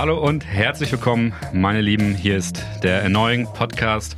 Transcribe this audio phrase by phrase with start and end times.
[0.00, 2.14] Hallo und herzlich willkommen, meine Lieben.
[2.14, 4.16] Hier ist der Annoying Podcast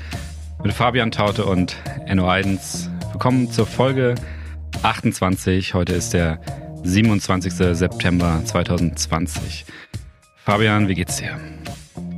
[0.63, 1.75] mit Fabian Taute und
[2.07, 2.89] Enno Eidens.
[3.11, 4.15] Willkommen zur Folge
[4.85, 5.75] 28.
[5.75, 6.41] Heute ist der
[6.85, 7.53] 27.
[7.53, 9.65] September 2020.
[10.45, 11.41] Fabian, wie geht's dir?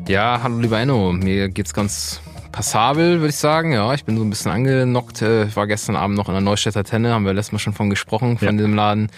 [0.09, 1.13] Ja, hallo lieber Enno.
[1.13, 2.21] Mir geht's ganz
[2.53, 3.73] passabel, würde ich sagen.
[3.73, 5.23] Ja, ich bin so ein bisschen angenockt.
[5.23, 7.73] Äh, Ich war gestern Abend noch in der Neustädter Tenne, haben wir letztes Mal schon
[7.73, 8.53] von gesprochen, von Ja.
[8.53, 9.09] diesem Laden.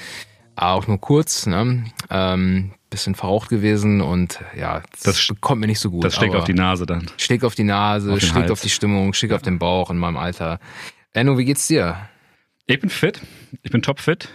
[0.55, 1.83] Auch nur kurz, ne?
[2.10, 6.05] Ähm, bisschen verraucht gewesen und ja, das, Das- kommt mir nicht so gut.
[6.05, 7.06] Das schlägt auf die Nase dann.
[7.19, 8.50] schlägt auf die Nase, Auf schlägt Hals.
[8.50, 10.59] auf die Stimmung, schlägt auf den Bauch in meinem Alter.
[11.12, 11.96] Enno, wie geht's dir?
[12.66, 13.20] Ich bin fit.
[13.62, 14.28] Ich bin topfit.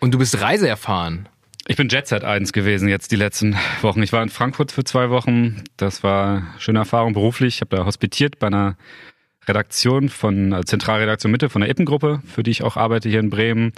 [0.00, 1.28] Und du bist reiseerfahren.
[1.66, 4.02] Ich bin Jetset 1 gewesen jetzt die letzten Wochen.
[4.02, 5.62] Ich war in Frankfurt für zwei Wochen.
[5.78, 7.54] Das war eine schöne Erfahrung beruflich.
[7.56, 8.76] Ich habe da hospitiert bei einer
[9.48, 13.30] Redaktion von also Zentralredaktion Mitte von der Ippengruppe, für die ich auch arbeite hier in
[13.30, 13.72] Bremen.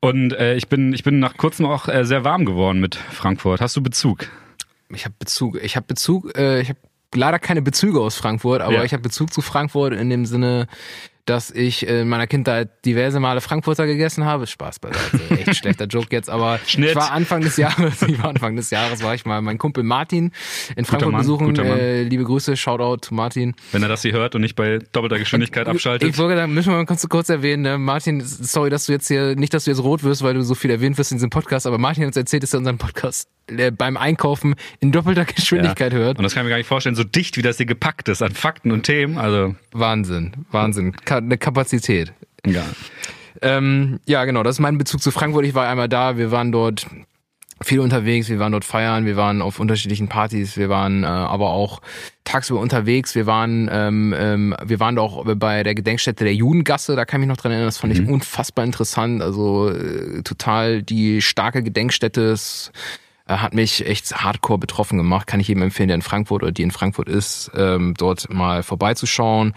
[0.00, 3.60] Und äh, ich bin ich bin nach kurzem auch äh, sehr warm geworden mit Frankfurt.
[3.60, 4.26] Hast du Bezug?
[4.88, 6.78] Ich habe Bezug, ich habe Bezug, äh, ich habe
[7.14, 8.84] leider keine Bezüge aus Frankfurt, aber Ja.
[8.84, 10.66] ich habe Bezug zu Frankfurt in dem Sinne,
[11.26, 14.46] dass ich in meiner Kindheit diverse Male Frankfurter gegessen habe.
[14.46, 16.90] Spaß beiseite, echt schlechter Joke jetzt, aber Schnitt.
[16.90, 19.84] ich war Anfang des Jahres, ich war Anfang des Jahres war ich mal meinen Kumpel
[19.84, 20.32] Martin
[20.76, 21.56] in Frankfurt Mann, besuchen.
[21.56, 23.54] Äh, liebe Grüße, Shoutout to Martin.
[23.72, 26.08] Wenn er das hier hört und nicht bei doppelter Geschwindigkeit abschaltet.
[26.08, 27.78] Ich wollte, da müssen wir mal kurz, kurz erwähnen, ne?
[27.78, 30.54] Martin, sorry, dass du jetzt hier, nicht, dass du jetzt rot wirst, weil du so
[30.54, 33.28] viel erwähnt wirst in diesem Podcast, aber Martin hat uns erzählt, dass er unseren Podcast
[33.48, 36.18] äh, beim Einkaufen in doppelter Geschwindigkeit hört.
[36.18, 38.22] Und das kann ich mir gar nicht vorstellen, so dicht wie das hier gepackt ist
[38.22, 39.18] an Fakten und Themen.
[39.18, 40.94] Also, Wahnsinn, Wahnsinn.
[41.18, 42.12] Eine Kapazität.
[42.46, 42.64] ja.
[43.42, 45.46] Ähm, ja, genau, das ist mein Bezug zu Frankfurt.
[45.46, 46.86] Ich war einmal da, wir waren dort
[47.62, 51.50] viel unterwegs, wir waren dort feiern, wir waren auf unterschiedlichen Partys, wir waren äh, aber
[51.50, 51.80] auch
[52.24, 57.04] tagsüber unterwegs, wir waren ähm, ähm, wir waren auch bei der Gedenkstätte der Judengasse, da
[57.04, 61.20] kann ich mich noch dran erinnern, das fand ich unfassbar interessant, also äh, total die
[61.20, 62.36] starke Gedenkstätte, äh,
[63.30, 66.62] hat mich echt hardcore betroffen gemacht, kann ich jedem empfehlen, der in Frankfurt oder die
[66.62, 69.54] in Frankfurt ist, ähm, dort mal vorbeizuschauen.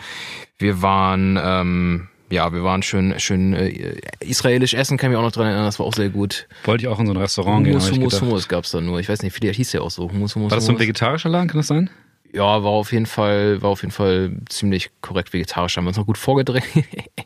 [0.57, 5.27] Wir waren ähm, ja, wir waren schön, schön äh, israelisch essen, kann ich mich auch
[5.27, 6.47] noch dran erinnern, das war auch sehr gut.
[6.63, 7.75] Wollte ich auch in so ein Restaurant gehen.
[7.75, 8.21] Hab ich Hummus, gedacht.
[8.21, 8.99] Hummus gab's da nur.
[8.99, 10.09] Ich weiß nicht, vielleicht hieß der auch so.
[10.09, 11.89] Hummus, Hummus, War das so ein vegetarischer Laden, kann das sein?
[12.33, 15.77] Ja, war auf jeden Fall, war auf jeden Fall ziemlich korrekt vegetarisch.
[15.77, 16.63] Haben wir uns noch gut vorgedreht.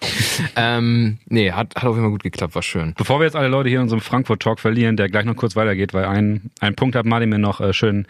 [0.58, 2.94] ähm, nee, hat, hat auf jeden Fall gut geklappt, war schön.
[2.98, 5.94] Bevor wir jetzt alle Leute hier in unserem Frankfurt-Talk verlieren, der gleich noch kurz weitergeht,
[5.94, 8.06] weil ein, ein Punkt hat Martin mir noch äh, schön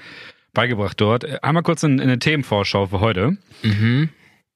[0.53, 1.23] beigebracht dort.
[1.23, 3.37] Äh, Einmal kurz in, in eine Themenvorschau für heute.
[3.61, 4.09] Mhm.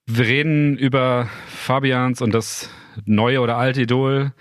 [0.07, 2.71] Wir reden über Fabians und das
[3.05, 4.33] neue oder alte Idol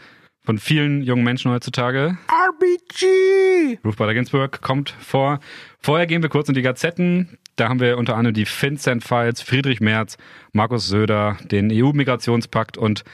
[0.43, 2.16] von vielen jungen Menschen heutzutage.
[2.28, 3.78] RBG!
[3.84, 5.39] Ruth Bader Ginsburg kommt vor.
[5.81, 7.39] Vorher gehen wir kurz in die Gazetten.
[7.60, 10.16] Da haben wir unter anderem die FinCEN-Files, Friedrich Merz,
[10.54, 13.04] Markus Söder, den EU-Migrationspakt und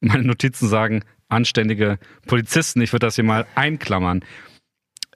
[0.00, 2.82] meine Notizen sagen anständige Polizisten.
[2.82, 4.22] Ich würde das hier mal einklammern.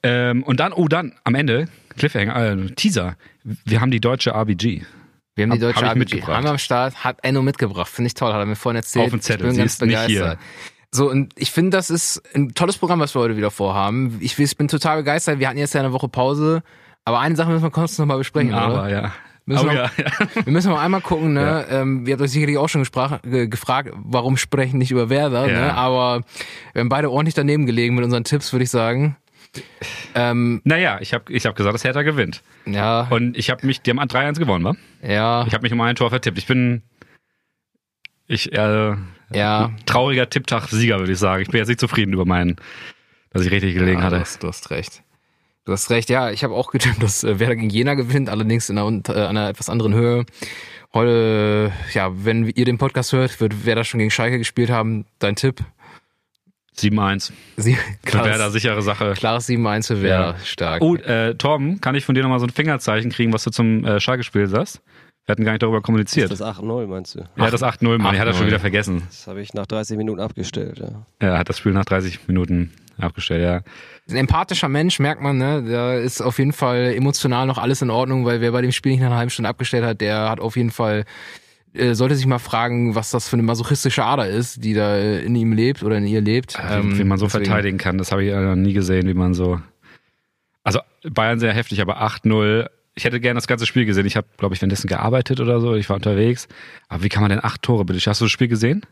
[0.02, 1.68] Ähm, und dann, oh, dann am Ende,
[1.98, 3.16] Cliffhanger, äh, Teaser.
[3.44, 4.84] Wir haben die deutsche RBG.
[5.36, 5.98] Wir haben die Hab- deutsche hab ich RBG.
[5.98, 6.36] mitgebracht.
[6.38, 7.88] Haben wir am Start, hat Enno mitgebracht.
[7.88, 9.04] Finde ich toll, hat er mir vorhin erzählt.
[9.04, 10.20] Auf dem Zettel, Ich bin ganz ist nicht hier.
[10.20, 10.38] begeistert.
[10.92, 14.16] So, und ich finde, das ist ein tolles Programm, was wir heute wieder vorhaben.
[14.22, 15.38] Ich, ich bin total begeistert.
[15.38, 16.62] Wir hatten jetzt ja eine Woche Pause.
[17.04, 18.60] Aber eine Sache müssen wir kurz noch mal besprechen, oder?
[18.62, 19.12] Aber ja.
[19.46, 20.28] Müssen oh, wir- ja, ja.
[20.44, 21.66] Wir müssen noch einmal gucken, ne?
[21.70, 22.84] Ähm, ihr habt euch sicherlich auch schon
[23.24, 25.60] ge gefragt, warum sprechen nicht über Werder, Ja.
[25.60, 25.74] ne?
[25.74, 26.22] Aber
[26.72, 29.16] wir haben beide ordentlich daneben gelegen mit unseren Tipps, würde ich sagen.
[30.14, 32.42] Ähm, Naja, ich habe ich hab gesagt, dass Hertha gewinnt.
[32.66, 34.76] ja, Und ich habe mich, die haben 3-1 gewonnen, wa?
[35.02, 36.38] ja, Ich habe mich um ein Tor vertippt.
[36.38, 36.82] Ich bin
[38.28, 38.94] ich äh,
[39.32, 39.70] ja.
[39.86, 41.42] trauriger Tipptag-Sieger, würde ich sagen.
[41.42, 42.56] Ich bin jetzt nicht zufrieden über meinen,
[43.30, 44.16] dass ich richtig gelegen ja, hatte.
[44.16, 45.02] Du hast, du hast recht.
[45.66, 48.70] Du hast recht, ja, ich habe auch getippt, dass äh, Werder gegen Jena gewinnt, allerdings
[48.70, 50.24] in einer, äh, einer etwas anderen Höhe.
[50.92, 55.04] Heute, ja, wenn ihr den Podcast hört, wird Werder schon gegen Schalke gespielt haben.
[55.20, 55.60] Dein Tipp?
[56.76, 57.32] 7-1.
[57.58, 59.12] Sie, Für Werder sichere Sache.
[59.16, 60.44] klares 7-1 für Werder, Ja.
[60.44, 60.82] stark.
[60.82, 63.84] Oh, äh, Torben, kann ich von dir nochmal so ein Fingerzeichen kriegen, was du zum
[63.84, 64.80] äh, Schalke-Spiel sagst?
[65.26, 66.30] Wir hatten gar nicht darüber kommuniziert.
[66.30, 67.20] Das 8-0 meinst du?
[67.36, 68.14] ja, das 8-0, Mann.
[68.14, 68.48] Ich hatte das schon 8-0.
[68.48, 69.02] wieder vergessen.
[69.08, 71.06] Das habe ich nach 30 Minuten abgestellt, ja.
[71.18, 73.60] Er hat das Spiel nach 30 Minuten abgestellt, ja.
[74.10, 75.62] Ein empathischer Mensch, merkt man, ne?
[75.62, 78.92] Da ist auf jeden Fall emotional noch alles in Ordnung, weil wer bei dem Spiel
[78.92, 81.04] nicht nach einer halben Stunde abgestellt hat, der hat auf jeden Fall,
[81.74, 85.34] äh, sollte sich mal fragen, was das für eine masochistische Ader ist, die da in
[85.36, 86.56] ihm lebt oder in ihr lebt.
[86.58, 89.14] wie, wie man so Ähm, deswegen- verteidigen kann, das habe ich noch nie gesehen, wie
[89.14, 89.60] man so.
[90.62, 92.68] Also Bayern sehr heftig, aber 8-0.
[92.94, 94.04] Ich hätte gerne das ganze Spiel gesehen.
[94.06, 95.74] Ich habe, glaube ich, währenddessen gearbeitet oder so.
[95.74, 96.48] Ich war unterwegs.
[96.88, 98.10] Aber wie kann man denn acht Tore bitte?
[98.10, 98.82] Hast du das Spiel gesehen?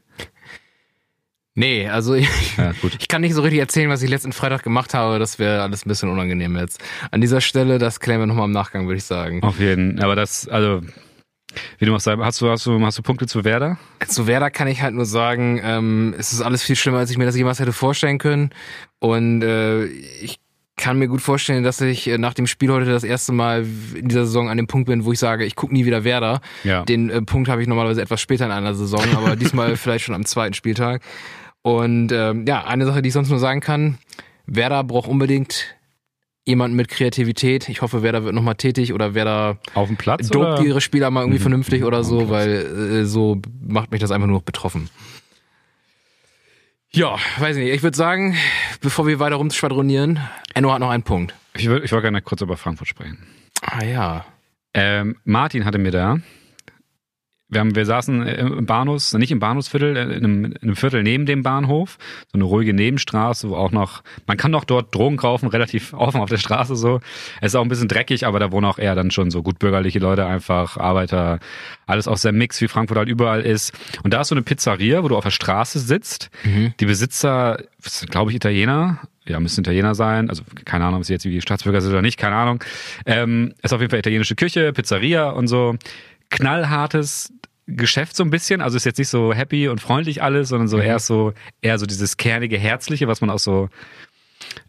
[1.59, 4.95] Nee, also ich, Ja, ich kann nicht so richtig erzählen, was ich letzten Freitag gemacht
[4.95, 5.19] habe.
[5.19, 6.81] Das wäre alles ein bisschen unangenehm jetzt.
[7.11, 9.43] An dieser Stelle, das klären wir nochmal im Nachgang, würde ich sagen.
[9.43, 10.01] Auf jeden.
[10.01, 10.83] Aber das, also,
[11.79, 13.77] wie du machst, hast du, hast du, hast du Punkte zu Werder?
[14.07, 17.19] Zu Werder kann ich halt nur sagen, ähm, es ist alles viel schlimmer, als ich
[17.19, 18.51] mir das jemals hätte vorstellen können.
[19.01, 20.39] Und äh, ich
[20.77, 23.67] kann mir gut vorstellen, dass ich äh, nach dem Spiel heute das erste Mal
[23.97, 26.41] in dieser Saison an dem Punkt bin, wo ich sage, ich gucke nie wieder Werder.
[26.63, 26.85] Ja.
[26.85, 30.15] Den äh, Punkt habe ich normalerweise etwas später in einer Saison, aber diesmal vielleicht schon
[30.15, 31.03] am zweiten Spieltag.
[31.63, 33.99] Und ähm, ja, eine Sache, die ich sonst nur sagen kann,
[34.47, 35.75] Werder braucht unbedingt
[36.47, 37.69] jemanden mit Kreativität.
[37.69, 40.29] Ich hoffe, Werder wird nochmal tätig oder Werder Auf dem Platz?
[40.29, 41.43] dopt ihre Spieler mal irgendwie Mhm.
[41.43, 44.89] vernünftig oder so, weil äh, so macht mich das einfach nur noch betroffen.
[46.91, 47.75] Ja, weiß ich nicht.
[47.75, 48.35] Ich würde sagen,
[48.81, 50.21] bevor wir weiter rumschwadronieren,
[50.55, 51.35] Enno hat noch einen Punkt.
[51.55, 53.19] Ich, will- ich wollte gerne kurz über Frankfurt sprechen.
[53.61, 54.25] Ah ja.
[54.73, 56.19] Ähm, Martin hatte mir da.
[57.51, 60.77] Wir, haben, wir saßen äh, im Bahnhofs, nicht im Bahnhofsviertel, äh, in einem, in einem
[60.77, 61.99] Viertel neben dem Bahnhof,
[62.31, 66.21] so eine ruhige Nebenstraße, wo auch noch, man kann doch dort Drogen kaufen, relativ offen
[66.21, 67.01] auf der Straße so.
[67.41, 69.59] Es ist auch ein bisschen dreckig, aber da wohnen auch eher dann schon so gut
[69.59, 71.39] bürgerliche Leute, einfach Arbeiter,
[71.87, 73.73] alles auch sehr mix, wie Frankfurt halt überall ist.
[74.03, 76.31] Und da ist so eine Pizzeria, wo du auf der Straße sitzt.
[76.45, 76.75] Mhm.
[76.81, 77.59] Die Besitzer,
[78.11, 80.29] glaube ich, Italiener, ja, müssen Italiener sein.
[80.29, 82.65] Also keine Ahnung, ob sie jetzt wie Staatsbürger sind oder nicht, keine Ahnung.
[83.07, 85.77] Ähm, ist auf jeden Fall italienische Küche, Pizzeria und so.
[86.31, 87.33] Knallhartes
[87.67, 88.63] Geschäft so ein bisschen.
[88.63, 91.85] Also ist jetzt nicht so happy und freundlich alles, sondern so eher so eher so
[91.85, 93.69] dieses kernige, herzliche, was man aus so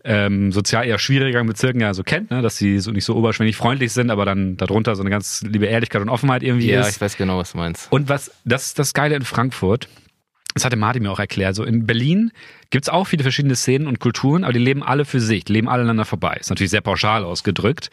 [0.03, 2.41] ähm, sozial eher schwierigeren Bezirken ja so kennt, ne?
[2.41, 5.67] dass sie so nicht so oberschwänglich freundlich sind, aber dann darunter so eine ganz liebe
[5.67, 6.95] Ehrlichkeit und Offenheit irgendwie Ja, ist.
[6.95, 7.91] ich weiß genau, was du meinst.
[7.91, 9.87] Und was, das ist das Geile in Frankfurt.
[10.55, 11.55] Das hatte Martin mir auch erklärt.
[11.55, 12.31] So in Berlin
[12.71, 15.67] gibt's auch viele verschiedene Szenen und Kulturen, aber die leben alle für sich, die leben
[15.67, 16.37] alle aneinander vorbei.
[16.39, 17.89] Ist natürlich sehr pauschal ausgedrückt.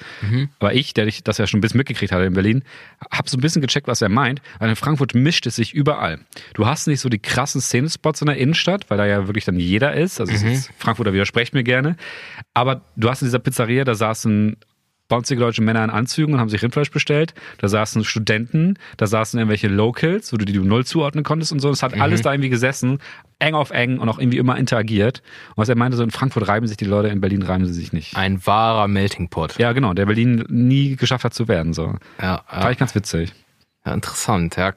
[0.59, 2.63] Aber ich, der ich das ja schon ein bisschen mitgekriegt hatte in Berlin,
[3.11, 4.43] habe so ein bisschen gecheckt, was er meint.
[4.59, 6.21] Weil in Frankfurt mischt es sich überall.
[6.55, 9.59] Du hast nicht so die krassen Szenespots in der Innenstadt, weil da ja wirklich dann
[9.59, 10.21] jeder ist.
[10.21, 11.97] Also es ist Frankfurter widersprecht mir gerne.
[12.53, 14.57] Aber du hast in dieser Pizzeria, da saßen
[15.09, 17.35] bonzige deutsche Männer in Anzügen und haben sich Rindfleisch bestellt.
[17.59, 21.61] Da saßen Studenten, da saßen irgendwelche Locals, wo du die du null zuordnen konntest und
[21.61, 21.71] so.
[21.71, 22.99] Es hat alles da irgendwie gesessen,
[23.39, 25.23] eng auf eng und auch irgendwie immer interagiert.
[25.51, 27.75] Und was er meinte, so in Frankfurt reiben sich die Leute, in Berlin reiben sie
[27.75, 28.17] sich nicht.
[28.17, 29.59] Ein wahrer Melting Pot.
[29.59, 31.73] Ja, genau, der Berlin nie geschafft hat zu werden.
[31.73, 31.95] So.
[32.21, 33.33] Ja, Fand ja, ich ganz witzig.
[33.85, 34.57] ja, interessant.
[34.57, 34.75] Ja,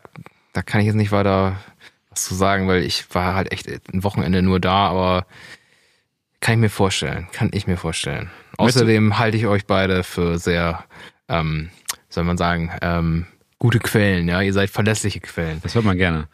[0.54, 1.58] da kann ich jetzt nicht weiter
[2.10, 5.26] was zu sagen, weil ich war halt echt ein Wochenende nur da, aber
[6.42, 7.28] kann ich mir vorstellen.
[7.32, 8.30] Kann ich mir vorstellen.
[8.58, 10.84] Außerdem halte ich euch beide für sehr,
[11.28, 11.70] ähm,
[12.10, 13.26] soll man sagen, ähm,
[13.58, 14.28] gute Quellen.
[14.28, 15.60] Ja, ihr seid verlässliche Quellen.
[15.62, 16.28] Das hört man gerne.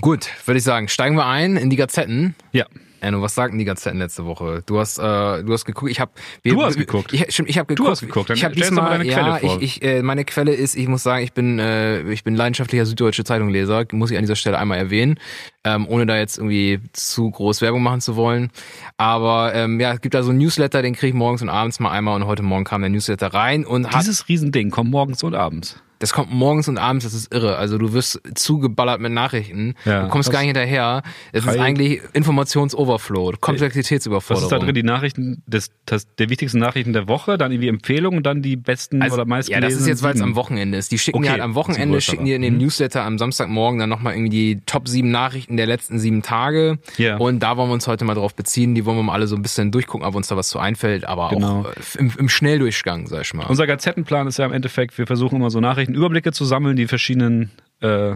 [0.00, 2.34] Gut, würde ich sagen, steigen wir ein in die Gazetten.
[2.52, 2.66] Ja.
[3.00, 4.62] Enno, was sagten die Gazetten letzte Woche?
[4.66, 5.90] Du hast, äh, du hast geguckt.
[5.90, 6.12] Ich habe.
[6.44, 7.12] Du hast geguckt.
[7.12, 7.90] Ich, stimmt, ich habe geguckt.
[7.90, 8.30] hast geguckt.
[8.30, 8.90] Dann Ich habe du diesmal.
[8.90, 9.62] deine ja, Quelle vor.
[9.62, 10.74] ich, ich, äh, meine Quelle ist.
[10.74, 13.84] Ich muss sagen, ich bin, äh, ich bin leidenschaftlicher süddeutsche Zeitungleser.
[13.92, 15.18] Muss ich an dieser Stelle einmal erwähnen,
[15.64, 18.50] ähm, ohne da jetzt irgendwie zu groß Werbung machen zu wollen.
[18.96, 21.80] Aber ähm, ja, es gibt da so einen Newsletter, den kriege ich morgens und abends
[21.80, 22.16] mal einmal.
[22.16, 25.80] Und heute Morgen kam der Newsletter rein und hat Dieses Riesending kommt morgens und abends.
[25.98, 27.56] Das kommt morgens und abends, das ist irre.
[27.56, 29.74] Also du wirst zugeballert mit Nachrichten.
[29.84, 31.02] Ja, du kommst gar nicht hinterher.
[31.32, 34.46] Es ist eigentlich Informationsoverflow, Was Komplexitätsüberforderung.
[34.46, 34.74] ist da drin?
[34.74, 39.02] Die Nachrichten des, des, der wichtigsten Nachrichten der Woche, dann irgendwie Empfehlungen dann die besten
[39.02, 40.92] oder meisten ja, das ist jetzt, weil es am Wochenende ist.
[40.92, 42.60] Die schicken Okay, dir halt am Wochenende, schicken dir in dem Mhm.
[42.60, 46.78] Newsletter am Samstagmorgen dann nochmal irgendwie die Top 7 Nachrichten der letzten sieben Tage.
[46.96, 47.16] Ja.
[47.16, 48.74] Und da wollen wir uns heute mal drauf beziehen.
[48.74, 51.04] Die wollen wir mal alle so ein bisschen durchgucken, ob uns da was zu einfällt,
[51.04, 51.60] aber Genau.
[51.60, 53.46] auch äh, im, im Schnelldurchgang, sag ich mal.
[53.46, 57.50] Unser Gazettenplan ist ja im Endeffekt, wir versuchen immer so Nachrichtenüberblicke zu sammeln, die verschiedenen
[57.80, 58.14] äh,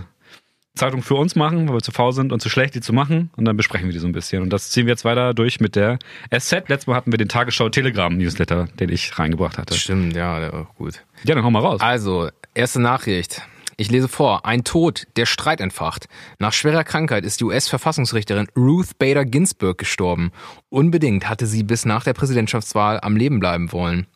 [0.75, 3.31] Zeitungen für uns machen, weil wir zu faul sind und zu schlecht, die zu machen.
[3.37, 4.43] Und dann besprechen wir die so ein bisschen.
[4.43, 5.99] Und das ziehen wir jetzt weiter durch mit der
[6.31, 6.69] SZ.
[6.69, 9.75] Letztes Mal hatten wir den Tagesschau-Telegram-Newsletter, den ich reingebracht hatte.
[9.75, 11.05] Stimmt, ja, der war gut.
[11.25, 11.81] Ja, dann hau mal raus.
[11.81, 13.43] Also, erste Nachricht.
[13.77, 14.47] Ich lese vor.
[14.47, 16.09] Ein Tod, der Streit entfacht.
[16.39, 20.31] Nach schwerer Krankheit ist die US-Verfassungsrichterin Ruth Bader Ginsburg gestorben.
[20.69, 24.07] Unbedingt hatte sie bis nach der Präsidentschaftswahl am Leben bleiben wollen.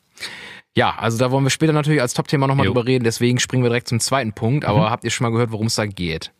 [0.76, 2.66] Ja, also da wollen wir später natürlich als Topthema nochmal.
[2.66, 2.74] Mhm.
[2.74, 4.66] drüber reden, deswegen springen wir direkt zum zweiten Punkt.
[4.66, 6.32] Aber habt ihr schon mal gehört, worum es da geht?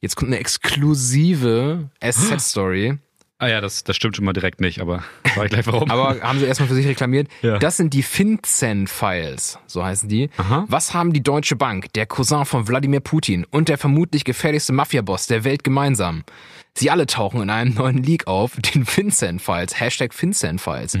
[0.00, 2.98] Jetzt kommt eine exklusive SZ-Story.
[3.38, 5.04] Ah ja, das, das stimmt schon mal direkt nicht, aber
[5.34, 5.90] sag ich gleich warum.
[5.90, 7.28] Aber haben sie erstmal für sich reklamiert.
[7.42, 7.58] Ja.
[7.58, 10.30] Das sind die FinCEN-Files, so heißen die.
[10.38, 10.64] Aha.
[10.68, 15.26] Was haben die Deutsche Bank, der Cousin von Wladimir Putin und der vermutlich gefährlichste Mafiaboss
[15.26, 16.24] der Welt gemeinsam?
[16.74, 20.96] Sie alle tauchen in einem neuen Leak auf, den FinCEN-Files, Hashtag FinCEN-Files.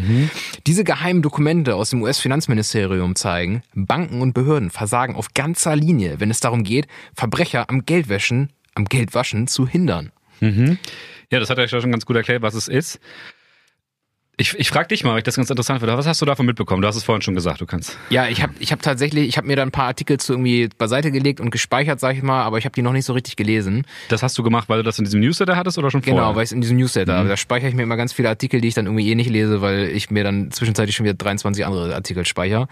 [0.66, 6.30] Diese geheimen Dokumente aus dem US-Finanzministerium zeigen, Banken und Behörden versagen auf ganzer Linie, wenn
[6.30, 10.12] es darum geht, Verbrecher am Geldwäschen, am Geldwaschen zu hindern.
[11.30, 13.00] Ja, das hat er ja schon ganz gut erklärt, was es ist.
[14.38, 15.94] Ich, ich frage dich mal, weil ich das ganz interessant finde.
[15.94, 16.80] Was hast du davon mitbekommen?
[16.80, 17.98] Du hast es vorhin schon gesagt, du kannst.
[18.08, 20.70] Ja, ich habe ich hab tatsächlich, ich habe mir da ein paar Artikel zu irgendwie
[20.78, 23.36] beiseite gelegt und gespeichert, sag ich mal, aber ich habe die noch nicht so richtig
[23.36, 23.84] gelesen.
[24.08, 26.34] Das hast du gemacht, weil du das in diesem Newsletter hattest oder schon Genau, vorher?
[26.36, 28.74] weil ich in diesem Newsletter, da speichere ich mir immer ganz viele Artikel, die ich
[28.74, 32.24] dann irgendwie eh nicht lese, weil ich mir dann zwischenzeitlich schon wieder 23 andere Artikel
[32.24, 32.68] speichere.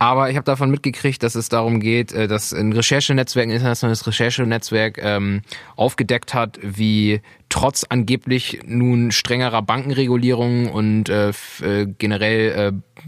[0.00, 4.04] Aber ich habe davon mitgekriegt, dass es darum geht, äh, dass ein Recherchenetzwerk, ein internationales
[4.08, 5.42] Recherchenetzwerk ähm,
[5.76, 11.30] aufgedeckt hat, wie trotz angeblich nun strengerer Bankenregulierung und äh,
[11.62, 13.02] äh, generell äh,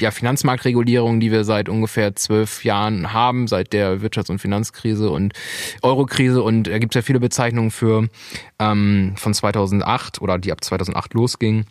[0.00, 5.34] ja, Finanzmarktregulierung, die wir seit ungefähr zwölf Jahren haben, seit der Wirtschafts- und Finanzkrise und
[5.82, 6.42] Eurokrise.
[6.42, 8.08] Und da gibt es ja viele Bezeichnungen für
[8.58, 11.66] ähm, von 2008 oder die ab 2008 losgingen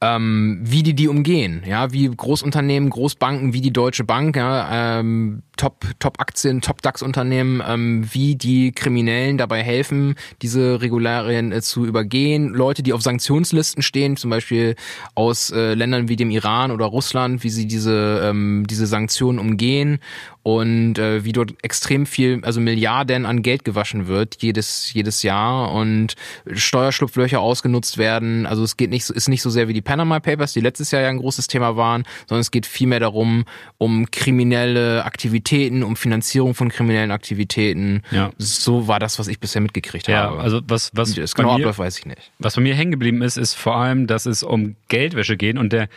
[0.00, 5.42] ähm, wie die die umgehen, ja, wie Großunternehmen, Großbanken, wie die Deutsche Bank, ja, ähm,
[5.56, 11.60] Top Top Aktien, Top DAX Unternehmen, ähm, wie die Kriminellen dabei helfen, diese Regularien äh,
[11.60, 14.74] zu übergehen, Leute, die auf Sanktionslisten stehen, zum Beispiel
[15.14, 19.98] aus äh, Ländern wie dem Iran oder Russland, wie sie diese ähm, diese Sanktionen umgehen
[20.42, 25.72] und äh, wie dort extrem viel, also Milliarden an Geld gewaschen wird jedes jedes Jahr
[25.72, 26.14] und
[26.50, 28.46] Steuerschlupflöcher ausgenutzt werden.
[28.46, 31.02] Also es geht nicht ist nicht so sehr wie die Panama Papers, die letztes Jahr
[31.02, 33.44] ja ein großes Thema waren, sondern es geht vielmehr darum,
[33.78, 35.41] um kriminelle Aktivitäten,
[35.82, 38.02] um Finanzierung von kriminellen Aktivitäten.
[38.10, 38.30] Ja.
[38.38, 40.40] So war das, was ich bisher mitgekriegt Ja, habe.
[40.40, 42.32] also was, was, wie das genau mir, abläuft, weiß ich nicht.
[42.38, 45.72] was bei mir hängen geblieben ist, ist vor allem, dass es um Geldwäsche geht und
[45.72, 45.88] der,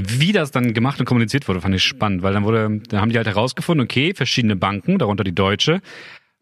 [0.00, 3.10] wie das dann gemacht und kommuniziert wurde, fand ich spannend, weil dann wurde, da haben
[3.10, 5.80] die halt herausgefunden, okay, verschiedene Banken, darunter die Deutsche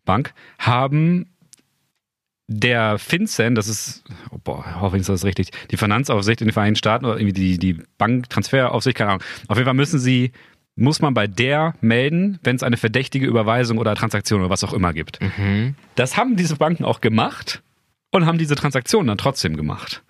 [0.05, 1.27] Bank, haben
[2.49, 6.53] der FinCEN, das ist, oh boah, hoffe ich, ist das richtig, die Finanzaufsicht in den
[6.53, 9.25] Vereinigten Staaten oder irgendwie die, die Banktransferaufsicht, keine Ahnung.
[9.49, 10.31] Auf jeden Fall müssen sie,
[10.77, 14.75] muss man bei der melden, wenn es eine verdächtige Überweisung oder Transaktion oder was auch
[14.75, 15.21] immer gibt.
[15.21, 15.75] Mhm.
[15.95, 17.63] Das haben diese Banken auch gemacht
[18.13, 20.03] und haben diese Transaktionen dann trotzdem gemacht.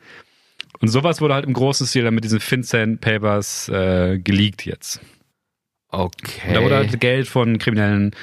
[0.80, 5.00] Und sowas wurde halt im großen Stil dann mit diesen FinCEN Papers äh, geleakt jetzt.
[5.88, 6.48] Okay.
[6.48, 8.14] Und da wurde halt Geld von Kriminellen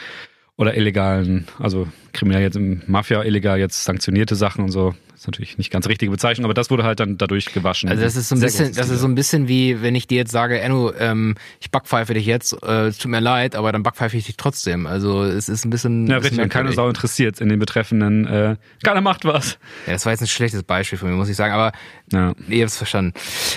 [0.56, 4.94] oder illegalen, also kriminell jetzt im Mafia, illegal jetzt sanktionierte Sachen und so.
[5.24, 7.88] Ist natürlich nicht ganz richtige Bezeichnung, aber das wurde halt dann dadurch gewaschen.
[7.88, 10.06] Also das ist so ein Sehr bisschen, das ist so ein bisschen wie, wenn ich
[10.06, 13.72] dir jetzt sage, Enno, ähm, ich backpfeife dich jetzt, äh, es tut mir leid, aber
[13.72, 14.86] dann backpfeife ich dich trotzdem.
[14.86, 16.08] Also es ist ein bisschen.
[16.08, 16.42] ja, richtig.
[16.42, 16.74] Und keine.
[16.74, 19.58] Sau interessiert in den betreffenden, äh, keiner macht was.
[19.88, 21.72] Ja, das war jetzt ein schlechtes Beispiel von mir, muss ich sagen, aber
[22.12, 22.34] Ja.
[22.50, 23.14] ihr habt's verstanden.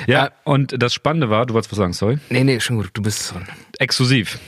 [0.06, 2.18] Ja, Äh, und das Spannende war, du wolltest was sagen, sorry.
[2.30, 3.44] nee, nee, schon gut, du bist dran.
[3.80, 4.38] exklusiv.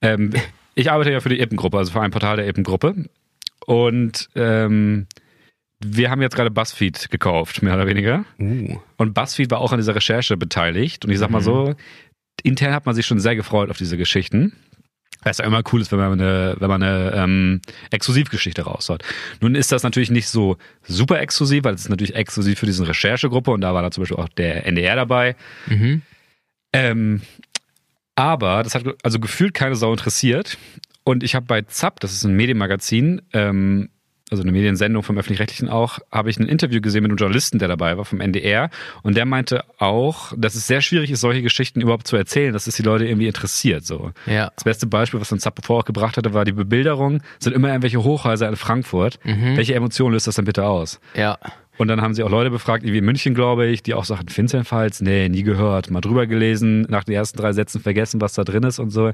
[0.00, 0.32] Ähm,
[0.74, 2.94] ich arbeite ja für die Eppengruppe, also für ein Portal der Eppengruppe.
[3.66, 5.06] Und ähm,
[5.80, 8.24] wir haben jetzt gerade BuzzFeed gekauft, mehr oder weniger.
[8.38, 8.78] Uh.
[8.96, 11.04] Und BuzzFeed war auch an dieser Recherche beteiligt.
[11.04, 11.74] Und ich sag mal so,
[12.42, 14.52] intern hat man sich schon sehr gefreut auf diese Geschichten.
[15.22, 19.02] Weil es ja immer cool ist, wenn man eine, wenn man eine ähm, Exklusivgeschichte raushaut.
[19.40, 22.86] Nun ist das natürlich nicht so super exklusiv, weil es ist natürlich exklusiv für diese
[22.86, 25.34] Recherchegruppe und da war da zum Beispiel auch der NDR dabei.
[25.66, 26.02] Mhm.
[26.72, 27.22] Ähm,
[28.14, 30.58] aber das hat also gefühlt keine Sau interessiert.
[31.02, 33.90] Und ich habe bei ZAP, das ist ein Medienmagazin, ähm,
[34.30, 37.68] also eine Mediensendung vom Öffentlich-Rechtlichen auch, habe ich ein Interview gesehen mit einem Journalisten, der
[37.68, 38.70] dabei war, vom NDR.
[39.02, 42.66] Und der meinte auch, dass es sehr schwierig ist, solche Geschichten überhaupt zu erzählen, dass
[42.66, 43.84] es die Leute irgendwie interessiert.
[43.86, 44.10] So.
[44.26, 44.50] Ja.
[44.56, 47.68] Das beste Beispiel, was dann ZAP vorher auch gebracht hatte, war die Bebilderung, sind immer
[47.68, 49.20] irgendwelche Hochhäuser in Frankfurt.
[49.22, 51.00] Welche Emotionen löst das denn bitte aus?
[51.14, 51.38] Ja.
[51.78, 54.28] Und dann haben sie auch Leute befragt, wie in München, glaube ich, die auch sagten,
[54.28, 58.44] Finzenfalls, nee, nie gehört, mal drüber gelesen, nach den ersten drei Sätzen vergessen, was da
[58.44, 59.12] drin ist und so.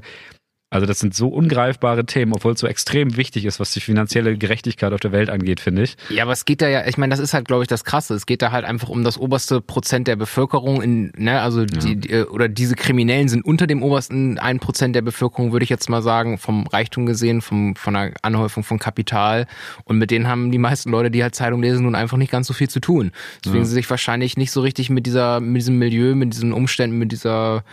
[0.73, 4.35] Also das sind so ungreifbare Themen, obwohl es so extrem wichtig ist, was die finanzielle
[4.39, 5.97] Gerechtigkeit auf der Welt angeht, finde ich.
[6.09, 8.15] Ja, aber es geht da ja, ich meine, das ist halt, glaube ich, das Krasse.
[8.15, 11.97] Es geht da halt einfach um das oberste Prozent der Bevölkerung, in, ne, also die,
[11.97, 15.69] die, äh, oder diese Kriminellen sind unter dem obersten ein Prozent der Bevölkerung, würde ich
[15.69, 19.45] jetzt mal sagen, vom Reichtum gesehen, vom, von der Anhäufung von Kapital.
[19.83, 22.47] Und mit denen haben die meisten Leute, die halt Zeitung lesen, nun einfach nicht ganz
[22.47, 23.11] so viel zu tun.
[23.45, 26.97] Deswegen sie sich wahrscheinlich nicht so richtig mit dieser, mit diesem Milieu, mit diesen Umständen,
[26.97, 27.63] mit dieser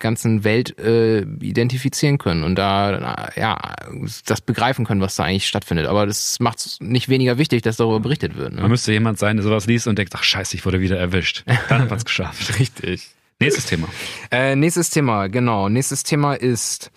[0.00, 3.56] ganzen Welt äh, identifizieren können und da ja
[4.26, 5.86] das begreifen können, was da eigentlich stattfindet.
[5.86, 8.52] Aber das macht es nicht weniger wichtig, dass darüber berichtet wird.
[8.54, 8.68] Man Ne?
[8.68, 11.44] müsste jemand sein, der sowas liest und denkt, ach scheiße, ich wurde wieder erwischt.
[11.68, 12.58] Dann hat man es geschafft.
[12.58, 13.08] Richtig.
[13.38, 13.88] Nächstes Thema.
[14.30, 15.68] Äh, nächstes Thema, genau.
[15.68, 16.90] Nächstes Thema ist.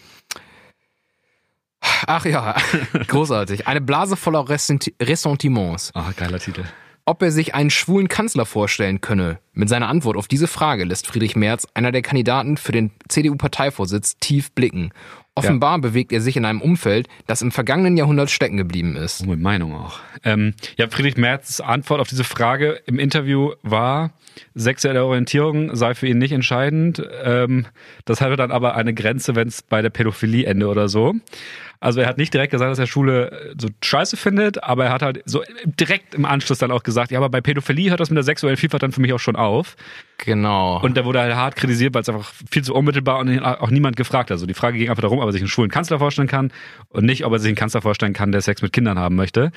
[2.08, 2.56] Ach ja,
[3.08, 3.68] großartig.
[3.68, 5.92] Eine Blase voller Ressenti- Ressentiments.
[5.94, 6.64] Ah, geiler Titel.
[7.06, 9.40] Ob er sich einen schwulen Kanzler vorstellen könne.
[9.52, 14.18] Mit seiner Antwort auf diese Frage lässt Friedrich Merz, einer der Kandidaten für den CDU-Parteivorsitz,
[14.20, 14.92] tief blicken.
[15.36, 19.24] Offenbar bewegt er sich in einem Umfeld, das im vergangenen Jahrhundert stecken geblieben ist.
[19.24, 20.00] Oh, mit Meinung auch.
[20.24, 24.12] Ähm, ja, Friedrich Merz Antwort auf diese Frage im Interview war,
[24.54, 27.02] sexuelle Orientierung sei für ihn nicht entscheidend.
[27.24, 27.66] Ähm,
[28.06, 31.16] das hatte dann aber eine Grenze, wenn es bei der Pädophilie ende oder so.
[31.84, 34.94] Also er hat nicht direkt gesagt, dass er Schule äh, so scheiße findet, aber er
[34.94, 38.10] hat halt so direkt im Anschluss dann auch gesagt, ja, aber bei Pädophilie hört das
[38.10, 39.76] mit der sexuellen Vielfalt dann für mich auch schon auf.
[40.18, 40.80] Genau.
[40.82, 43.98] Und da wurde halt hart kritisiert, weil es einfach viel zu unmittelbar und auch niemand
[43.98, 44.36] gefragt hat.
[44.36, 46.54] Also die Frage ging einfach darum, ob er sich einen schwulen Kanzler vorstellen kann
[46.88, 49.52] und nicht, ob er sich einen Kanzler vorstellen kann, der Sex mit Kindern haben möchte.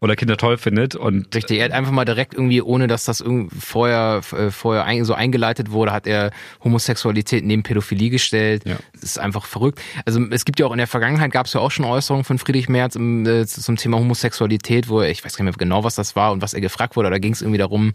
[0.00, 0.94] oder Kinder toll findet.
[0.94, 4.84] Und Richtig, er hat einfach mal direkt irgendwie, ohne dass das irgendwie vorher, äh, vorher
[4.84, 6.32] ein, so eingeleitet wurde, hat er
[6.62, 8.64] Homosexualität neben Pädophilie gestellt.
[8.66, 8.76] Ja.
[8.92, 9.80] Das ist einfach verrückt.
[10.04, 12.38] Also es gibt ja auch in der Vergangenheit gab es ja auch schon Äußerungen von
[12.38, 15.84] Friedrich Merz im, äh, zum Thema Homosexualität, wo er, ich weiß gar nicht mehr genau,
[15.84, 17.92] was das war und was er gefragt wurde, da ging es irgendwie darum,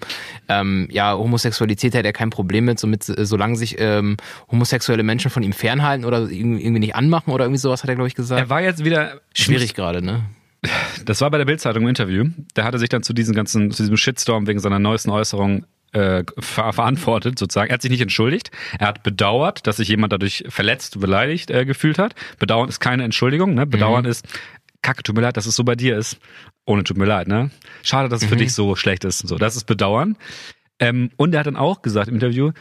[0.50, 4.18] ähm, ja, Homosexualität hätte er kein Problem mit, somit, äh, solange sich ähm,
[4.51, 7.96] homosexuelle Menschen von ihm fernhalten oder irgendwie irgendwie nicht anmachen oder irgendwie sowas, hat er,
[7.96, 8.41] glaube ich, gesagt.
[8.41, 10.25] er war jetzt wieder Schwierig gerade, ne?
[11.06, 12.25] Das war bei der Bildzeitung im Interview.
[12.53, 15.65] Da hat er sich dann zu diesem ganzen, zu diesem Shitstorm wegen seiner neuesten Äußerung
[15.93, 17.69] äh, ver verantwortet, sozusagen.
[17.69, 18.51] Er hat sich nicht entschuldigt.
[18.79, 22.15] Er hat bedauert, dass sich jemand dadurch verletzt, beleidigt äh, gefühlt hat.
[22.39, 23.53] Bedauern ist keine Entschuldigung.
[23.53, 23.65] Ne?
[23.65, 24.25] Bedauern ist,
[24.81, 26.17] Kacke, tut mir leid, dass es so bei dir ist.
[26.65, 27.51] Ohne tut mir leid, ne?
[27.83, 29.19] Schade, dass es für dich so schlecht ist.
[29.19, 30.15] So, das ist Bedauern.
[30.79, 32.51] Ähm, und er hat dann auch gesagt im Interview,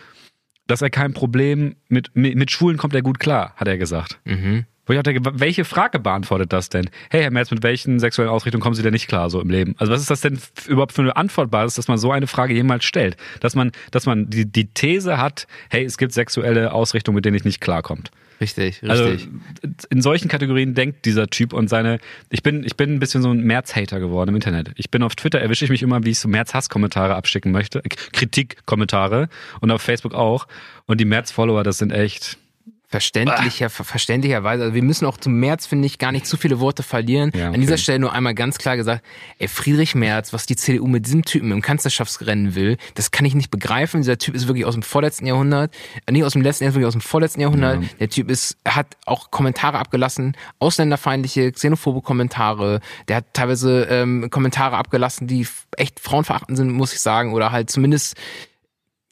[0.67, 4.21] dass er kein Problem mit, mit, mit Schwulen kommt er gut klar, hat er gesagt.
[4.25, 4.67] Mhm.
[4.91, 6.91] Wo ich dachte, welche Frage beantwortet das denn?
[7.11, 9.77] Hey, Herr Merz, mit welchen sexuellen Ausrichtungen kommen Sie denn nicht klar so im Leben?
[9.79, 12.85] Also was ist das denn überhaupt für eine Antwortbasis, dass man so eine Frage jemals
[12.85, 13.17] stellt?
[13.39, 17.37] Dass man, dass man die, die These hat, hey, es gibt sexuelle Ausrichtungen, mit denen
[17.37, 18.11] ich nicht klarkommt.
[18.41, 18.91] Richtig, richtig.
[18.91, 19.17] Also
[19.91, 22.01] in solchen Kategorien denkt dieser Typ und seine.
[22.31, 24.73] Ich bin, ich bin ein bisschen so ein Merz-Hater geworden im Internet.
[24.75, 27.81] Ich bin auf Twitter erwische ich mich immer, wie ich so Merz-Hass-Kommentare abschicken möchte,
[28.13, 29.29] Kritik-Kommentare
[29.61, 30.49] und auf Facebook auch.
[30.87, 32.40] Und die Merz-Follower, das sind echt.
[32.91, 34.65] Verständlicher, ver verständlicherweise.
[34.65, 37.31] Also wir müssen auch zum März, finde ich, gar nicht zu viele Worte verlieren.
[37.37, 37.83] Ja, An dieser okay.
[37.83, 39.05] Stelle nur einmal ganz klar gesagt,
[39.39, 43.37] ey, Friedrich Merz, was die CDU mit diesem Typen im Kanzlerschaftsrennen will, das kann ich
[43.37, 44.01] nicht begreifen.
[44.01, 45.73] Dieser Typ ist wirklich aus dem vorletzten Jahrhundert,
[46.07, 47.81] äh, nicht aus dem letzten, er ist wirklich aus dem vorletzten Jahrhundert.
[47.81, 47.89] Ja.
[48.01, 52.81] Der Typ ist, hat auch Kommentare abgelassen, ausländerfeindliche, xenophobe Kommentare.
[53.07, 57.71] Der hat teilweise ähm, Kommentare abgelassen, die echt frauenverachtend sind, muss ich sagen, oder halt
[57.71, 58.17] zumindest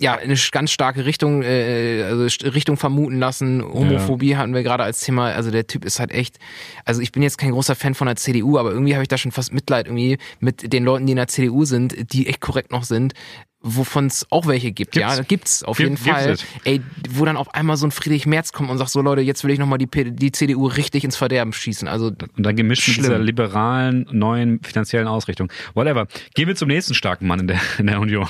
[0.01, 3.63] ja, in eine ganz starke Richtung, äh, also St- Richtung vermuten lassen.
[3.65, 5.33] Homophobie hatten wir gerade als Thema.
[5.33, 6.39] Also der Typ ist halt echt,
[6.85, 9.19] also ich bin jetzt kein großer Fan von der CDU, aber irgendwie habe ich da
[9.19, 12.71] schon fast Mitleid irgendwie mit den Leuten, die in der CDU sind, die echt korrekt
[12.71, 13.13] noch sind,
[13.61, 14.93] wovon es auch welche gibt.
[14.93, 15.17] Gibt's.
[15.17, 16.31] Ja, gibt's auf Gibt- jeden Fall.
[16.31, 16.45] es.
[16.63, 19.43] Ey, wo dann auf einmal so ein Friedrich Merz kommt und sagt, so Leute, jetzt
[19.43, 21.89] will ich nochmal die, P- die CDU richtig ins Verderben schießen.
[21.89, 23.07] Also Und dann gemischt mit Schlimm.
[23.07, 25.51] dieser liberalen, neuen finanziellen Ausrichtung.
[25.75, 26.07] Whatever.
[26.37, 28.29] Gehen wir zum nächsten starken Mann in der, in der Union.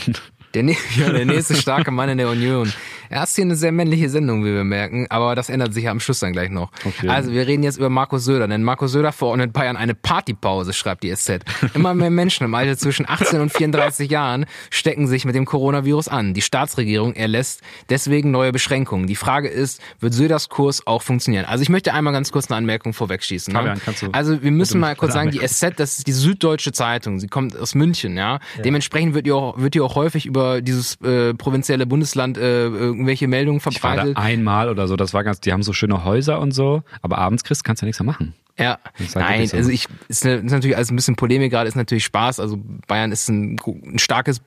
[0.54, 0.64] Der,
[0.96, 2.72] ja, der nächste starke Mann in der Union.
[3.10, 5.90] Er ist hier eine sehr männliche Sendung, wie wir merken, aber das ändert sich ja
[5.90, 6.70] am Schluss dann gleich noch.
[6.84, 7.08] Okay.
[7.08, 11.04] Also wir reden jetzt über Markus Söder, denn Markus Söder verordnet Bayern eine Partypause, schreibt
[11.04, 11.40] die SZ.
[11.74, 16.08] Immer mehr Menschen im Alter zwischen 18 und 34 Jahren stecken sich mit dem Coronavirus
[16.08, 16.34] an.
[16.34, 19.06] Die Staatsregierung erlässt deswegen neue Beschränkungen.
[19.06, 21.46] Die Frage ist, wird Söders Kurs auch funktionieren?
[21.46, 23.54] Also ich möchte einmal ganz kurz eine Anmerkung vorwegschießen.
[23.54, 23.58] Ne?
[23.58, 27.18] Fabian, Also wir müssen mal kurz sagen, die SZ, das ist die Süddeutsche Zeitung.
[27.18, 28.38] Sie kommt aus München, ja.
[28.62, 33.28] Dementsprechend wird die auch, wird die auch häufig über dieses äh, provinzielle Bundesland äh, irgendwelche
[33.28, 34.16] Meldungen Ich war da verbreitet.
[34.16, 37.44] einmal oder so, das war ganz, die haben so schöne Häuser und so, aber abends
[37.44, 38.34] kriegst kannst du ja nichts mehr machen.
[38.58, 39.56] Ja, halt nein, so.
[39.56, 42.40] also ich ist, ne- ist natürlich alles ein bisschen Polemik gerade, ist natürlich Spaß.
[42.40, 44.40] Also Bayern ist ein, ein starkes,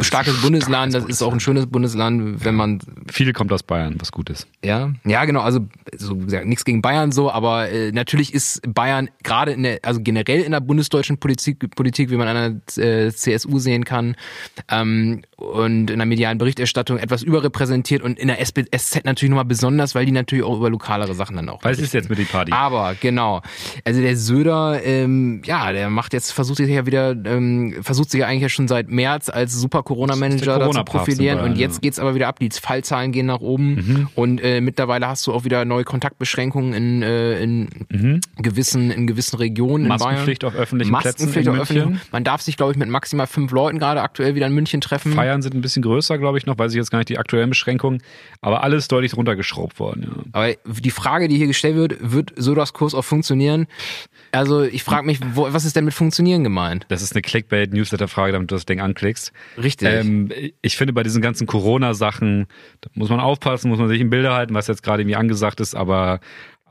[0.00, 2.80] starkes Bundesland, das ist auch ein schönes Bundesland, wenn man
[3.10, 4.46] Viel kommt aus Bayern, was gut ist.
[4.64, 5.40] Ja, ja, genau.
[5.40, 9.80] Also so gesagt, nichts gegen Bayern so, aber äh, natürlich ist Bayern gerade in der,
[9.82, 14.16] also generell in der bundesdeutschen Politik, Politik wie man an der äh, CSU sehen kann,
[14.70, 19.94] ähm, und in der medialen Berichterstattung etwas überrepräsentiert und in der SZ natürlich nochmal besonders,
[19.94, 21.62] weil die natürlich auch über lokalere Sachen dann auch.
[21.64, 22.52] Was ist jetzt mit die Party?
[22.52, 23.42] Aber genau,
[23.84, 28.20] also der Söder, ähm, ja, der macht jetzt, versucht sich ja wieder, ähm, versucht sich
[28.20, 31.82] ja eigentlich ja schon seit März als super Corona-Manager da zu profilieren in und jetzt
[31.82, 32.38] geht's aber wieder ab.
[32.38, 37.02] Die Fallzahlen gehen nach oben und äh, mittlerweile hast du auch wieder neue Kontaktbeschränkungen in,
[37.02, 40.00] äh, in gewissen in gewissen Regionen in Bayern.
[40.00, 42.00] Maskenpflicht auf öffentlichen Maskenpflicht Plätzen in auf öffentlichen.
[42.10, 45.12] Man darf sich, glaube ich, mit maximal fünf Leuten gerade aktuell wieder in München treffen.
[45.32, 47.48] Feiern sind ein bisschen größer, glaube ich noch, weiß ich jetzt gar nicht die aktuellen
[47.48, 48.02] Beschränkungen,
[48.40, 50.02] aber alles deutlich runtergeschraubt worden.
[50.04, 50.24] Ja.
[50.32, 53.66] Aber die Frage, die hier gestellt wird, wird Söders Kurs auch funktionieren?
[54.32, 56.84] Also ich frage mich, wo, was ist denn mit funktionieren gemeint?
[56.88, 59.32] Das ist eine Clickbait-Newsletter-Frage, damit du das Ding anklickst.
[59.62, 59.88] Richtig.
[59.88, 62.46] Ähm, ich finde, bei diesen ganzen Corona-Sachen
[62.80, 65.60] da muss man aufpassen, muss man sich im Bilde halten, was jetzt gerade irgendwie angesagt
[65.60, 66.20] ist, aber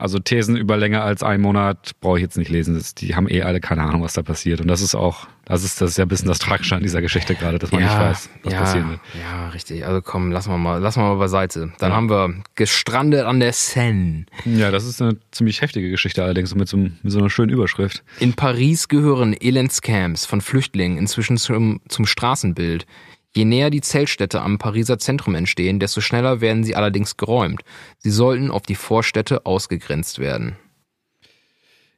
[0.02, 2.74] also Thesen über länger als einen Monat brauche ich jetzt nicht lesen.
[2.74, 4.60] Das, die haben eh alle keine Ahnung, was da passiert.
[4.60, 7.00] Und das ist auch, das ist, das ist ja ein bisschen das Tragische an dieser
[7.00, 9.00] Geschichte gerade, dass man nicht weiß, was ja, passieren wird.
[9.20, 9.86] Ja, richtig.
[9.86, 11.72] Also komm, lassen wir mal, lassen wir mal beiseite.
[11.78, 14.26] Dann haben wir gestrandet an der Seine.
[14.44, 18.02] Ja, das ist eine ziemlich heftige Geschichte allerdings mit so, mit so einer schönen Überschrift.
[18.18, 22.86] In Paris gehören Elendscamps von Flüchtlingen inzwischen zum, zum Straßenbild.
[23.34, 27.62] Je näher die Zeltstädte am Pariser Zentrum entstehen, desto schneller werden sie allerdings geräumt.
[27.98, 30.56] Sie sollten auf die Vorstädte ausgegrenzt werden.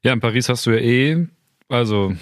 [0.03, 1.27] Ja, in Paris hast du ja eh,
[1.69, 2.15] also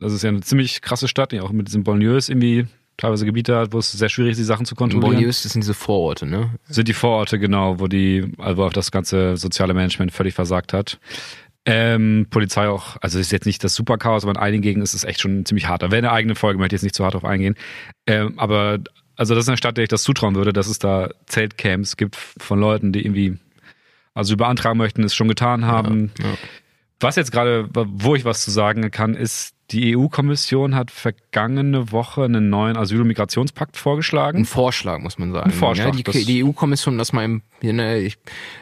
[0.00, 3.56] das ist ja eine ziemlich krasse Stadt, die auch mit diesen Banlieues irgendwie teilweise Gebiete
[3.56, 5.12] hat, wo es sehr schwierig ist, die Sachen zu kontrollieren.
[5.12, 6.50] Banlieues, das sind diese Vororte, ne?
[6.68, 10.72] Sind die Vororte genau, wo die, also wo auch das ganze soziale Management völlig versagt
[10.72, 10.98] hat.
[11.68, 15.02] Ähm, Polizei auch, also ist jetzt nicht das Superchaos, aber in einigen Gegenden ist es
[15.02, 15.82] echt schon ziemlich hart.
[15.82, 17.56] Da wäre eine eigene Folge, möchte ich jetzt nicht zu hart drauf eingehen.
[18.06, 18.78] Ähm, aber
[19.16, 22.14] also das ist eine Stadt, der ich das zutrauen würde, dass es da Zeltcamps gibt
[22.14, 23.38] von Leuten, die irgendwie
[24.14, 26.12] also beantragen möchten, es schon getan haben.
[26.18, 26.34] Ja, ja.
[27.00, 32.24] Was jetzt gerade, wo ich was zu sagen kann, ist, die EU-Kommission hat vergangene Woche
[32.24, 34.38] einen neuen Asyl- und Migrationspakt vorgeschlagen.
[34.38, 35.50] Ein Vorschlag, muss man sagen.
[35.50, 38.10] Ein Vorschlag, Ja, die, die EU-Kommission, das mal im, ne,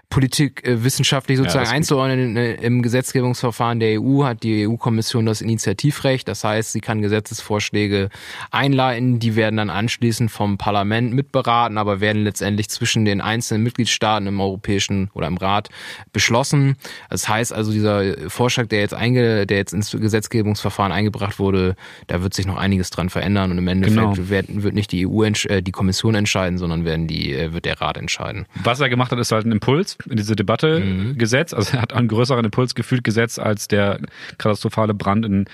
[0.08, 1.74] Politik äh, wissenschaftlich sozusagen gut.
[1.74, 6.26] einzuordnen, äh, im Gesetzgebungsverfahren der EU hat die EU-Kommission das Initiativrecht.
[6.26, 8.08] Das heißt, sie kann Gesetzesvorschläge
[8.50, 14.26] einleiten, die werden dann anschließend vom Parlament mitberaten, aber werden letztendlich zwischen den einzelnen Mitgliedstaaten
[14.26, 15.68] im Europäischen oder im Rat
[16.12, 16.76] beschlossen.
[17.10, 21.76] Das heißt also, dieser Vorschlag, der jetzt, einge, der jetzt ins Gesetzgebungsverfahren eingebracht wurde,
[22.06, 24.28] da wird sich noch einiges dran verändern und im Endeffekt Genau.
[24.30, 27.80] werden, wird nicht die EU, äh, die Kommission entscheiden, sondern werden die, äh, wird der
[27.80, 28.46] Rat entscheiden.
[28.62, 31.52] Was er gemacht hat, ist halt einen Impuls in diese Debatte gesetzt.
[31.54, 34.00] Also er hat einen größeren Impuls gefühlt gesetzt als der
[34.38, 35.44] katastrophale Brand in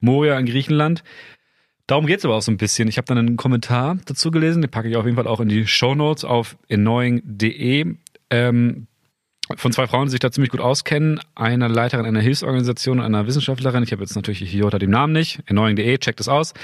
[0.00, 1.02] Moria in Griechenland.
[1.86, 2.86] Darum geht's aber auch so ein bisschen.
[2.88, 5.48] Ich habe dann einen Kommentar dazu gelesen, den packe ich auf jeden Fall auch in
[5.48, 7.94] die Shownotes auf annoying.de.
[8.30, 8.86] Ähm,
[9.56, 11.20] von zwei Frauen, die sich da ziemlich gut auskennen.
[11.34, 13.82] Einer Leiterin einer Hilfsorganisation und einer Wissenschaftlerin.
[13.82, 15.40] Ich habe jetzt natürlich hier unter dem Namen nicht.
[15.48, 16.54] Annoying.de, checkt es aus.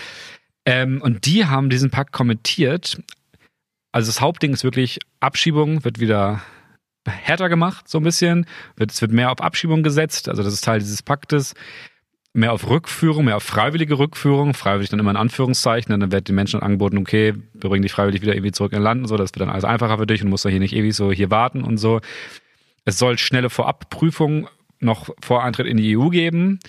[0.65, 3.01] Ähm, und die haben diesen Pakt kommentiert.
[3.93, 6.43] Also das Hauptding ist wirklich Abschiebung, wird wieder
[7.09, 8.47] härter gemacht, so ein bisschen.
[8.77, 11.55] Es wird mehr auf Abschiebung gesetzt, also das ist Teil dieses Paktes.
[12.33, 16.35] Mehr auf Rückführung, mehr auf freiwillige Rückführung, freiwillig dann immer in Anführungszeichen, dann wird den
[16.35, 19.33] Menschen angeboten, okay, wir bringen dich freiwillig wieder irgendwie zurück in Land und so, das
[19.33, 21.63] wird dann alles einfacher für dich und musst dann hier nicht ewig so hier warten
[21.63, 22.01] und so.
[22.87, 24.49] Es soll schnelle Vorabprüfung
[24.81, 26.61] noch vor Eintritt in die EU geben.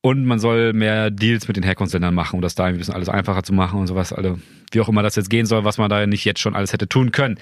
[0.00, 3.08] Und man soll mehr Deals mit den Herkunftsländern machen, um das da ein bisschen alles
[3.08, 4.12] einfacher zu machen und sowas.
[4.12, 4.38] Also,
[4.72, 6.88] wie auch immer das jetzt gehen soll, was man da nicht jetzt schon alles hätte
[6.88, 7.38] tun können.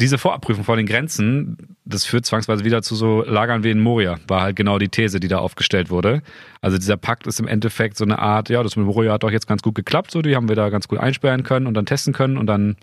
[0.00, 4.18] Diese Vorabprüfung vor den Grenzen, das führt zwangsweise wieder zu so Lagern wie in Moria,
[4.28, 6.22] war halt genau die These, die da aufgestellt wurde.
[6.60, 9.30] Also dieser Pakt ist im Endeffekt so eine Art, ja, das mit Moria hat doch
[9.30, 11.84] jetzt ganz gut geklappt, so die haben wir da ganz gut einsperren können und dann
[11.84, 12.76] testen können und dann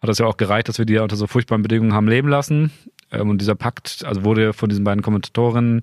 [0.00, 2.28] hat das ja auch gereicht, dass wir die ja unter so furchtbaren Bedingungen haben leben
[2.28, 2.70] lassen.
[3.10, 5.80] Ähm, Und dieser Pakt, also wurde von diesen beiden Kommentatorinnen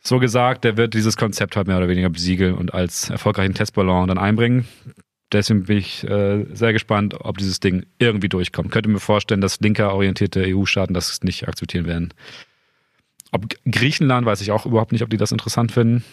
[0.00, 4.08] so gesagt, der wird dieses Konzept halt mehr oder weniger besiegeln und als erfolgreichen Testballon
[4.08, 4.66] dann einbringen.
[5.32, 8.70] Deswegen bin ich äh, sehr gespannt, ob dieses Ding irgendwie durchkommt.
[8.70, 12.14] Könnte mir vorstellen, dass linker orientierte EU-Staaten das nicht akzeptieren werden.
[13.32, 16.04] Ob Griechenland weiß ich auch überhaupt nicht, ob die das interessant finden.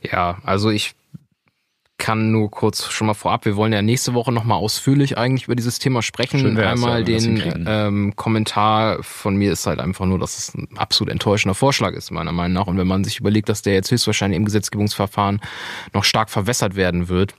[0.00, 0.94] Ja, also ich
[1.98, 5.54] kann nur kurz schon mal vorab, wir wollen ja nächste Woche nochmal ausführlich eigentlich über
[5.54, 6.40] dieses Thema sprechen.
[6.40, 11.12] Schön Einmal den ähm, Kommentar von mir ist halt einfach nur, dass es ein absolut
[11.12, 12.66] enttäuschender Vorschlag ist, meiner Meinung nach.
[12.66, 15.40] Und wenn man sich überlegt, dass der jetzt höchstwahrscheinlich im Gesetzgebungsverfahren
[15.92, 17.34] noch stark verwässert werden wird,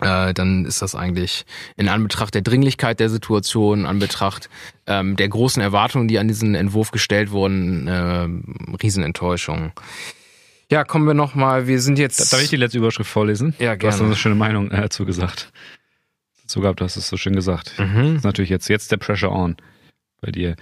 [0.00, 1.44] äh, dann ist das eigentlich
[1.76, 4.48] in Anbetracht der Dringlichkeit der Situation, in Anbetracht
[4.86, 8.28] ähm, der großen Erwartungen, die an diesen Entwurf gestellt wurden, äh,
[8.82, 9.72] Riesenenttäuschung.
[10.70, 11.66] Ja, kommen wir noch mal.
[11.66, 12.32] Wir sind jetzt.
[12.32, 13.54] Darf ich die letzte Überschrift vorlesen?
[13.58, 14.08] Ja, Du hast gerne.
[14.10, 15.50] eine schöne Meinung äh, dazu gesagt.
[16.42, 17.78] Dazu gehabt, du hast es so schön gesagt.
[17.78, 17.94] Mhm.
[18.08, 19.56] Das ist natürlich jetzt, jetzt der Pressure on
[20.20, 20.56] bei dir.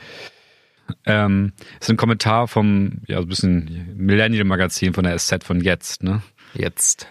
[1.05, 6.05] Ähm, ist ein Kommentar vom, ja, so ein bisschen Millennial-Magazin von der SZ von jetzt,
[6.05, 6.23] ne?
[6.55, 7.09] Jetzt.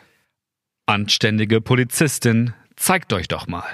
[0.85, 3.65] Anständige Polizistin, zeigt euch doch mal.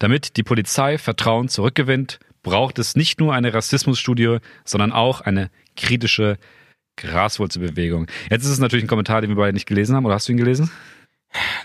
[0.00, 6.38] Damit die Polizei Vertrauen zurückgewinnt, braucht es nicht nur eine Rassismusstudie, sondern auch eine kritische
[6.96, 8.06] Graswurzelbewegung.
[8.30, 10.32] Jetzt ist es natürlich ein Kommentar, den wir beide nicht gelesen haben, oder hast du
[10.32, 10.70] ihn gelesen?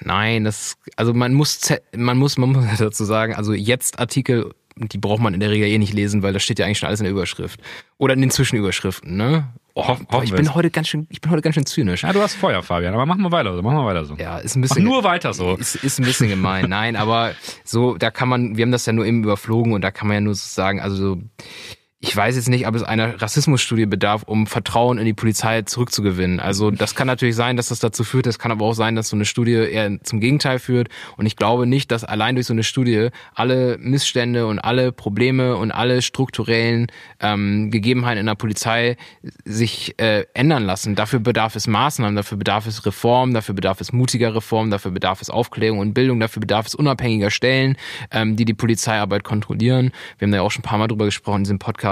[0.01, 1.59] Nein, das, also man muss,
[1.95, 5.67] man muss, man muss dazu sagen, also jetzt Artikel, die braucht man in der Regel
[5.67, 7.59] eh nicht lesen, weil da steht ja eigentlich schon alles in der Überschrift.
[7.97, 9.49] Oder in den Zwischenüberschriften, ne?
[9.73, 12.01] Oh, Hoff- boah, ich bin heute ganz schön, ich bin heute ganz schön zynisch.
[12.03, 14.15] Ja, du hast Feuer, Fabian, aber machen wir weiter so, machen wir weiter so.
[14.15, 14.83] Ja, ist ein Mach bisschen.
[14.83, 15.55] nur weiter so.
[15.55, 16.67] Ist, ist ein bisschen gemein.
[16.69, 19.91] Nein, aber so, da kann man, wir haben das ja nur eben überflogen und da
[19.91, 21.21] kann man ja nur so sagen, also so,
[21.99, 26.39] ich weiß jetzt nicht, ob es einer Rassismusstudie bedarf, um Vertrauen in die Polizei zurückzugewinnen.
[26.39, 28.27] Also das kann natürlich sein, dass das dazu führt.
[28.27, 30.89] Es kann aber auch sein, dass so eine Studie eher zum Gegenteil führt.
[31.15, 35.57] Und ich glaube nicht, dass allein durch so eine Studie alle Missstände und alle Probleme
[35.57, 36.86] und alle strukturellen
[37.19, 38.95] ähm, Gegebenheiten in der Polizei
[39.43, 40.93] sich äh, ändern lassen.
[40.93, 45.23] Dafür bedarf es Maßnahmen, dafür bedarf es Reform, dafür bedarf es mutiger Reform, dafür bedarf
[45.23, 47.75] es Aufklärung und Bildung, dafür bedarf es unabhängiger Stellen,
[48.12, 49.91] ähm, die die Polizeiarbeit kontrollieren.
[50.19, 51.87] Wir haben da ja auch schon ein paar Mal drüber gesprochen in diesem Podcast.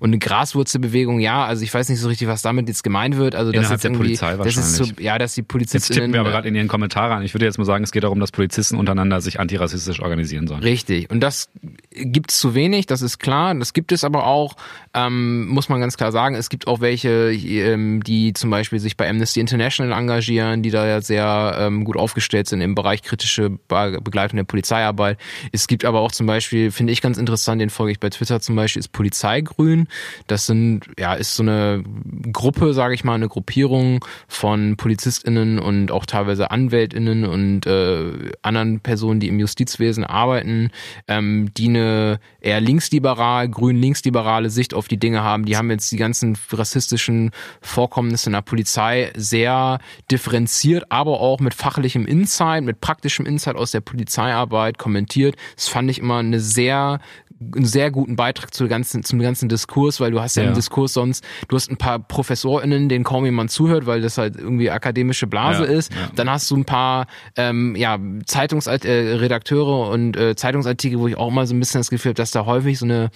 [0.00, 3.34] Und eine Graswurzelbewegung, ja, also ich weiß nicht so richtig, was damit jetzt gemeint wird.
[3.34, 6.12] Also das jetzt der irgendwie, Polizei das ist so, ja, dass die Jetzt Polizistinnen tippen
[6.12, 7.22] wir aber gerade in Ihren Kommentare an.
[7.22, 10.62] Ich würde jetzt mal sagen, es geht darum, dass Polizisten untereinander sich antirassistisch organisieren sollen.
[10.62, 11.10] Richtig.
[11.10, 11.48] Und das
[11.90, 13.54] gibt's zu wenig, das ist klar.
[13.54, 14.56] Das gibt es aber auch,
[14.94, 16.34] ähm, muss man ganz klar sagen.
[16.34, 20.86] Es gibt auch welche, ähm, die zum Beispiel sich bei Amnesty International engagieren, die da
[20.86, 25.18] ja sehr ähm, gut aufgestellt sind im Bereich kritische Be Begleitung der Polizeiarbeit.
[25.52, 28.40] Es gibt aber auch zum Beispiel, finde ich ganz interessant, den folge ich bei Twitter
[28.40, 29.88] zum Beispiel, ist Polizeigrün.
[30.26, 31.84] Das sind, ja, ist so eine
[32.32, 38.80] Gruppe, sage ich mal, eine Gruppierung von PolizistInnen und auch teilweise AnwältInnen und äh, anderen
[38.80, 40.70] Personen, die im Justizwesen arbeiten,
[41.06, 45.44] ähm, die eine eher linksliberal, grün-linksliberale Sicht auf die Dinge haben.
[45.44, 49.78] Die haben jetzt die ganzen rassistischen Vorkommnisse in der Polizei sehr
[50.10, 55.36] differenziert, aber auch mit fachlichem Insight, mit praktischem Insight aus der Polizeiarbeit kommentiert.
[55.54, 57.00] Das fand ich immer eine sehr
[57.40, 60.54] einen sehr guten Beitrag zu ganzen, zum ganzen Diskurs, weil du hast ja, ja, im
[60.54, 64.70] Diskurs sonst, du hast ein paar ProfessorInnen, denen kaum jemand zuhört, weil das halt irgendwie
[64.70, 65.92] akademische Blase ja, ist.
[65.92, 66.10] Ja.
[66.16, 71.28] Dann hast du ein paar ähm, ja, Zeitungsredakteure äh, und äh, Zeitungsartikel, wo ich auch
[71.28, 73.10] immer so ein bisschen das Gefühl habe, dass da häufig so eine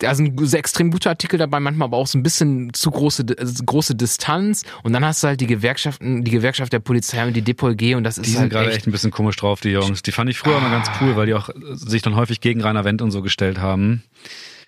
[0.00, 3.64] da sind extrem gute Artikel dabei, manchmal aber auch so ein bisschen zu große, also
[3.64, 4.64] große Distanz.
[4.82, 8.04] Und dann hast du halt die Gewerkschaften, die Gewerkschaft der Polizei und die DPOG und
[8.04, 8.36] das ist die halt.
[8.36, 10.02] Die sind gerade echt ein bisschen komisch drauf, die Jungs.
[10.02, 10.60] Die fand ich früher ah.
[10.60, 13.58] mal ganz cool, weil die auch sich dann häufig gegen Rainer Wendt und so gestellt
[13.58, 14.02] haben.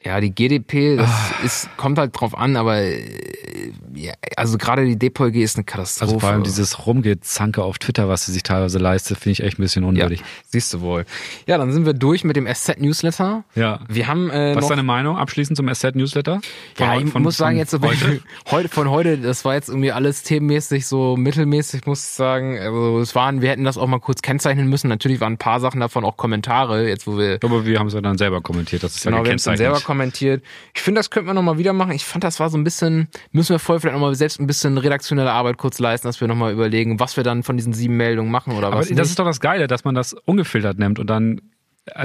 [0.04, 1.44] Ja, die GDP, das ah.
[1.44, 6.12] ist, kommt halt drauf an, aber äh, ja, also gerade die DPOG ist eine Katastrophe.
[6.12, 9.58] Also vor allem dieses Rumgezanke auf Twitter, was sie sich teilweise leistet, finde ich echt
[9.58, 10.20] ein bisschen unwürdig.
[10.20, 11.04] Ja, siehst du wohl.
[11.46, 13.44] Ja, dann sind wir durch mit dem SZ-Newsletter.
[13.54, 13.80] Ja.
[13.88, 16.40] Wir haben äh, Was ist deine Meinung abschließend zum SZ-Newsletter?
[16.78, 18.20] Ja, ich von, muss sagen, jetzt so heute?
[18.50, 22.58] heute von heute, das war jetzt irgendwie alles themenmäßig so mittelmäßig, muss ich sagen.
[22.58, 24.88] Also es waren, wir hätten das auch mal kurz kennzeichnen müssen.
[24.88, 27.38] Natürlich waren ein paar Sachen davon auch Kommentare, jetzt wo wir.
[27.42, 29.60] Aber wir haben es ja dann selber kommentiert, das ist genau, ja gekennzeichnet.
[29.60, 30.42] Wir selber kommentiert.
[30.74, 31.92] Ich finde, das könnten wir nochmal wieder machen.
[31.92, 34.78] Ich fand, das war so ein bisschen, müssen wir vorher vielleicht nochmal selbst ein bisschen
[34.78, 38.31] redaktionelle Arbeit kurz leisten, dass wir nochmal überlegen, was wir dann von diesen sieben Meldungen
[38.31, 38.88] machen oder Aber was.
[38.88, 39.07] Das nicht.
[39.11, 41.40] ist doch das Geile, dass man das ungefiltert nimmt und dann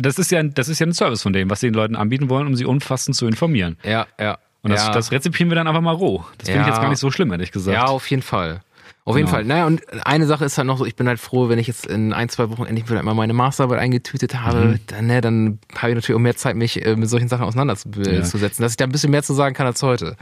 [0.02, 2.30] das ist ja, das ist ja ein Service von dem, was sie den Leuten anbieten
[2.30, 3.78] wollen, um sie umfassend zu informieren.
[3.84, 4.40] Ja, ja.
[4.64, 4.92] Und das, ja.
[4.92, 6.26] das rezipieren wir dann einfach mal roh.
[6.40, 6.68] Das finde ja.
[6.68, 7.76] ich jetzt gar nicht so schlimm, ehrlich gesagt.
[7.76, 8.62] Ja, auf jeden Fall.
[9.08, 9.38] Auf jeden genau.
[9.38, 9.46] Fall.
[9.46, 11.86] Naja, und eine Sache ist halt noch so, ich bin halt froh, wenn ich jetzt
[11.86, 14.80] in ein, zwei Wochen endlich wieder mal meine Masterarbeit eingetütet habe, mhm.
[14.88, 18.42] dann, ne, dann habe ich natürlich auch mehr Zeit, mich äh, mit solchen Sachen auseinanderzusetzen,
[18.42, 18.48] ja.
[18.60, 20.18] dass ich da ein bisschen mehr zu sagen kann als heute.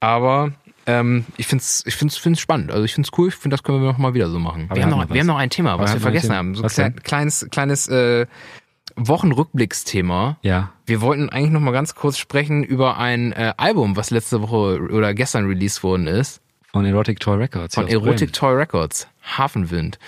[0.00, 0.52] Aber
[0.84, 2.70] ähm, ich finde es ich find's, find's spannend.
[2.70, 4.68] Also ich finde es cool, ich finde, das können wir noch mal wieder so machen.
[4.70, 6.54] wir haben, noch, wir haben noch ein Thema, was wir vergessen haben.
[6.54, 8.26] So ein kleines, kleines äh,
[8.96, 10.36] Wochenrückblicksthema.
[10.42, 10.74] Ja.
[10.84, 14.78] Wir wollten eigentlich noch mal ganz kurz sprechen über ein äh, Album, was letzte Woche
[14.92, 16.42] oder gestern released worden ist.
[16.72, 17.74] Von Erotic Toy Records.
[17.74, 18.32] Von Erotic.
[18.32, 19.08] Toy Records.
[19.22, 19.98] Hafenwind.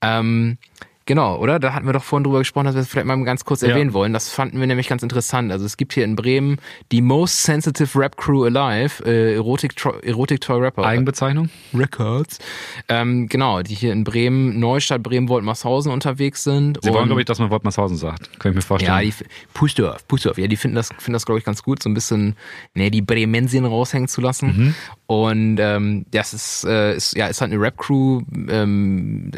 [0.00, 0.58] Ähm,
[1.04, 1.58] Genau, oder?
[1.58, 3.90] Da hatten wir doch vorhin drüber gesprochen, dass wir es vielleicht mal ganz kurz erwähnen
[3.90, 3.94] ja.
[3.94, 4.12] wollen.
[4.12, 5.50] Das fanden wir nämlich ganz interessant.
[5.50, 6.58] Also es gibt hier in Bremen
[6.92, 10.84] die Most Sensitive Rap Crew Alive, äh, Erotic, Erotic Toy Rapper.
[10.84, 11.50] Eigenbezeichnung?
[11.74, 12.38] Records.
[12.88, 16.78] Ähm, genau, die hier in Bremen, Neustadt, Bremen, Woltmarshausen unterwegs sind.
[16.82, 18.38] Sie wollen, glaube ich, dass man Woltmarshausen sagt.
[18.38, 18.92] Kann ich mir vorstellen.
[18.92, 19.12] Ja, die
[19.54, 20.38] Pushdorf, Pushdorf.
[20.38, 22.36] Ja, die finden das, finden das, glaube ich, ganz gut, so ein bisschen,
[22.74, 24.46] ne, die Bremensien raushängen zu lassen.
[24.46, 24.74] Mhm.
[25.12, 29.30] Und ähm, das ist, äh, ist, ja, ist halt eine Rap-Crew, ähm,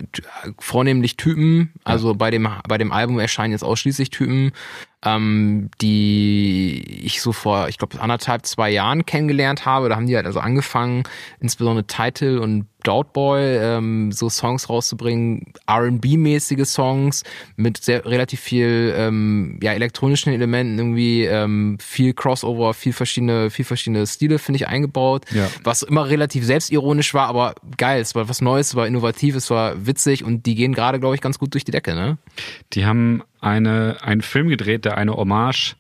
[0.61, 1.73] vornehmlich Typen.
[1.83, 4.53] Also bei dem bei dem Album erscheinen jetzt ausschließlich Typen
[5.05, 9.89] ähm, die ich so vor, ich glaube, anderthalb, zwei Jahren kennengelernt habe.
[9.89, 11.05] Da haben die halt also angefangen,
[11.41, 17.25] insbesondere Title und Doubtboy, ähm, so Songs rauszubringen, R&B-mäßige Songs
[17.57, 23.65] mit sehr relativ viel ähm, ja elektronischen Elementen irgendwie ähm, viel Crossover, viel verschiedene viel
[23.65, 25.49] verschiedene Stile finde ich eingebaut, ja.
[25.65, 29.51] was immer relativ selbstironisch war, aber geil, es war was Neues, es war innovativ, es
[29.51, 32.19] war witzig und die gehen gerade glaube ich ganz gut durch die Decke, ne?
[32.75, 35.77] Die haben eine, einen Film gedreht, der eine Hommage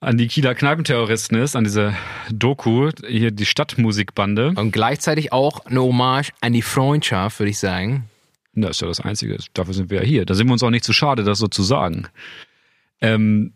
[0.00, 1.94] an die Kieler Kneipenterroristen ist, an diese
[2.28, 4.52] Doku, hier die Stadtmusikbande.
[4.56, 8.08] Und gleichzeitig auch eine Hommage an die Freundschaft, würde ich sagen.
[8.54, 9.38] Das ist ja das Einzige.
[9.54, 10.26] Dafür sind wir ja hier.
[10.26, 12.08] Da sind wir uns auch nicht zu schade, das so zu sagen.
[13.00, 13.52] Ähm,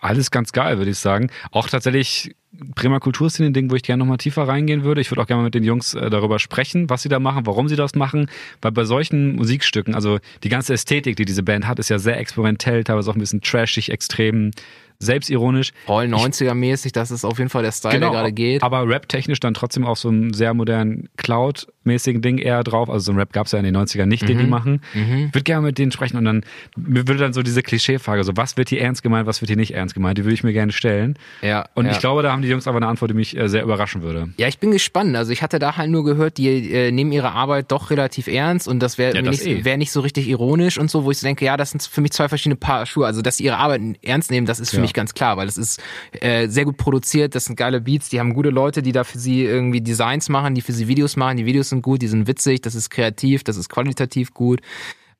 [0.00, 1.30] alles ganz geil, würde ich sagen.
[1.50, 5.00] Auch tatsächlich Bremer Kulturszene, ein Ding, wo ich gerne nochmal tiefer reingehen würde.
[5.00, 7.46] Ich würde auch gerne mal mit den Jungs äh, darüber sprechen, was sie da machen,
[7.46, 8.30] warum sie das machen.
[8.62, 12.18] Weil bei solchen Musikstücken, also die ganze Ästhetik, die diese Band hat, ist ja sehr
[12.18, 14.50] experimentell, teilweise auch ein bisschen trashig, extrem
[14.98, 15.72] selbstironisch.
[15.86, 18.62] Voll 90er-mäßig, das ist auf jeden Fall der Style, genau, der gerade geht.
[18.62, 22.90] Aber rap-technisch dann trotzdem auch so einen sehr modernen Cloud-mäßigen Ding eher drauf.
[22.90, 24.26] Also so ein Rap gab es ja in den 90ern nicht, mhm.
[24.26, 24.50] den die mhm.
[24.50, 24.82] machen.
[24.94, 25.30] Mhm.
[25.32, 26.44] Würde gerne mit denen sprechen und dann
[26.76, 29.56] mir würde dann so diese Klischeefrage, so was wird hier ernst gemeint, was wird hier
[29.56, 31.16] nicht ernst gemeint, die würde ich mir gerne stellen.
[31.42, 31.66] Ja.
[31.74, 31.92] Und ja.
[31.92, 34.30] ich glaube, da haben die Jungs aber eine Antwort, die mich äh, sehr überraschen würde.
[34.36, 35.14] Ja, ich bin gespannt.
[35.16, 38.66] Also ich hatte da halt nur gehört, die äh, nehmen ihre Arbeit doch relativ ernst
[38.66, 39.64] und das wäre ja, nicht, eh.
[39.64, 42.00] wär nicht so richtig ironisch und so, wo ich so denke, ja, das sind für
[42.00, 43.06] mich zwei verschiedene Paar Schuhe.
[43.06, 44.82] Also dass sie ihre Arbeit ernst nehmen, das ist für ja.
[44.82, 45.80] mich ganz klar, weil es ist ist
[46.22, 49.18] äh, sehr gut produziert, das sind geile Beats, die haben gute Leute, die da für
[49.18, 52.26] sie irgendwie Designs machen, die für sie Videos machen, die Videos sind gut, die sind
[52.26, 54.60] witzig, das ist kreativ, das ist qualitativ gut.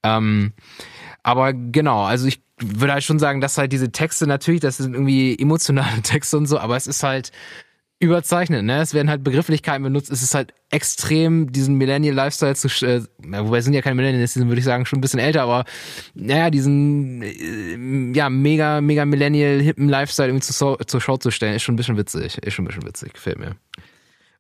[0.02, 0.52] Ähm,
[1.22, 4.94] aber genau, also ich würde halt schon sagen, dass halt diese Texte natürlich, das sind
[4.94, 7.30] irgendwie emotionale Texte und so, aber es ist halt
[8.00, 8.80] überzeichnet, ne?
[8.80, 10.10] Es werden halt Begrifflichkeiten benutzt.
[10.10, 14.38] Es ist halt extrem, diesen Millennial Lifestyle zu, äh, wobei sind ja keine Millennials, die
[14.38, 15.64] sind, würde ich sagen, schon ein bisschen älter, aber
[16.14, 21.54] naja, diesen, äh, ja, mega, mega Millennial hippen Lifestyle irgendwie zur, zur Show zu stellen,
[21.54, 22.38] ist schon ein bisschen witzig.
[22.38, 23.56] Ist schon ein bisschen witzig, gefällt mir.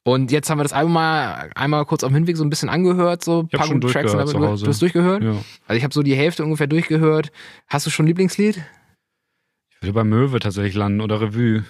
[0.04, 2.68] Und jetzt haben wir das Album mal einmal kurz auf dem Hinweg so ein bisschen
[2.68, 4.12] angehört, so ein schon gute Tracks.
[4.12, 5.22] zu du, du hast durchgehört?
[5.22, 5.34] Ja.
[5.66, 7.30] Also ich habe so die Hälfte ungefähr durchgehört.
[7.66, 8.56] Hast du schon ein Lieblingslied?
[8.56, 11.64] Ich würde bei Möwe tatsächlich landen oder Revue.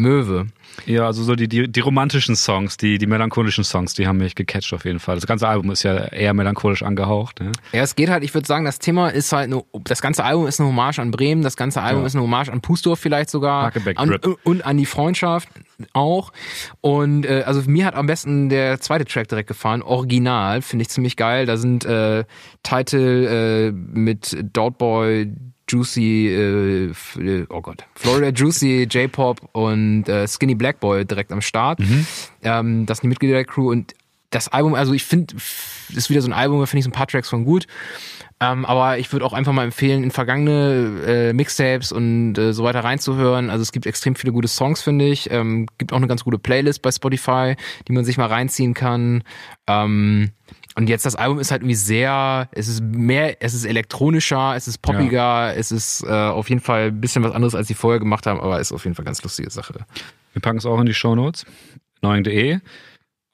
[0.00, 0.46] Möwe.
[0.86, 4.34] Ja, also so die, die, die romantischen Songs, die, die melancholischen Songs, die haben mich
[4.34, 5.16] gecatcht auf jeden Fall.
[5.16, 7.40] Das ganze Album ist ja eher melancholisch angehaucht.
[7.40, 7.52] Ne?
[7.72, 10.46] Ja, es geht halt, ich würde sagen, das Thema ist halt, eine, das ganze Album
[10.46, 12.06] ist eine Hommage an Bremen, das ganze Album Ja.
[12.06, 13.72] ist eine Hommage an Pusdorf vielleicht sogar.
[13.96, 15.48] An, und an die Freundschaft
[15.92, 16.32] auch.
[16.80, 20.88] Und äh, also mir hat am besten der zweite Track direkt gefallen, Original, finde ich
[20.90, 21.46] ziemlich geil.
[21.46, 22.24] Da sind äh,
[22.62, 25.32] Title äh, mit Doubtboy,
[25.68, 31.40] Juicy, äh, äh, oh Gott, Florida Juicy, J-Pop und äh, Skinny Black Boy direkt am
[31.40, 31.80] Start.
[32.42, 33.94] Ähm, das sind die Mitglieder der Crew und
[34.30, 35.34] das Album, also ich finde,
[35.94, 37.66] ist wieder so ein Album, da finde ich so ein paar Tracks von gut.
[38.40, 42.62] Ähm, aber ich würde auch einfach mal empfehlen, in vergangene äh, Mixtapes und äh, so
[42.62, 43.50] weiter reinzuhören.
[43.50, 45.30] Also es gibt extrem viele gute Songs, finde ich.
[45.30, 47.56] Ähm, gibt auch eine ganz gute Playlist bei Spotify,
[47.88, 49.24] die man sich mal reinziehen kann.
[49.66, 50.30] Ähm,
[50.78, 54.68] und jetzt das Album ist halt irgendwie sehr, es ist mehr, es ist elektronischer, es
[54.68, 57.98] ist poppiger, es ist äh, auf jeden Fall ein bisschen was anderes, als sie vorher
[57.98, 59.74] gemacht haben, aber ist auf jeden Fall eine ganz lustige Sache.
[60.34, 61.46] Wir packen es auch in die Shownotes.
[62.00, 62.60] Neuen.de.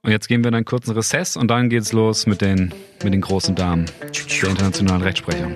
[0.00, 3.12] Und jetzt gehen wir in einen kurzen Recess und dann geht's los mit den, mit
[3.12, 3.90] den großen Damen
[4.40, 5.52] der internationalen Rechtsprechung.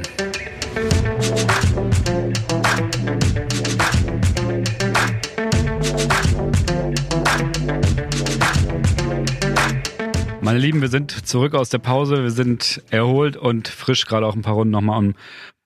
[10.49, 12.23] Meine Lieben, wir sind zurück aus der Pause.
[12.23, 15.15] Wir sind erholt und frisch gerade auch ein paar Runden nochmal am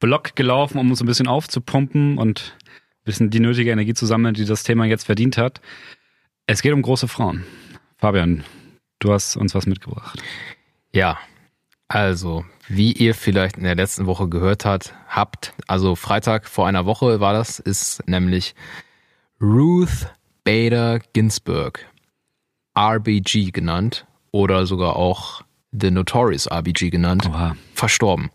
[0.01, 4.35] Block gelaufen, um uns ein bisschen aufzupumpen und ein bisschen die nötige Energie zu sammeln,
[4.35, 5.61] die das Thema jetzt verdient hat.
[6.49, 7.45] Es geht um große Frauen.
[7.99, 8.43] Fabian,
[8.99, 10.21] du hast uns was mitgebracht.
[10.93, 11.17] Ja,
[11.87, 16.87] also, wie ihr vielleicht in der letzten Woche gehört hat, habt, also Freitag vor einer
[16.87, 18.57] Woche war das, ist nämlich
[19.41, 20.09] Ruth
[20.43, 21.87] Bader Ginsburg,
[22.77, 27.57] RBG genannt oder sogar auch The Notorious RBG genannt, Oha.
[27.75, 28.31] verstorben.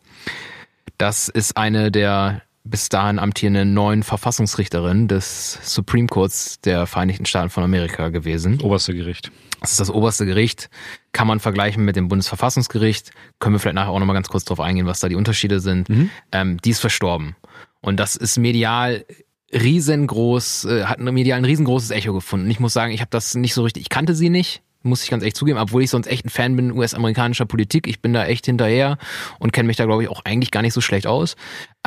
[0.97, 7.49] Das ist eine der bis dahin amtierenden neuen Verfassungsrichterinnen des Supreme Courts der Vereinigten Staaten
[7.49, 8.59] von Amerika gewesen.
[8.61, 9.31] Oberste Gericht.
[9.61, 10.69] Das ist das oberste Gericht.
[11.13, 13.11] Kann man vergleichen mit dem Bundesverfassungsgericht.
[13.39, 15.87] Können wir vielleicht nachher auch nochmal ganz kurz drauf eingehen, was da die Unterschiede sind.
[16.31, 17.35] Ähm, die ist verstorben.
[17.81, 19.05] Und das ist medial
[19.53, 22.49] riesengroß, äh, hat medial ein riesengroßes Echo gefunden.
[22.49, 25.09] Ich muss sagen, ich habe das nicht so richtig, ich kannte sie nicht, muss ich
[25.09, 27.87] ganz echt zugeben, obwohl ich sonst echt ein Fan bin US-amerikanischer Politik.
[27.87, 28.97] Ich bin da echt hinterher
[29.39, 31.35] und kenne mich da, glaube ich, auch eigentlich gar nicht so schlecht aus.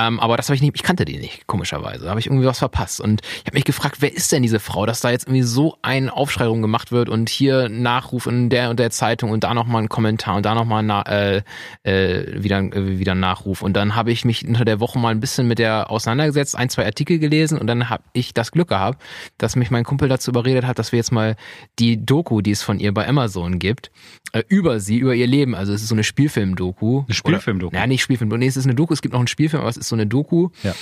[0.06, 2.04] Ähm, aber das habe ich nicht, ich kannte die nicht, komischerweise.
[2.04, 3.00] Da habe ich irgendwie was verpasst.
[3.00, 5.76] Und ich habe mich gefragt, wer ist denn diese Frau, dass da jetzt irgendwie so
[5.82, 9.44] ein Aufschrei rum gemacht wird und hier ein Nachruf in der und der Zeitung und
[9.44, 11.42] da nochmal ein Kommentar und da nochmal na, äh,
[11.82, 13.62] äh, wieder, äh, wieder ein Nachruf.
[13.62, 16.68] Und dann habe ich mich unter der Woche mal ein bisschen mit der auseinandergesetzt, ein,
[16.70, 19.02] zwei Artikel gelesen und dann habe ich das Glück gehabt,
[19.38, 21.36] dass mich mein Kumpel dazu überredet hat, dass wir jetzt mal
[21.78, 23.90] die Doku, die es von ihr bei Amazon gibt,
[24.32, 27.02] äh, über sie, über ihr Leben, also es ist so eine Spielfilm-Doku.
[27.06, 27.70] Eine Spielfilm-Doku?
[27.74, 29.70] Oder- Ja, nicht Spielfilm, nee, es ist eine Doku, es gibt noch einen Spielfilm, aber
[29.70, 30.74] es ist so eine Doku, Ja.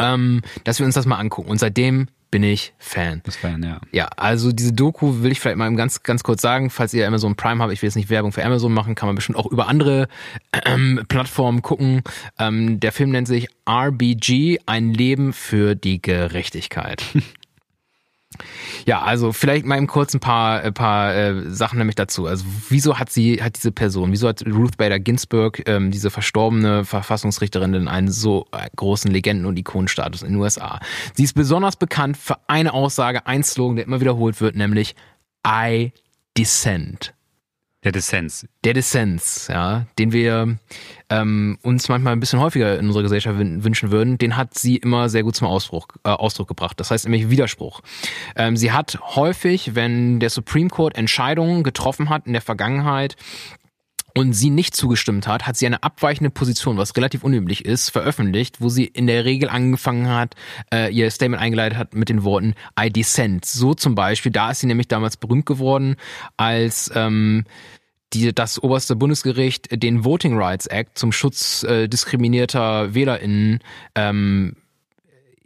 [0.00, 1.50] ähm, dass wir uns das mal angucken.
[1.50, 3.20] Und seitdem bin ich Fan.
[3.24, 3.78] Das Fan, ja.
[3.92, 7.36] Ja, also diese Doku will ich vielleicht mal ganz, ganz kurz sagen, falls ihr Amazon
[7.36, 9.68] Prime habt, ich will jetzt nicht Werbung für Amazon machen, kann man bestimmt auch über
[9.68, 10.08] andere
[10.64, 12.02] ähm, Plattformen gucken.
[12.38, 17.04] Ähm, der Film nennt sich RBG, ein Leben für die Gerechtigkeit.
[18.86, 22.26] Ja, also vielleicht mal im kurz ein paar, ein paar äh, Sachen nämlich dazu.
[22.26, 26.84] Also wieso hat sie, hat diese Person, wieso hat Ruth Bader Ginsburg, ähm, diese verstorbene
[26.84, 30.80] Verfassungsrichterin, denn einen so äh, großen Legenden- und Ikonenstatus in den USA?
[31.14, 34.94] Sie ist besonders bekannt für eine Aussage, ein Slogan, der immer wiederholt wird, nämlich
[35.46, 35.92] I
[36.36, 37.14] dissent.
[37.84, 38.46] Der Dissens.
[38.62, 40.56] Der Dissens, ja, den wir
[41.12, 44.76] ähm, uns manchmal ein bisschen häufiger in unserer Gesellschaft wün- wünschen würden, den hat sie
[44.76, 46.80] immer sehr gut zum Ausdruck, äh, Ausdruck gebracht.
[46.80, 47.80] Das heißt nämlich Widerspruch.
[48.36, 53.16] Ähm, sie hat häufig, wenn der Supreme Court Entscheidungen getroffen hat in der Vergangenheit,
[54.14, 58.60] und sie nicht zugestimmt hat, hat sie eine abweichende Position, was relativ unüblich ist, veröffentlicht,
[58.60, 60.34] wo sie in der Regel angefangen hat,
[60.70, 63.46] äh, ihr Statement eingeleitet hat mit den Worten I dissent.
[63.46, 65.96] So zum Beispiel, da ist sie nämlich damals berühmt geworden,
[66.36, 67.44] als ähm,
[68.14, 73.60] die, das oberste Bundesgericht den Voting Rights Act zum Schutz äh, diskriminierter WählerInnen
[73.94, 74.56] ähm,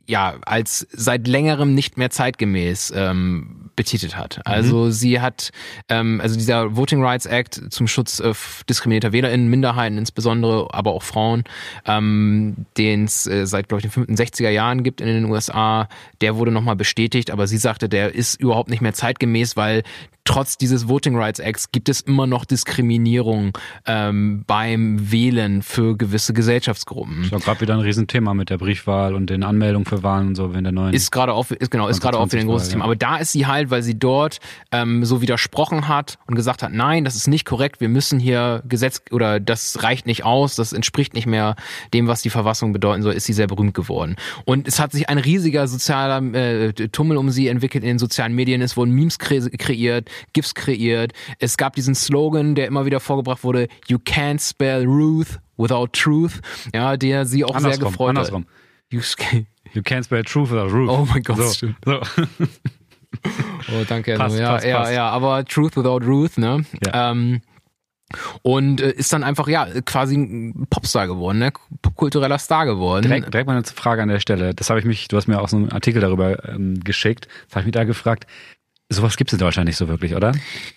[0.07, 4.41] ja als seit längerem nicht mehr zeitgemäß ähm, betitelt hat.
[4.45, 4.91] Also mhm.
[4.93, 5.51] sie hat,
[5.89, 8.33] ähm, also dieser Voting Rights Act zum Schutz äh,
[8.69, 11.45] diskriminierter WählerInnen, Minderheiten insbesondere, aber auch Frauen,
[11.85, 15.89] ähm, den es äh, seit, glaube ich, den 65er Jahren gibt in den USA,
[16.23, 19.83] der wurde nochmal bestätigt, aber sie sagte, der ist überhaupt nicht mehr zeitgemäß, weil
[20.27, 23.57] trotz dieses Voting Rights Acts gibt es immer noch Diskriminierung
[23.87, 27.23] ähm, beim Wählen für gewisse Gesellschaftsgruppen.
[27.23, 30.35] Das war gerade wieder ein Riesenthema mit der Briefwahl und den Anmeldungen für Wahlen und
[30.35, 30.93] so, wenn der neuen.
[30.93, 32.85] Ist gerade auch, ist genau, ist gerade auch wieder ein großes Thema.
[32.85, 34.41] Aber da ist sie halt, weil sie dort
[34.73, 38.63] ähm, so widersprochen hat und gesagt hat, nein, das ist nicht korrekt, wir müssen hier
[38.69, 41.57] Gesetz oder das reicht nicht aus, das entspricht nicht mehr
[41.95, 44.17] dem, was die Verfassung bedeuten soll, ist sie sehr berühmt geworden.
[44.45, 48.35] Und es hat sich ein riesiger sozialer äh, Tummel um sie entwickelt in den sozialen
[48.35, 48.61] Medien.
[48.61, 51.13] Es wurden Memes kre kreiert, GIFs kreiert.
[51.39, 56.41] Es gab diesen Slogan, der immer wieder vorgebracht wurde, You can't spell Ruth without truth,
[56.75, 58.43] ja, der sie auch andersrum, sehr gefreut andersrum.
[58.43, 58.93] hat.
[58.93, 59.01] You,
[59.73, 60.91] you can't spell truth without Ruth.
[60.91, 61.77] Oh mein Gott, so, stimmt.
[61.85, 62.01] So.
[63.73, 64.17] oh, danke.
[64.17, 64.93] Passt, ja, passt, ja, passt.
[64.93, 66.65] ja, aber Truth without Ruth, ne?
[66.85, 67.11] Ja.
[67.11, 67.41] Ähm,
[68.43, 71.53] und äh, ist dann einfach ja quasi ein Popstar geworden, ne?
[71.83, 73.03] popkultureller Star geworden.
[73.03, 74.55] Direkt, direkt mal eine Frage an der Stelle.
[74.55, 77.27] Das habe ich mich, du hast mir auch so einen Artikel darüber ähm, geschickt.
[77.49, 78.27] Das habe ich mich da gefragt.
[78.89, 80.31] Sowas gibt es in Deutschland nicht so wirklich, oder?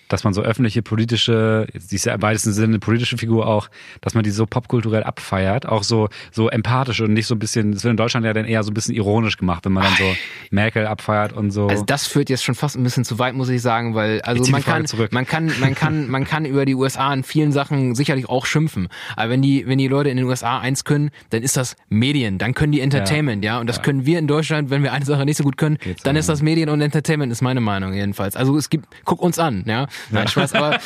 [0.08, 3.68] Dass man so öffentliche politische, sie ist ja im weitesten Sinne eine politische Figur auch,
[4.00, 7.70] dass man die so popkulturell abfeiert, auch so so empathisch und nicht so ein bisschen,
[7.70, 9.94] das wird in Deutschland ja dann eher so ein bisschen ironisch gemacht, wenn man dann
[9.96, 10.16] so
[10.50, 11.68] Merkel abfeiert und so.
[11.68, 14.42] Also das führt jetzt schon fast ein bisschen zu weit, muss ich sagen, weil also
[14.50, 15.12] man die kann, zurück.
[15.12, 18.88] man kann, man kann, man kann über die USA in vielen Sachen sicherlich auch schimpfen.
[19.14, 22.38] Aber wenn die, wenn die Leute in den USA eins können, dann ist das Medien,
[22.38, 23.60] dann können die Entertainment, ja.
[23.60, 23.82] Und das Ja.
[23.82, 26.28] können wir in Deutschland, wenn wir eine Sache nicht so gut können, Geht's dann ist
[26.28, 28.36] das Medien und Entertainment, ist meine Meinung jedenfalls.
[28.36, 29.86] Also es gibt, guck uns an, ja.
[30.10, 30.78] Nein, Spaß, aber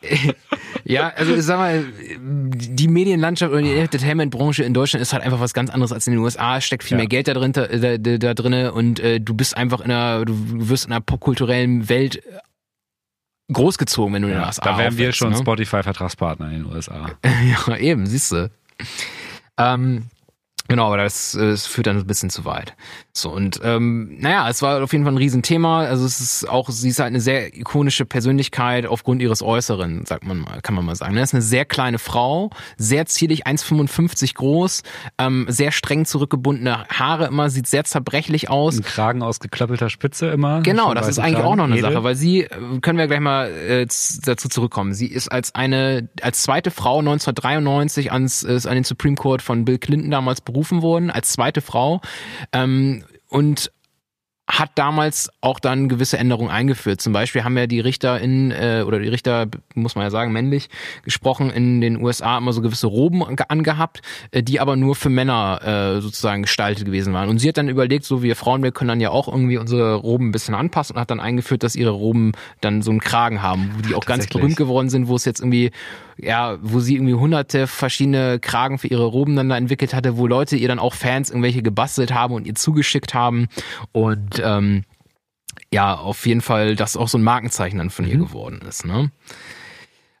[0.84, 1.84] ja, also ich sag mal,
[2.20, 6.12] die Medienlandschaft oder die Entertainment-Branche in Deutschland ist halt einfach was ganz anderes als in
[6.12, 6.58] den USA.
[6.58, 6.98] Es steckt viel Ja.
[6.98, 10.24] mehr Geld da drin, da, da, da drinne und äh, du bist einfach in einer,
[10.24, 10.34] du
[10.68, 12.22] wirst in einer popkulturellen Welt
[13.52, 15.38] großgezogen, wenn du in den ja, USA da wären wir schon ne?
[15.38, 17.12] Spotify-Vertragspartner in den USA.
[17.68, 18.50] ja, eben, siehst du.
[19.58, 20.06] Ähm,
[20.68, 22.74] genau, aber das, das führt dann ein bisschen zu weit.
[23.12, 25.84] So, und ähm, naja, es war auf jeden Fall ein Riesenthema.
[25.84, 30.26] Also es ist auch, sie ist halt eine sehr ikonische Persönlichkeit aufgrund ihres Äußeren, sagt
[30.26, 31.14] man mal, kann man mal sagen.
[31.14, 34.82] Das ist eine sehr kleine Frau, sehr zierlich, 1,55 groß,
[35.18, 38.76] ähm, sehr streng zurückgebundene Haare immer, sieht sehr zerbrechlich aus.
[38.76, 40.60] Ein Kragen aus geklöppelter Spitze immer.
[40.62, 41.48] Genau, das ist eigentlich Kragen.
[41.48, 41.92] auch noch eine Edel.
[41.92, 43.86] Sache, weil sie, äh, können wir gleich mal äh,
[44.24, 44.92] dazu zurückkommen.
[44.92, 49.64] Sie ist als eine, als zweite Frau 1993 ans, äh, an den Supreme Court von
[49.64, 52.00] Bill Clinton damals berufen worden, als zweite Frau.
[52.52, 53.70] Ähm, und
[54.48, 57.00] hat damals auch dann gewisse Änderungen eingeführt.
[57.00, 60.32] Zum Beispiel haben ja die Richter in, äh, oder die Richter, muss man ja sagen,
[60.32, 60.68] männlich
[61.02, 65.08] gesprochen, in den USA immer so gewisse Roben ange- angehabt, äh, die aber nur für
[65.08, 67.28] Männer äh, sozusagen gestaltet gewesen waren.
[67.28, 69.94] Und sie hat dann überlegt, so wir Frauen, wir können dann ja auch irgendwie unsere
[69.96, 72.30] Roben ein bisschen anpassen und hat dann eingeführt, dass ihre Roben
[72.60, 75.40] dann so einen Kragen haben, wo die auch ganz berühmt geworden sind, wo es jetzt
[75.40, 75.72] irgendwie,
[76.18, 80.26] ja, wo sie irgendwie hunderte verschiedene Kragen für ihre Roben dann da entwickelt hatte, wo
[80.26, 83.48] Leute ihr dann auch Fans irgendwelche gebastelt haben und ihr zugeschickt haben.
[83.92, 84.84] Und ähm,
[85.72, 88.86] ja, auf jeden Fall, das auch so ein Markenzeichen dann von ihr geworden ist.
[88.86, 89.10] Ne?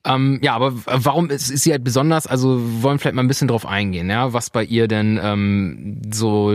[0.06, 2.26] Ähm, ja, aber warum ist, ist sie halt besonders?
[2.26, 6.00] Also wir wollen vielleicht mal ein bisschen drauf eingehen, ja, was bei ihr denn ähm,
[6.12, 6.52] so,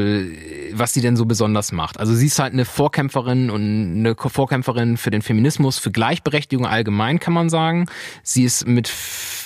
[0.71, 1.99] was sie denn so besonders macht.
[1.99, 7.19] Also sie ist halt eine Vorkämpferin und eine Vorkämpferin für den Feminismus, für Gleichberechtigung allgemein,
[7.19, 7.87] kann man sagen.
[8.23, 8.89] Sie ist mit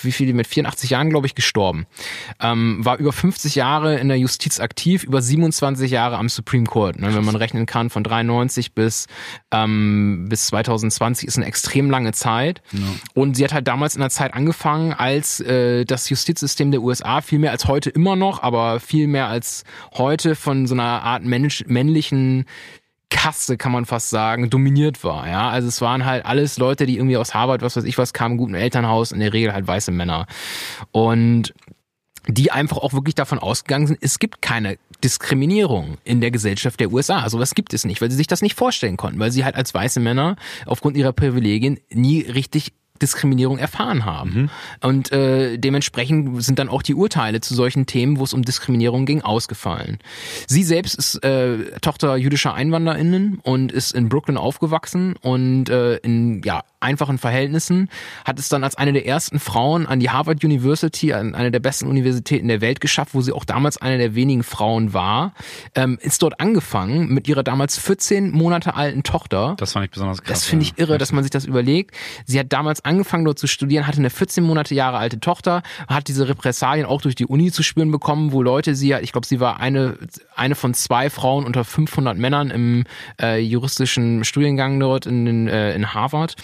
[0.02, 1.86] wie viel, mit 84 Jahren, glaube ich, gestorben.
[2.40, 6.98] Ähm, war über 50 Jahre in der Justiz aktiv, über 27 Jahre am Supreme Court.
[7.00, 7.14] Ne?
[7.14, 9.06] Wenn man rechnen kann, von 93 bis,
[9.50, 12.62] ähm, bis 2020 ist eine extrem lange Zeit.
[13.14, 17.20] Und sie hat halt damals in der Zeit angefangen, als äh, das Justizsystem der USA
[17.20, 21.24] viel mehr als heute immer noch, aber viel mehr als heute von so einer Art
[21.24, 22.44] Mensch, männlichen
[23.08, 25.28] Kaste, kann man fast sagen, dominiert war.
[25.28, 28.12] Ja, also es waren halt alles Leute, die irgendwie aus Harvard, was weiß ich was,
[28.12, 30.26] kamen, guten Elternhaus, in der Regel halt weiße Männer.
[30.92, 31.54] Und
[32.28, 36.92] die einfach auch wirklich davon ausgegangen sind, es gibt keine Diskriminierung in der Gesellschaft der
[36.92, 37.20] USA.
[37.20, 39.54] Also was gibt es nicht, weil sie sich das nicht vorstellen konnten, weil sie halt
[39.54, 40.36] als weiße Männer
[40.66, 42.72] aufgrund ihrer Privilegien nie richtig
[43.02, 44.50] Diskriminierung erfahren haben.
[44.80, 49.06] Und äh, dementsprechend sind dann auch die Urteile zu solchen Themen, wo es um Diskriminierung
[49.06, 49.98] ging, ausgefallen.
[50.46, 56.42] Sie selbst ist äh, Tochter jüdischer EinwanderInnen und ist in Brooklyn aufgewachsen und äh, in
[56.44, 57.88] ja, einfachen Verhältnissen,
[58.24, 61.60] hat es dann als eine der ersten Frauen an die Harvard University, an eine der
[61.60, 65.32] besten Universitäten der Welt geschafft, wo sie auch damals eine der wenigen Frauen war,
[65.74, 69.54] ähm, ist dort angefangen mit ihrer damals 14 Monate alten Tochter.
[69.58, 70.40] Das fand ich besonders krass.
[70.40, 70.72] Das finde ja.
[70.72, 71.94] ich irre, dass man sich das überlegt.
[72.24, 76.08] Sie hat damals angefangen dort zu studieren, hatte eine 14 Monate Jahre alte Tochter, hat
[76.08, 79.40] diese Repressalien auch durch die Uni zu spüren bekommen, wo Leute sie, ich glaube, sie
[79.40, 79.98] war eine,
[80.34, 82.84] eine von zwei Frauen unter 500 Männern im
[83.20, 86.36] äh, juristischen Studiengang dort in, äh, in Harvard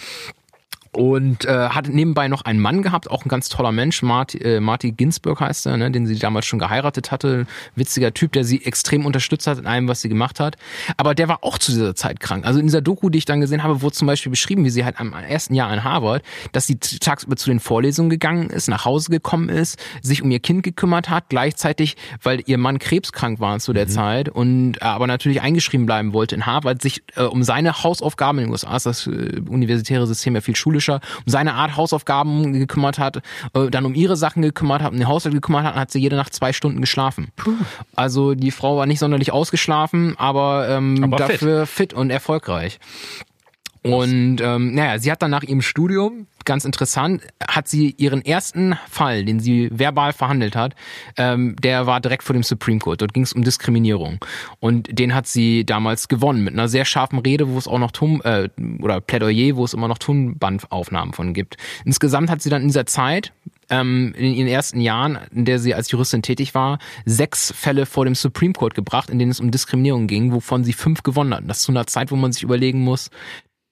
[0.93, 4.59] und äh, hat nebenbei noch einen Mann gehabt, auch ein ganz toller Mensch, Marty, äh,
[4.59, 8.63] Marty Ginsburg heißt er, ne, den sie damals schon geheiratet hatte, witziger Typ, der sie
[8.63, 10.55] extrem unterstützt hat in allem, was sie gemacht hat.
[10.97, 12.45] Aber der war auch zu dieser Zeit krank.
[12.45, 14.85] Also in dieser Doku, die ich dann gesehen habe, wurde zum Beispiel beschrieben, wie sie
[14.85, 18.85] halt am ersten Jahr in Harvard, dass sie tagsüber zu den Vorlesungen gegangen ist, nach
[18.85, 23.59] Hause gekommen ist, sich um ihr Kind gekümmert hat, gleichzeitig, weil ihr Mann krebskrank war
[23.59, 23.89] zu der mhm.
[23.89, 28.37] Zeit und äh, aber natürlich eingeschrieben bleiben wollte in Harvard, sich äh, um seine Hausaufgaben
[28.39, 31.77] in den USA ist das äh, universitäre System ja viel schulischer Fischer um seine Art
[31.77, 33.17] Hausaufgaben gekümmert hat,
[33.53, 36.15] äh, dann um ihre Sachen gekümmert hat, um den Haushalt gekümmert hat, hat sie jede
[36.15, 37.29] Nacht zwei Stunden geschlafen.
[37.35, 37.53] Puh.
[37.95, 41.91] Also die Frau war nicht sonderlich ausgeschlafen, aber, ähm, aber dafür fit.
[41.91, 42.79] fit und erfolgreich.
[43.83, 48.77] Und ähm, naja, sie hat dann nach ihrem Studium, ganz interessant, hat sie ihren ersten
[48.89, 50.73] Fall, den sie verbal verhandelt hat,
[51.17, 53.01] ähm, der war direkt vor dem Supreme Court.
[53.01, 54.19] Dort ging es um Diskriminierung.
[54.59, 57.91] Und den hat sie damals gewonnen mit einer sehr scharfen Rede, wo es auch noch
[57.91, 61.57] Ton, äh, oder Plädoyer, wo es immer noch Tonbandaufnahmen von gibt.
[61.85, 63.33] Insgesamt hat sie dann in dieser Zeit,
[63.69, 68.05] ähm, in ihren ersten Jahren, in der sie als Juristin tätig war, sechs Fälle vor
[68.05, 71.43] dem Supreme Court gebracht, in denen es um Diskriminierung ging, wovon sie fünf gewonnen hat.
[71.47, 73.09] Das zu einer Zeit, wo man sich überlegen muss,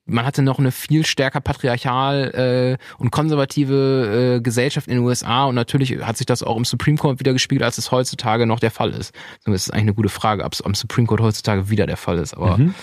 [0.04, 5.44] man hatte noch eine viel stärker patriarchal äh, und konservative äh, Gesellschaft in den USA
[5.44, 8.58] und natürlich hat sich das auch im Supreme Court wieder gespiegelt, als es heutzutage noch
[8.58, 9.14] der Fall ist.
[9.44, 12.18] Das ist eigentlich eine gute Frage, ob es am Supreme Court heutzutage wieder der Fall
[12.18, 12.34] ist.
[12.34, 12.74] Aber mhm.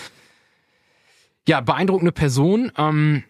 [1.46, 2.72] ja, beeindruckende Person.
[2.78, 3.24] Ähm,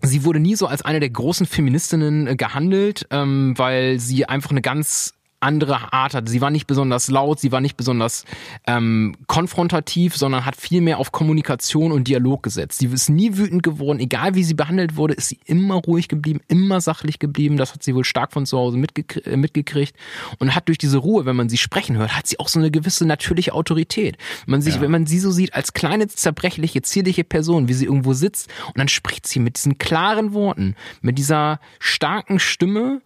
[0.00, 4.50] sie wurde nie so als eine der großen Feministinnen äh, gehandelt, ähm, weil sie einfach
[4.50, 6.28] eine ganz andere Art hat.
[6.28, 8.24] Sie war nicht besonders laut, sie war nicht besonders
[8.66, 12.78] ähm, konfrontativ, sondern hat viel mehr auf Kommunikation und Dialog gesetzt.
[12.78, 16.40] Sie ist nie wütend geworden, egal wie sie behandelt wurde, ist sie immer ruhig geblieben,
[16.48, 17.56] immer sachlich geblieben.
[17.56, 19.94] Das hat sie wohl stark von zu Hause mitgekriegt, äh, mitgekriegt
[20.38, 22.70] und hat durch diese Ruhe, wenn man sie sprechen hört, hat sie auch so eine
[22.70, 24.16] gewisse natürliche Autorität.
[24.46, 24.80] Wenn man sich, ja.
[24.80, 28.78] wenn man sie so sieht als kleine zerbrechliche, zierliche Person, wie sie irgendwo sitzt und
[28.78, 33.02] dann spricht sie mit diesen klaren Worten, mit dieser starken Stimme,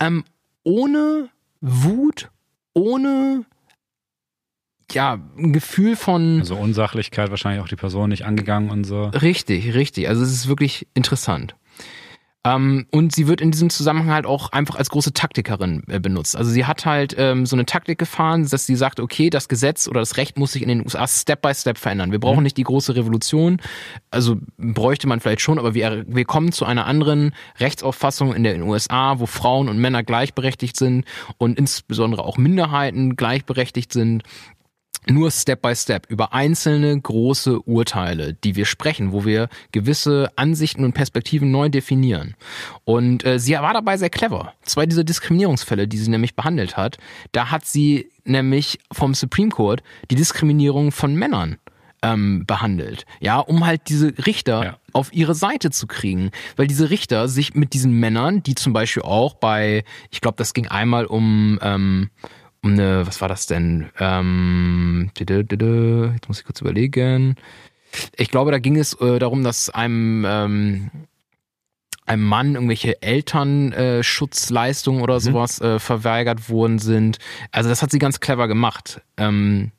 [0.00, 0.24] ähm,
[0.64, 1.30] ohne
[1.60, 2.30] Wut
[2.74, 3.44] ohne
[4.92, 6.40] ja, ein Gefühl von.
[6.40, 9.06] Also Unsachlichkeit wahrscheinlich auch die Person nicht angegangen und so.
[9.06, 10.08] Richtig, richtig.
[10.08, 11.54] Also es ist wirklich interessant.
[12.44, 16.36] Ähm, und sie wird in diesem Zusammenhang halt auch einfach als große Taktikerin äh, benutzt.
[16.36, 19.88] Also sie hat halt ähm, so eine Taktik gefahren, dass sie sagt, okay, das Gesetz
[19.88, 22.12] oder das Recht muss sich in den USA Step by Step verändern.
[22.12, 22.44] Wir brauchen mhm.
[22.44, 23.60] nicht die große Revolution,
[24.10, 28.62] also bräuchte man vielleicht schon, aber wir, wir kommen zu einer anderen Rechtsauffassung in den
[28.62, 31.04] USA, wo Frauen und Männer gleichberechtigt sind
[31.38, 34.22] und insbesondere auch Minderheiten gleichberechtigt sind
[35.10, 40.84] nur Step by Step über einzelne große Urteile, die wir sprechen, wo wir gewisse Ansichten
[40.84, 42.34] und Perspektiven neu definieren.
[42.84, 44.54] Und äh, sie war dabei sehr clever.
[44.62, 46.98] Zwei dieser Diskriminierungsfälle, die sie nämlich behandelt hat,
[47.32, 51.58] da hat sie nämlich vom Supreme Court die Diskriminierung von Männern
[52.02, 53.06] ähm, behandelt.
[53.20, 54.78] Ja, um halt diese Richter ja.
[54.92, 56.30] auf ihre Seite zu kriegen.
[56.56, 60.54] Weil diese Richter sich mit diesen Männern, die zum Beispiel auch bei, ich glaube, das
[60.54, 62.10] ging einmal um ähm,
[62.47, 63.90] um eine, was war das denn?
[63.98, 67.36] Ähm, jetzt muss ich kurz überlegen.
[68.16, 70.90] Ich glaube, da ging es äh, darum, dass einem ähm,
[72.08, 75.20] einem Mann irgendwelche Elternschutzleistungen äh, oder mhm.
[75.20, 77.18] sowas äh, verweigert worden sind.
[77.52, 79.02] Also das hat sie ganz clever gemacht.
[79.16, 79.72] Ähm,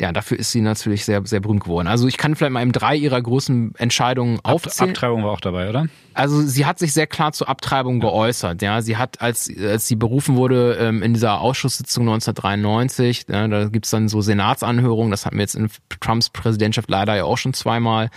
[0.00, 1.86] ja, dafür ist sie natürlich sehr, sehr berühmt geworden.
[1.86, 4.90] Also ich kann vielleicht mal eben drei ihrer großen Entscheidungen aufzählen.
[4.90, 5.86] Abtreibung war auch dabei, oder?
[6.12, 8.62] Also sie hat sich sehr klar zur Abtreibung geäußert.
[8.62, 13.68] Ja, sie hat, als, als sie berufen wurde ähm, in dieser Ausschusssitzung 1993, ja, da
[13.68, 15.70] gibt's dann so Senatsanhörungen, das hatten wir jetzt in
[16.00, 18.10] Trumps Präsidentschaft leider ja auch schon zweimal.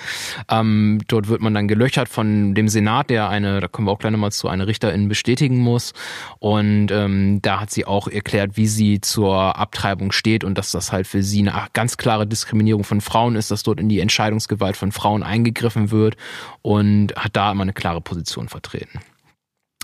[0.49, 3.99] Ähm, dort wird man dann gelöchert von dem Senat, der eine, da kommen wir auch
[3.99, 5.93] gleich nochmal zu, eine Richterin bestätigen muss.
[6.39, 10.91] Und ähm, da hat sie auch erklärt, wie sie zur Abtreibung steht und dass das
[10.91, 14.77] halt für sie eine ganz klare Diskriminierung von Frauen ist, dass dort in die Entscheidungsgewalt
[14.77, 16.15] von Frauen eingegriffen wird
[16.61, 18.99] und hat da immer eine klare Position vertreten.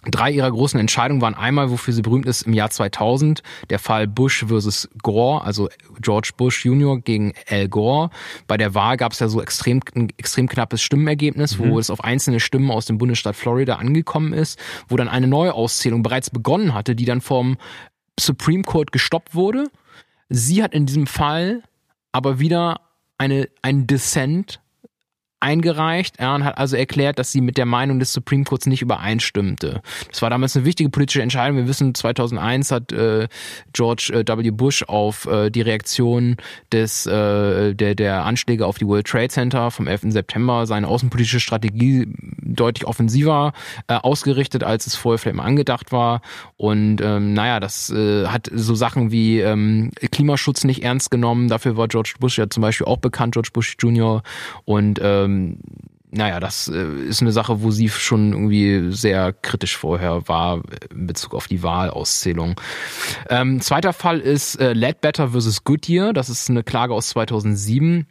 [0.06, 4.08] Drei ihrer großen Entscheidungen waren einmal, wofür sie berühmt ist, im Jahr 2000, der Fall
[4.08, 5.68] Bush versus Gore, also
[6.00, 7.02] George Bush Jr.
[7.02, 8.10] gegen Al Gore.
[8.48, 11.72] Bei der Wahl gab es ja so extrem, ein extrem knappes Stimmenergebnis, mhm.
[11.72, 15.54] wo es auf einzelne Stimmen aus dem Bundesstaat Florida angekommen ist, wo dann eine neue
[15.54, 17.58] Auszählung bereits begonnen hatte, die dann vom
[18.18, 19.66] Supreme Court gestoppt wurde.
[20.30, 21.64] Sie hat in diesem Fall
[22.12, 22.82] aber wieder
[23.18, 24.62] eine, ein Dissent
[25.40, 28.82] eingereicht ja, und hat also erklärt, dass sie mit der Meinung des Supreme Courts nicht
[28.82, 29.82] übereinstimmte.
[30.10, 31.58] Das war damals eine wichtige politische Entscheidung.
[31.58, 33.28] Wir wissen, 2001 hat äh,
[33.74, 34.52] George äh, W.
[34.52, 36.38] Bush auf äh, die Reaktion
[36.72, 40.02] des äh, der der Anschläge auf die World Trade Center vom 11.
[40.10, 42.08] September seine außenpolitische Strategie
[42.42, 43.54] deutlich offensiver
[43.88, 46.22] äh, ausgerichtet, als es vorher vielleicht mal angedacht war.
[46.58, 51.48] Und ähm, naja, das äh, hat so Sachen wie ähm, Klimaschutz nicht ernst genommen.
[51.48, 54.24] Dafür war George Bush ja zum Beispiel auch bekannt, George Bush Jr.
[54.66, 55.60] Und ähm,
[56.12, 61.06] naja, das äh, ist eine Sache, wo sie schon irgendwie sehr kritisch vorher war in
[61.06, 62.60] Bezug auf die Wahlauszählung.
[63.30, 66.14] Ähm, zweiter Fall ist äh, Ledbetter versus Goodyear.
[66.14, 68.08] Das ist eine Klage aus 2007.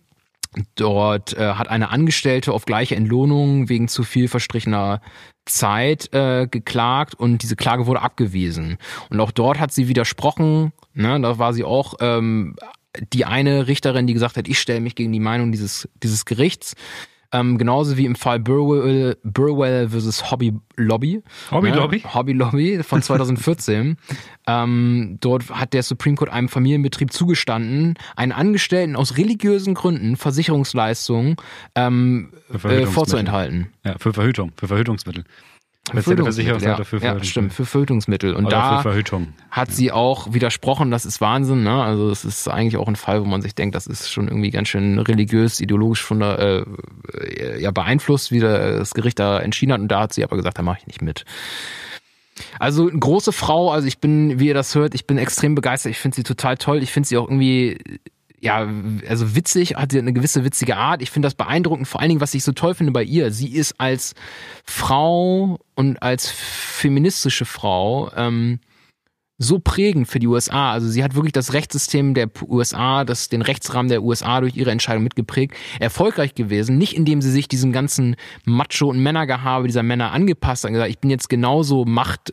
[0.76, 5.00] Dort äh, hat eine Angestellte auf gleiche Entlohnung wegen zu viel verstrichener
[5.44, 8.78] Zeit äh, geklagt und diese Klage wurde abgewiesen.
[9.10, 10.72] Und auch dort hat sie widersprochen.
[10.94, 12.56] Ne, da war sie auch ähm,
[13.12, 16.74] die eine Richterin, die gesagt hat, ich stelle mich gegen die Meinung dieses, dieses Gerichts.
[17.30, 21.22] Ähm, genauso wie im Fall Burwell, Burwell versus Hobby Lobby.
[21.50, 22.02] Hobby Lobby?
[22.14, 23.98] Hobby Lobby von 2014.
[24.46, 31.36] ähm, dort hat der Supreme Court einem Familienbetrieb zugestanden, einen Angestellten aus religiösen Gründen Versicherungsleistungen
[31.74, 33.72] ähm, äh, vorzuenthalten.
[33.84, 35.24] Ja, für Verhütung, für Verhütungsmittel.
[35.88, 38.34] Spezielle Versicherungsseite ja, für ja, stimmt, für Verhütungsmittel.
[38.34, 38.84] Und da
[39.50, 41.82] hat sie auch widersprochen, das ist Wahnsinn, ne?
[41.82, 44.50] Also es ist eigentlich auch ein Fall, wo man sich denkt, das ist schon irgendwie
[44.50, 46.66] ganz schön religiös, ideologisch von der,
[47.14, 49.80] äh, ja, beeinflusst, wie das Gericht da entschieden hat.
[49.80, 51.24] Und da hat sie aber gesagt, da mache ich nicht mit.
[52.58, 55.90] Also eine große Frau, also ich bin, wie ihr das hört, ich bin extrem begeistert.
[55.90, 56.82] Ich finde sie total toll.
[56.82, 57.78] Ich finde sie auch irgendwie
[58.40, 58.68] ja,
[59.08, 61.02] also witzig, hat sie eine gewisse witzige Art.
[61.02, 63.32] Ich finde das beeindruckend, vor allen Dingen, was ich so toll finde bei ihr.
[63.32, 64.14] Sie ist als
[64.64, 68.60] Frau und als feministische Frau ähm,
[69.38, 70.72] so prägend für die USA.
[70.72, 74.72] Also sie hat wirklich das Rechtssystem der USA, das, den Rechtsrahmen der USA durch ihre
[74.72, 75.54] Entscheidung mitgeprägt.
[75.78, 80.70] Erfolgreich gewesen, nicht indem sie sich diesem ganzen Macho- und Männergehabe dieser Männer angepasst hat
[80.70, 82.32] und gesagt, ich bin jetzt genauso macht,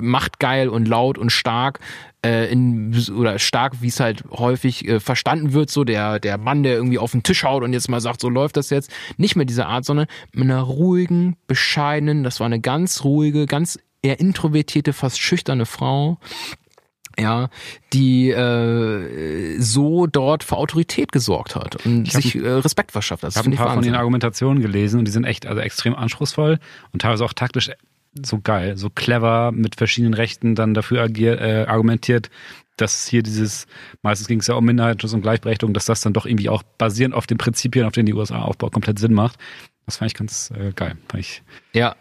[0.00, 1.78] machtgeil und laut und stark
[2.24, 6.62] äh, in, oder stark, wie es halt häufig äh, verstanden wird, so der, der Mann,
[6.62, 8.90] der irgendwie auf den Tisch haut und jetzt mal sagt, so läuft das jetzt.
[9.16, 13.78] Nicht mehr diese Art, sondern mit einer ruhigen, bescheidenen, das war eine ganz ruhige, ganz
[14.02, 16.18] eher introvertierte, fast schüchterne Frau,
[17.18, 17.50] ja,
[17.92, 23.30] die äh, so dort für Autorität gesorgt hat und Ich sich äh, Respekt verschafft hat.
[23.30, 23.92] Ich Das habe ein ich paar von Wahnsinn.
[23.92, 26.58] ihren Argumentationen gelesen und die sind echt also extrem anspruchsvoll
[26.92, 27.70] und teilweise auch taktisch
[28.20, 32.30] so geil, so clever mit verschiedenen Rechten dann dafür agier, äh, argumentiert,
[32.76, 33.66] dass hier dieses,
[34.02, 37.14] meistens ging es ja um Minderheitenschutz und Gleichberechtigung, dass das dann doch irgendwie auch basierend
[37.14, 39.38] auf den Prinzipien, auf denen die USA aufbaut, komplett Sinn macht.
[39.86, 40.96] Das fand ich ganz äh, geil.
[41.08, 41.42] Fand ich,
[41.72, 41.96] Ja.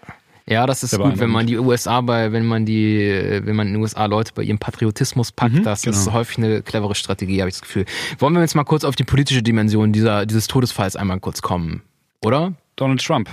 [0.48, 3.68] Ja, das ist gut, wenn man die USA bei, wenn man die, äh, wenn man
[3.68, 6.18] in den USA Leute bei ihrem Patriotismus packt, Mhm, das ist genau.
[6.18, 7.86] häufig eine clevere Strategie, habe ich das Gefühl.
[8.18, 11.84] Wollen wir jetzt mal kurz auf die politische Dimension dieser, dieses Todesfalls einmal kurz kommen,
[12.26, 12.54] oder?
[12.76, 13.30] Donald Trump.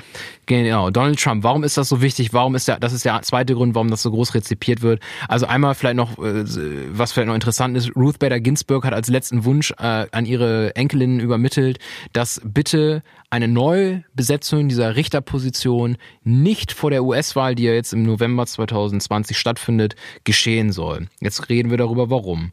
[0.47, 1.45] Genau, Donald Trump.
[1.45, 2.32] Warum ist das so wichtig?
[2.32, 5.01] Warum ist der, das ist der zweite Grund, warum das so groß rezipiert wird.
[5.28, 6.45] Also einmal vielleicht noch, äh,
[6.91, 10.74] was vielleicht noch interessant ist, Ruth Bader Ginsburg hat als letzten Wunsch äh, an ihre
[10.76, 11.78] Enkelin übermittelt,
[12.12, 18.47] dass bitte eine Neubesetzung dieser Richterposition nicht vor der US-Wahl, die ja jetzt im November
[18.47, 21.09] 2020 stattfindet, geschehen soll.
[21.20, 22.53] Jetzt reden wir darüber, warum.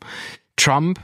[0.56, 1.00] Trump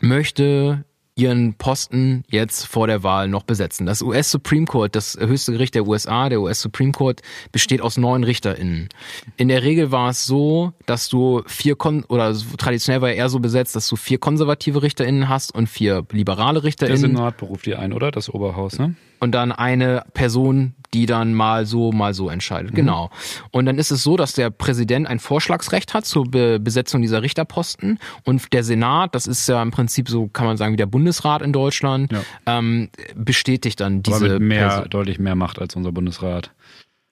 [0.00, 0.84] möchte
[1.16, 3.86] ihren Posten jetzt vor der Wahl noch besetzen.
[3.86, 7.96] Das US Supreme Court, das höchste Gericht der USA, der US Supreme Court, besteht aus
[7.96, 8.88] neun RichterInnen.
[9.36, 13.28] In der Regel war es so, dass du vier Kon oder traditionell war er eher
[13.28, 17.66] so besetzt, dass du vier konservative RichterInnen hast und vier liberale Der RichterInnen Senat beruft
[17.66, 18.10] die ein, oder?
[18.10, 18.96] Das Oberhaus, ne?
[19.24, 22.72] Und dann eine Person, die dann mal so, mal so entscheidet.
[22.74, 23.10] Genau.
[23.50, 27.22] Und dann ist es so, dass der Präsident ein Vorschlagsrecht hat zur Be Besetzung dieser
[27.22, 30.86] Richterposten und der Senat, das ist ja im Prinzip so, kann man sagen, wie der
[30.86, 32.20] Bundesrat in Deutschland, Ja.
[32.46, 34.90] ähm, bestätigt dann Aber diese mit mehr, Person.
[34.90, 36.52] deutlich mehr Macht als unser Bundesrat.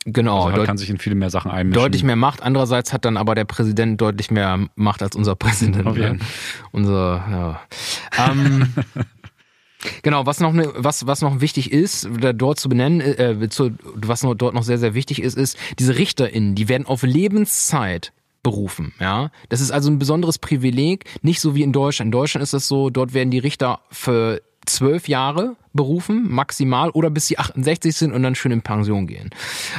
[0.04, 1.80] Genau, Also deut kann sich in viele mehr Sachen einmischen.
[1.80, 2.42] deutlich mehr Macht.
[2.42, 5.96] Andererseits hat dann aber der Präsident deutlich mehr Macht als unser Präsident.
[5.96, 6.18] Ne?
[6.72, 7.60] Unser, ja.
[8.30, 8.72] ähm,
[10.02, 13.70] Genau, was noch ne, was was noch wichtig ist, da dort zu benennen, äh, zu,
[13.94, 18.12] was noch, dort noch sehr sehr wichtig ist, ist diese RichterInnen, die werden auf Lebenszeit
[18.42, 19.30] berufen, ja.
[19.48, 22.08] Das ist also ein besonderes Privileg, nicht so wie in Deutschland.
[22.08, 27.10] In Deutschland ist es so, dort werden die Richter für zwölf Jahre berufen, maximal, oder
[27.10, 29.30] bis sie 68 sind und dann schön in Pension gehen.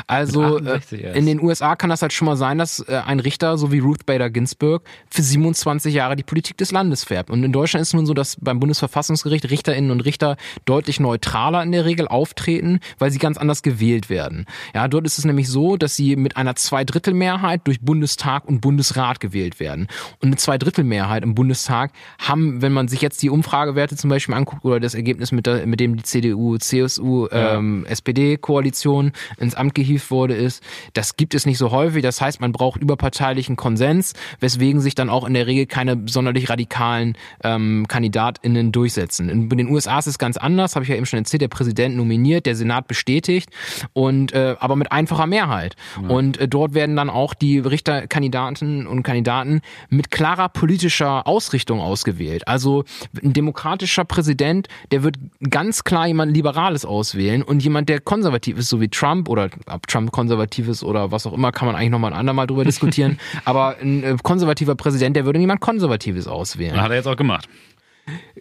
[0.08, 1.18] Also äh, 68 erst.
[1.18, 3.80] in den USA kann das halt schon mal sein, dass äh, ein Richter, so wie
[3.80, 7.30] Ruth Bader Ginsburg, für 27 Jahre die Politik des Landes färbt.
[7.30, 11.64] Und in Deutschland ist es nun so, dass beim Bundesverfassungsgericht Richterinnen und Richter deutlich neutraler
[11.64, 14.46] in der Regel auftreten, weil sie ganz anders gewählt werden.
[14.74, 19.20] Ja, dort ist es nämlich so, dass sie mit einer Zweidrittelmehrheit durch Bundestag und Bundesrat
[19.20, 19.88] gewählt werden.
[20.22, 24.66] Und eine Zweidrittelmehrheit im Bundestag haben, wenn man sich jetzt die Umfragewerte zum Beispiel anguckt
[24.66, 30.12] oder das Ergebnis mit, der, mit dem die CDU, CSU, ähm, SPD-Koalition ins Amt gehievt
[30.12, 30.64] wurde, ist,
[30.94, 32.02] das gibt es nicht so häufig.
[32.04, 36.50] Das heißt, man braucht überparteilichen Konsens, weswegen sich dann auch in der Regel keine sonderlich
[36.50, 39.30] radikalen ähm, KandidatInnen durchsetzen.
[39.30, 41.96] In den USA ist es ganz anders, habe ich ja eben schon erzählt, der Präsident
[41.96, 43.50] nominiert, der Senat bestätigt
[43.94, 45.76] und äh, aber mit einfacher Mehrheit.
[46.08, 52.48] Und äh, dort werden dann auch die Richterkandidaten und Kandidaten mit klarer politischer Ausrichtung ausgewählt.
[52.48, 52.84] Also
[53.22, 55.18] ein demokratischer Präsident, der wird
[55.50, 59.88] ganz klar jemand Liberales auswählen und jemand, der konservativ ist, so wie Trump oder ob
[59.88, 63.20] Trump konservativ ist oder was auch immer, kann man eigentlich nochmal ein andermal drüber diskutieren.
[63.46, 66.80] Aber ein äh, konservativer Präsident, der würde niemand Konservatives auswählen.
[66.80, 67.48] Hat er jetzt auch gemacht.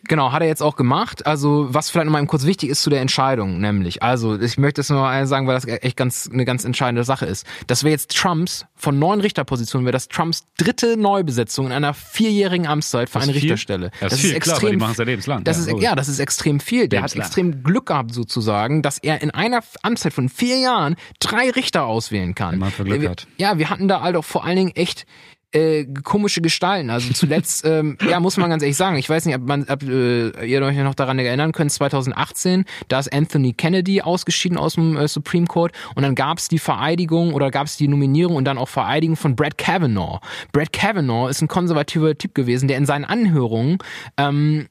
[0.09, 1.27] Genau, hat er jetzt auch gemacht.
[1.27, 4.91] Also, was vielleicht nochmal kurz wichtig ist zu der Entscheidung, nämlich, also, ich möchte es
[4.91, 7.47] nur mal sagen, weil das echt ganz, eine ganz entscheidende Sache ist.
[7.69, 12.67] Das wäre jetzt Trumps, von neun Richterpositionen wäre das Trumps dritte Neubesetzung in einer vierjährigen
[12.67, 13.43] Amtszeit für Das eine viel.
[13.43, 13.91] Richterstelle.
[14.01, 15.45] Das ist viel, klar, weil die machen es ja lebenslang.
[15.45, 16.89] Das Ja, ist, ja, das ist extrem viel.
[16.89, 21.51] Der hat extrem Glück gehabt, sozusagen, dass er in einer Amtszeit von vier Jahren drei
[21.51, 22.53] Richter auswählen kann.
[22.53, 23.29] Wenn man Glück hat.
[23.37, 25.07] Ja, wir hatten da halt auch vor allen Dingen echt
[25.53, 26.91] äh, komische Gestalten.
[26.91, 29.83] Also zuletzt, ähm, ja, muss man ganz ehrlich sagen, ich weiß nicht, ob, man, ob
[29.83, 34.97] äh, ihr euch noch daran erinnern könnt, 2018, da ist Anthony Kennedy ausgeschieden aus dem
[34.97, 38.45] äh, Supreme Court und dann gab es die Vereidigung oder gab es die Nominierung und
[38.45, 40.21] dann auch Vereidigung von Brett Kavanaugh.
[40.53, 43.79] Brett Kavanaugh ist ein konservativer Typ gewesen, der in seinen Anhörungen
[44.17, 44.69] ähm,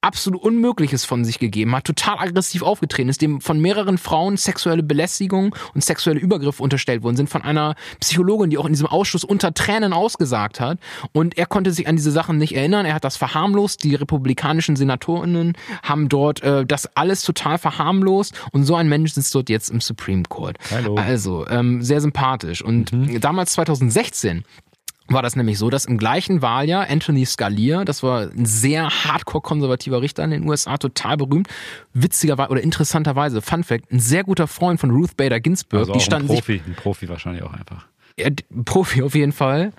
[0.00, 4.82] absolut Unmögliches von sich gegeben hat, total aggressiv aufgetreten ist, dem von mehreren Frauen sexuelle
[4.82, 9.24] Belästigung und sexuelle Übergriffe unterstellt worden sind, von einer Psychologin, die auch in diesem Ausschuss
[9.24, 10.78] unter Tränen ausgesagt hat.
[11.12, 12.86] Und er konnte sich an diese Sachen nicht erinnern.
[12.86, 13.84] Er hat das verharmlost.
[13.84, 18.34] Die republikanischen Senatorinnen haben dort äh, das alles total verharmlost.
[18.52, 20.56] Und so ein Mensch sitzt dort jetzt im Supreme Court.
[20.70, 20.94] Hallo.
[20.94, 22.62] Also, ähm, sehr sympathisch.
[22.62, 22.90] Und
[23.20, 24.44] damals 2016
[25.10, 29.42] war das nämlich so, dass im gleichen Wahljahr Anthony Scalia, das war ein sehr hardcore
[29.42, 31.48] konservativer Richter in den USA, total berühmt,
[31.92, 35.98] witzigerweise oder interessanterweise, Fun Fact, ein sehr guter Freund von Ruth Bader Ginsburg, Also die
[35.98, 37.86] auch ein standen sich, Profi, ein Profi wahrscheinlich auch einfach.
[38.20, 38.30] Ja,
[38.64, 39.72] Profi auf jeden Fall,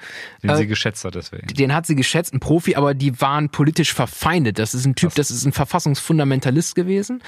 [0.43, 1.47] Den Äh, sie geschätzt hat deswegen.
[1.47, 4.59] den hat sie geschätzt, ein Profi, aber die waren politisch verfeindet.
[4.59, 7.21] Das ist ein Typ, das ist ein Verfassungsfundamentalist gewesen.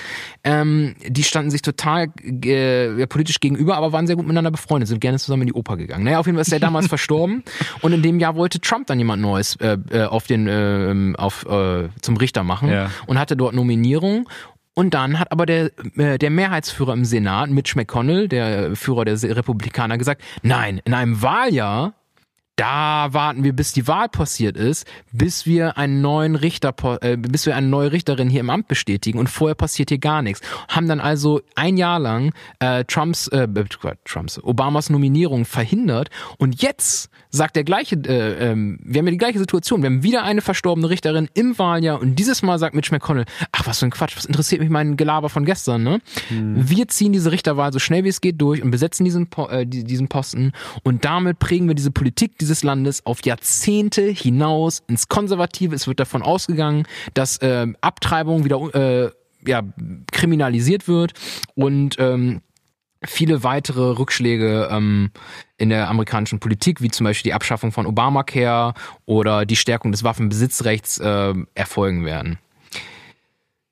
[0.44, 4.88] Ähm, die standen sich total äh, ja, politisch gegenüber, aber waren sehr gut miteinander befreundet,
[4.90, 6.04] sind gerne zusammen in die Oper gegangen.
[6.04, 7.44] Naja, auf jeden Fall ist er damals verstorben
[7.82, 11.46] und in dem Jahr wollte Trump dann jemand Neues äh, äh, auf den äh, auf
[11.46, 12.90] äh, zum Richter machen Ja.
[13.08, 14.28] und hatte dort Nominierung.
[14.76, 19.22] Und dann hat aber der, äh, der Mehrheitsführer im Senat, Mitch McConnell, der Führer der
[19.36, 21.94] Republikaner, gesagt, nein, in einem Wahljahr
[22.56, 27.46] da warten wir, bis die Wahl passiert ist, bis wir einen neuen Richter, äh, bis
[27.46, 29.18] wir eine neue Richterin hier im Amt bestätigen.
[29.18, 30.42] Und vorher passiert hier gar nichts.
[30.68, 36.10] Haben dann also ein Jahr lang äh, Trumps, äh, Quatsch, Trumps, Obamas Nominierung verhindert.
[36.38, 40.04] Und jetzt sagt der gleiche, äh, ähm, wir haben ja die gleiche Situation, wir haben
[40.04, 42.00] wieder eine verstorbene Richterin im Wahljahr.
[42.00, 44.96] Und dieses Mal sagt Mitch McConnell, ach was für ein Quatsch, was interessiert mich mein
[44.98, 46.00] Gelaber von gestern, ne?
[46.30, 49.84] Wir ziehen diese Richterwahl so schnell wie es geht durch und besetzen diesen, äh, die-
[49.84, 50.52] diesen Posten.
[50.84, 55.74] Und damit prägen wir diese Politik dieses Landes auf Jahrzehnte hinaus ins Konservative.
[55.74, 59.12] Es wird davon ausgegangen, dass äh, Abtreibung wieder äh,
[59.48, 59.62] ja,
[60.12, 61.14] kriminalisiert wird
[61.56, 62.42] und ähm,
[63.06, 65.12] viele weitere Rückschläge ähm,
[65.58, 68.74] in der amerikanischen Politik, wie zum Beispiel die Abschaffung von Obamacare
[69.06, 72.40] oder die Stärkung des Waffenbesitzrechts äh, erfolgen werden.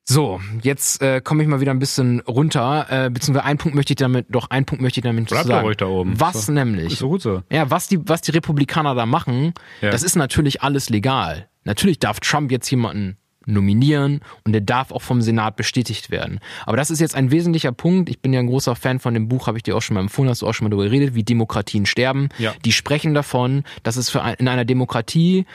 [0.04, 3.94] So, jetzt äh, komme ich mal wieder ein bisschen runter, äh, beziehungsweise einen Punkt möchte
[3.94, 5.66] ich damit, doch einen Punkt möchte ich damit Bleib zu doch sagen.
[5.66, 6.20] ruhig da oben.
[6.20, 6.52] Was So.
[6.52, 6.94] nämlich?
[6.94, 7.44] Ist so gut so.
[7.52, 9.92] Ja, was die, was die Republikaner da machen, Ja.
[9.92, 11.48] das ist natürlich alles legal.
[11.64, 16.40] Natürlich darf Trump jetzt jemanden nominieren und der darf auch vom Senat bestätigt werden.
[16.66, 18.10] Aber das ist jetzt ein wesentlicher Punkt.
[18.10, 20.02] Ich bin ja ein großer Fan von dem Buch, habe ich dir auch schon mal
[20.02, 22.30] empfohlen, hast du auch schon mal darüber geredet, wie Demokratien sterben.
[22.38, 22.54] Ja.
[22.66, 25.46] Die sprechen davon, dass es für ein, in einer Demokratie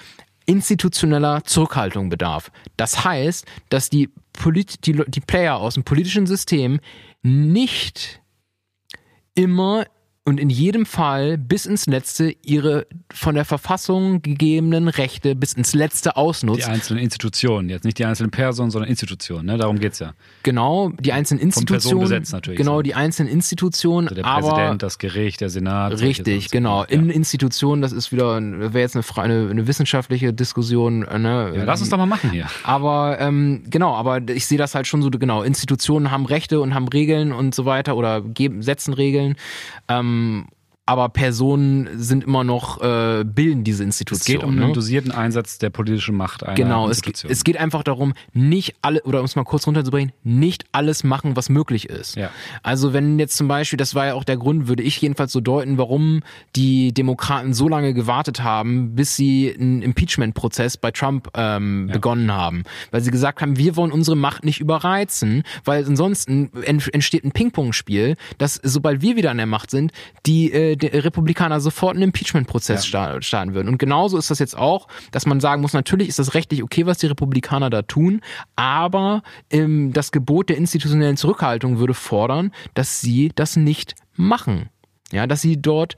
[0.47, 2.51] institutioneller Zurückhaltung bedarf.
[2.77, 6.81] Das heißt, dass die, Polit die, die Player aus dem politischen System
[7.23, 8.23] nicht
[9.35, 9.87] immer
[10.27, 15.73] und in jedem Fall bis ins Letzte ihre von der Verfassung gegebenen Rechte bis ins
[15.73, 16.69] Letzte Die ausnutzt.
[16.69, 19.57] einzelnen Institutionen, jetzt nicht die einzelnen Personen, sondern Institutionen, ne?
[19.57, 20.15] Darum geht's ja.
[20.43, 22.01] Genau, die einzelnen Institutionen.
[22.01, 24.09] besetzt natürlich, Genau, die einzelnen Institutionen.
[24.09, 26.01] Also der aber Präsident, das Gericht, der Senat.
[26.01, 26.81] Richtig, genau.
[26.83, 26.89] Ja.
[26.89, 31.05] In Institutionen, das ist wieder, wäre jetzt eine, eine, eine wissenschaftliche Diskussion.
[31.05, 31.53] äh, Ne?
[31.55, 32.47] ja, lass uns doch mal machen hier.
[32.65, 36.75] Aber ähm, genau, aber ich sehe das halt schon so, genau, Institutionen haben Rechte und
[36.75, 39.37] haben Regeln und so weiter oder geben, setzen Regeln.
[39.89, 40.49] Ähm, um,
[40.87, 44.37] aber Personen sind immer noch, äh, bilden diese Es Institution.
[44.37, 44.65] geht um ne?
[44.67, 49.03] einen dosierten Einsatz der politischen Macht einer Genau, es, es geht einfach darum, nicht alle,
[49.03, 52.15] oder um es mal kurz runterzubrechen, nicht alles machen, was möglich ist.
[52.17, 52.31] Ja.
[52.63, 55.41] Also wenn jetzt zum Beispiel, das war ja auch der Grund, würde ich jedenfalls so
[55.41, 56.23] deuten, warum
[56.55, 62.63] die Demokraten so lange gewartet haben, bis sie einen Impeachment-Prozess bei Trump ähm, begonnen haben.
[62.93, 67.33] Weil sie gesagt haben, wir wollen unsere Macht nicht überreizen, weil ansonsten ent- entsteht ein
[67.33, 69.91] Ping-Pong-Spiel, dass sobald wir wieder an der Macht sind,
[70.27, 73.69] die, äh, die Republikaner sofort einen Impeachment-Prozess sta- starten würden.
[73.69, 76.87] Und genauso ist das jetzt auch, dass man sagen muss, natürlich ist das rechtlich okay,
[76.87, 78.21] was die Republikaner da tun,
[78.55, 84.69] aber ähm, das Gebot der institutionellen Zurückhaltung würde fordern, dass sie das nicht machen.
[85.13, 85.97] Ja, dass sie dort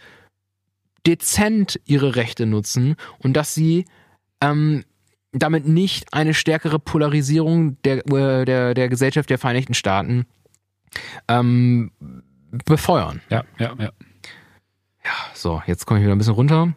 [1.06, 3.86] dezent ihre Rechte nutzen und dass sie
[4.42, 4.84] ähm,
[5.32, 10.26] damit nicht eine stärkere Polarisierung der, äh, der, der Gesellschaft der Vereinigten Staaten
[11.28, 11.90] ähm,
[12.64, 13.20] befeuern.
[13.30, 13.90] ja, ja, ja.
[15.34, 16.74] So, jetzt komme ich wieder ein bisschen runter.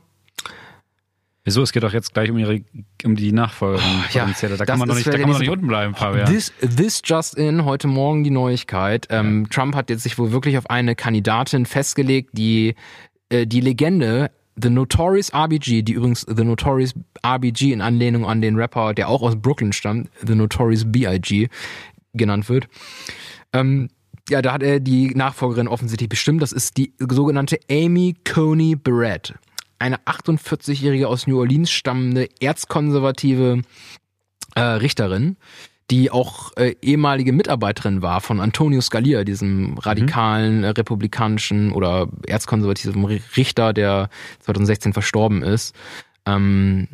[1.44, 1.64] Wieso?
[1.64, 2.62] Es geht doch jetzt gleich um, ihre,
[3.04, 3.84] um die Nachfolgerin.
[3.84, 6.28] Oh, ja, da das kann man doch nicht, da kann man nicht unten bleiben, Fabian.
[6.28, 9.08] This, this just in, heute Morgen die Neuigkeit.
[9.10, 12.76] Ähm, Trump hat jetzt sich wohl wirklich auf eine Kandidatin festgelegt, die
[13.30, 14.30] äh, die Legende
[14.62, 16.94] The Notorious RBG, die übrigens The Notorious
[17.26, 21.48] RBG in Anlehnung an den Rapper, der auch aus Brooklyn stammt, The Notorious B.I.G.
[22.14, 22.68] genannt wird.
[23.54, 23.90] Ähm,
[24.30, 26.42] ja, da hat er die Nachfolgerin offensichtlich bestimmt.
[26.42, 29.34] Das ist die sogenannte Amy Coney Barrett.
[29.80, 33.64] Eine 48-jährige aus New Orleans stammende erzkonservative
[34.56, 35.38] äh, Richterin,
[35.90, 43.04] die auch äh, ehemalige Mitarbeiterin war von Antonio Scalia, diesem radikalen äh, republikanischen oder erzkonservativen
[43.06, 44.10] Ri- Richter, der
[44.42, 45.76] 2016 verstorben ist,
[46.26, 46.88] ähm,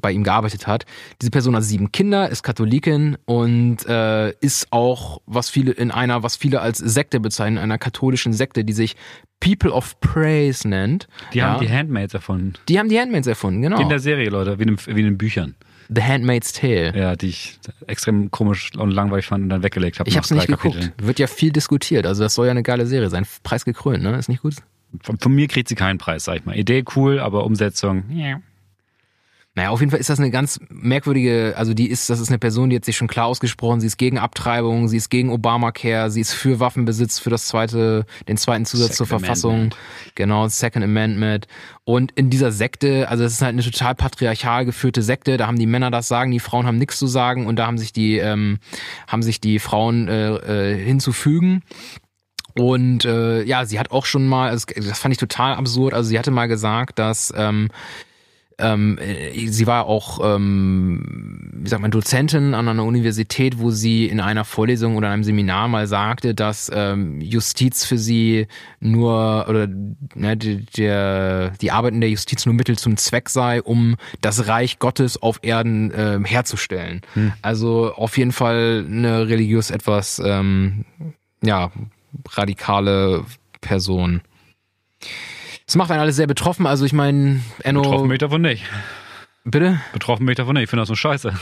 [0.00, 0.84] bei ihm gearbeitet hat.
[1.20, 6.22] Diese Person hat sieben Kinder, ist Katholikin und äh, ist auch, was viele in einer,
[6.22, 8.96] was viele als Sekte bezeichnen, einer katholischen Sekte, die sich
[9.40, 11.06] People of Praise nennt.
[11.32, 12.54] die ja, haben die Handmaids erfunden.
[12.68, 13.76] die haben die Handmaids erfunden, genau.
[13.76, 15.54] Die in der Serie, Leute, wie in, den- wie in den Büchern.
[15.90, 16.92] The Handmaid's Tale.
[16.94, 20.10] Ja, die ich extrem komisch und langweilig fand und dann weggelegt habe.
[20.10, 20.74] Ich hab's nicht geguckt.
[20.74, 20.92] Kapiteln.
[21.06, 22.04] Wird ja viel diskutiert.
[22.04, 23.26] Also das soll ja eine geile Serie sein.
[23.42, 24.14] Preis gekrönt, ne?
[24.18, 24.54] Ist nicht gut?
[25.02, 26.58] Von, von mir kriegt sie keinen Preis, sag ich mal.
[26.58, 28.04] Idee cool, aber Umsetzung.
[28.10, 28.40] Ja.
[29.58, 32.38] Naja, auf jeden Fall ist das eine ganz merkwürdige, also die ist, das ist eine
[32.38, 36.12] Person, die hat sich schon klar ausgesprochen, sie ist gegen Abtreibung, sie ist gegen Obamacare,
[36.12, 39.54] sie ist für Waffenbesitz, für das zweite, den zweiten Zusatz zur Second Verfassung.
[39.54, 39.76] Amendment.
[40.14, 41.48] Genau, Second Amendment.
[41.82, 45.58] Und in dieser Sekte, also es ist halt eine total patriarchal geführte Sekte, da haben
[45.58, 48.18] die Männer das Sagen, die Frauen haben nichts zu sagen und da haben sich die,
[48.18, 48.60] ähm,
[49.08, 51.64] haben sich die Frauen äh, äh, hinzufügen.
[52.56, 56.08] Und äh, ja, sie hat auch schon mal, also das fand ich total absurd, also
[56.08, 57.70] sie hatte mal gesagt, dass ähm,
[58.58, 64.06] ähm, äh, sie war auch, ähm, wie sagt man, Dozentin an einer Universität, wo sie
[64.06, 68.46] in einer Vorlesung oder einem Seminar mal sagte, dass ähm, Justiz für sie
[68.80, 69.68] nur oder
[70.14, 74.78] ne, die, die Arbeit in der Justiz nur Mittel zum Zweck sei, um das Reich
[74.78, 77.02] Gottes auf Erden ähm, herzustellen.
[77.42, 80.84] Also auf jeden Fall eine religiös etwas ähm,
[81.42, 81.70] ja
[82.30, 83.24] radikale
[83.60, 84.22] Person.
[85.68, 86.66] Das macht einen alles sehr betroffen.
[86.66, 88.64] Also ich meine, Enno, Betroffen bin ich davon nicht.
[89.44, 89.80] bitte?
[89.92, 90.64] Betroffen bin ich davon nicht.
[90.64, 91.32] Ich finde das so scheiße.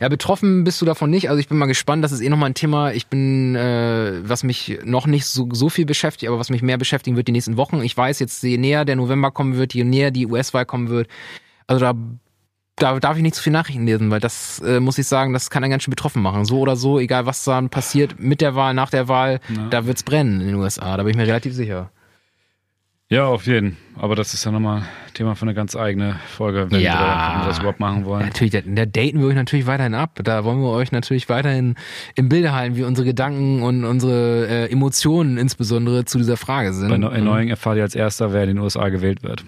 [0.00, 1.28] Ja, betroffen bist du davon nicht.
[1.28, 2.02] Also ich bin mal gespannt.
[2.02, 2.92] Das ist eh nochmal ein Thema.
[2.92, 6.78] Ich bin, äh, was mich noch nicht so, so viel beschäftigt, aber was mich mehr
[6.78, 7.82] beschäftigen wird die nächsten Wochen.
[7.82, 11.08] Ich weiß jetzt, je näher der November kommen wird, je näher die US-Wahl kommen wird.
[11.66, 11.92] Also da,
[12.76, 15.50] da darf ich nicht zu viel Nachrichten lesen, weil das, äh, muss ich sagen, das
[15.50, 16.46] kann einen ganz schön betroffen machen.
[16.46, 19.68] So oder so, egal was dann passiert mit der Wahl, nach der Wahl, Ja.
[19.68, 20.96] da wird's brennen in den USA.
[20.96, 21.90] Da bin ich mir relativ sicher.
[23.12, 23.76] Ja, auf jeden.
[23.96, 26.92] Aber das ist ja nochmal Thema für eine ganz eigene Folge, wenn, Ja.
[26.94, 28.24] wir, wenn wir das überhaupt machen Ja, wollen.
[28.24, 30.18] natürlich, da, da daten wir euch natürlich weiterhin ab.
[30.24, 31.74] Da wollen wir euch natürlich weiterhin
[32.14, 36.88] im Bilde halten, wie unsere Gedanken und unsere äh, Emotionen insbesondere zu dieser Frage sind.
[36.88, 39.44] Bei Neu- Erneuung erfahrt ihr als erster, wer in den USA gewählt wird.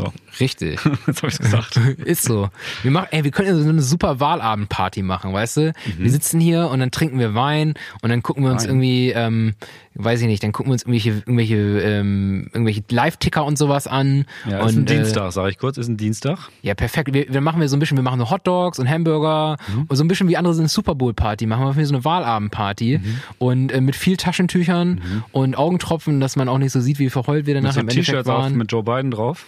[0.00, 0.80] So, Richtig.
[1.06, 1.76] jetzt habe ich es gesagt.
[2.04, 2.48] Ist so.
[2.82, 5.72] Wir machen, ey, wir können ja so eine super Wahlabendparty machen, weißt du?
[5.98, 8.70] Wir sitzen hier und dann trinken wir Wein und dann gucken wir uns Wein.
[8.70, 9.54] irgendwie, ähm,
[9.94, 14.24] weiß ich nicht, dann gucken wir uns irgendwelche, irgendwelche, ähm, irgendwelche Live-Ticker und sowas an.
[14.48, 16.48] Ja, und, ist ein äh, Dienstag, sage ich kurz, ist ein Dienstag.
[16.62, 17.12] Ja, perfekt.
[17.12, 19.56] Wir, wir machen wir so ein bisschen, wir machen so Hotdogs und Hamburger
[19.88, 21.46] und so ein bisschen wie andere sind Super Bowl Party.
[21.46, 23.00] Machen wir für so eine Wahlabendparty
[23.38, 25.00] und äh, mit viel Taschentüchern
[25.32, 27.88] und Augentropfen, dass man auch nicht so sieht, wie verheult wir Mit danach so im
[27.88, 28.56] Endeffekt T-Shirts auf waren.
[28.56, 29.44] mit Joe Biden drauf.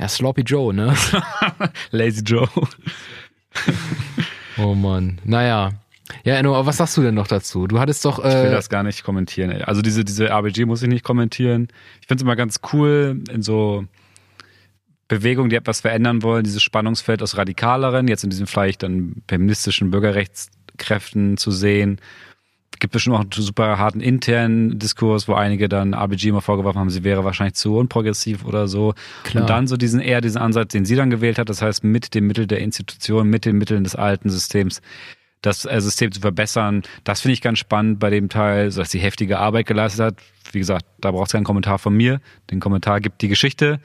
[0.00, 0.94] Ja, Sloppy Joe, ne?
[1.90, 2.48] Lazy Joe.
[4.58, 5.20] oh Mann.
[5.24, 5.72] Naja.
[6.24, 7.66] Ja, Enno, aber was sagst du denn noch dazu?
[7.66, 9.50] Du hattest doch, Ich will äh, das gar nicht kommentieren.
[9.50, 9.62] ey.
[9.62, 11.68] Also diese, diese RBG muss ich nicht kommentieren.
[12.00, 13.84] Ich finde es immer ganz cool in so
[15.06, 19.90] Bewegungen, die etwas verändern wollen, dieses Spannungsfeld aus radikaleren, jetzt in diesem vielleicht dann feministischen
[19.90, 22.00] Bürgerrechtskräften zu sehen
[22.80, 26.90] gibt bestimmt auch einen super harten internen Diskurs, wo einige dann RBG immer vorgeworfen haben,
[26.90, 28.94] sie wäre wahrscheinlich zu unprogressiv oder so.
[29.24, 29.42] Klar.
[29.42, 32.14] Und dann so diesen eher diesen Ansatz, den sie dann gewählt hat, das heißt mit
[32.14, 34.82] dem Mittel der Institution, mit den Mitteln des alten Systems,
[35.42, 36.82] das äh, System zu verbessern.
[37.04, 40.14] Das finde ich ganz spannend bei dem Teil, dass sie heftige Arbeit geleistet hat.
[40.52, 42.20] Wie gesagt, da braucht es keinen Kommentar von mir.
[42.50, 43.80] Den Kommentar gibt die Geschichte.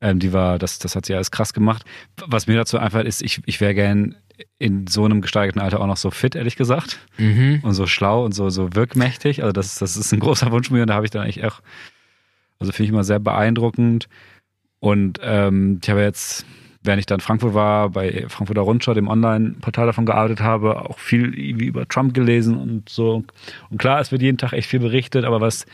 [0.00, 1.84] Ähm, die war, das, das hat sie alles krass gemacht.
[2.26, 4.14] Was mir dazu einfällt, ist, ich, ich wäre gern
[4.58, 6.98] in so einem gesteigerten Alter auch noch so fit, ehrlich gesagt.
[7.18, 7.60] Mhm.
[7.62, 9.42] Und so schlau und so, so wirkmächtig.
[9.42, 11.60] Also das, das ist ein großer Wunsch mir und da habe ich dann eigentlich auch,
[12.58, 14.08] also finde ich immer sehr beeindruckend.
[14.80, 16.46] Und ähm, ich habe jetzt,
[16.82, 21.00] während ich dann in Frankfurt war, bei Frankfurter Rundschau, dem Online-Portal davon gearbeitet habe, auch
[21.00, 23.24] viel über Trump gelesen und so.
[23.70, 25.66] Und klar, es wird jeden Tag echt viel berichtet, aber was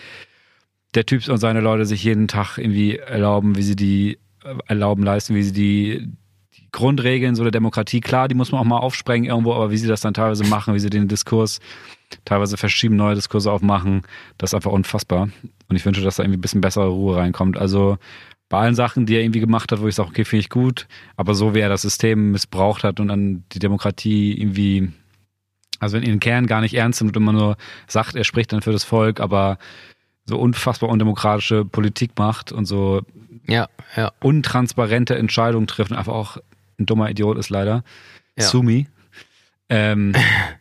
[0.95, 5.03] der Typ und seine Leute sich jeden Tag irgendwie erlauben, wie sie die äh, erlauben
[5.03, 6.09] leisten, wie sie die,
[6.57, 9.77] die Grundregeln so der Demokratie, klar, die muss man auch mal aufsprengen irgendwo, aber wie
[9.77, 11.61] sie das dann teilweise machen, wie sie den Diskurs
[12.25, 14.03] teilweise verschieben, neue Diskurse aufmachen,
[14.39, 15.29] das ist einfach unfassbar.
[15.69, 17.57] Und ich wünsche, dass da irgendwie ein bisschen bessere Ruhe reinkommt.
[17.57, 17.99] Also
[18.49, 20.87] bei allen Sachen, die er irgendwie gemacht hat, wo ich sage, okay, finde ich gut,
[21.17, 24.93] aber so wie er das System missbraucht hat und dann die Demokratie irgendwie,
[25.81, 27.57] also wenn ihn Kern gar nicht ernst nimmt und immer nur
[27.89, 29.59] sagt, er spricht dann für das Volk, aber
[30.27, 33.03] so unfassbar undemokratische Politik macht und so
[33.47, 34.13] Ja, ja.
[34.21, 36.39] untransparente Entscheidungen trifft und einfach auch
[36.79, 37.85] ein dummer Idiot ist leider.
[38.39, 38.45] Ja.
[38.45, 38.89] Sumi.
[39.69, 40.15] Ähm,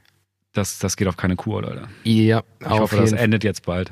[0.53, 1.87] das, das geht auf keine Kur, Leute.
[2.03, 3.91] Ja, Ich hoffe, das endet jetzt bald.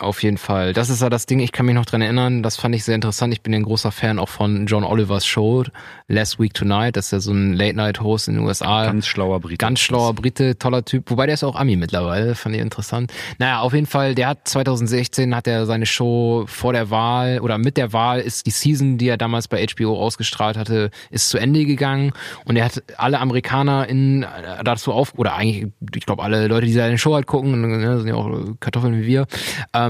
[0.00, 0.72] Auf jeden Fall.
[0.72, 2.94] Das ist ja das Ding, ich kann mich noch dran erinnern, das fand ich sehr
[2.94, 3.34] interessant.
[3.34, 5.64] Ich bin ein großer Fan auch von John Olivers Show,
[6.08, 6.96] Last Week Tonight.
[6.96, 8.86] Das ist ja so ein Late-Night-Host in den USA.
[8.86, 9.58] Ganz schlauer Brite.
[9.58, 11.10] Ganz schlauer Brite, toller Typ.
[11.10, 13.12] Wobei der ist auch Ami mittlerweile, fand ich interessant.
[13.38, 17.58] Naja, auf jeden Fall, der hat 2016 hat er seine Show vor der Wahl oder
[17.58, 21.36] mit der Wahl ist die Season, die er damals bei HBO ausgestrahlt hatte, ist zu
[21.36, 22.12] Ende gegangen
[22.46, 24.24] und er hat alle Amerikaner in
[24.64, 28.08] dazu auf oder eigentlich, ich glaube alle Leute, die seine Show halt gucken, ne, sind
[28.08, 28.30] ja auch
[28.60, 29.26] Kartoffeln wie wir,
[29.74, 29.89] ähm,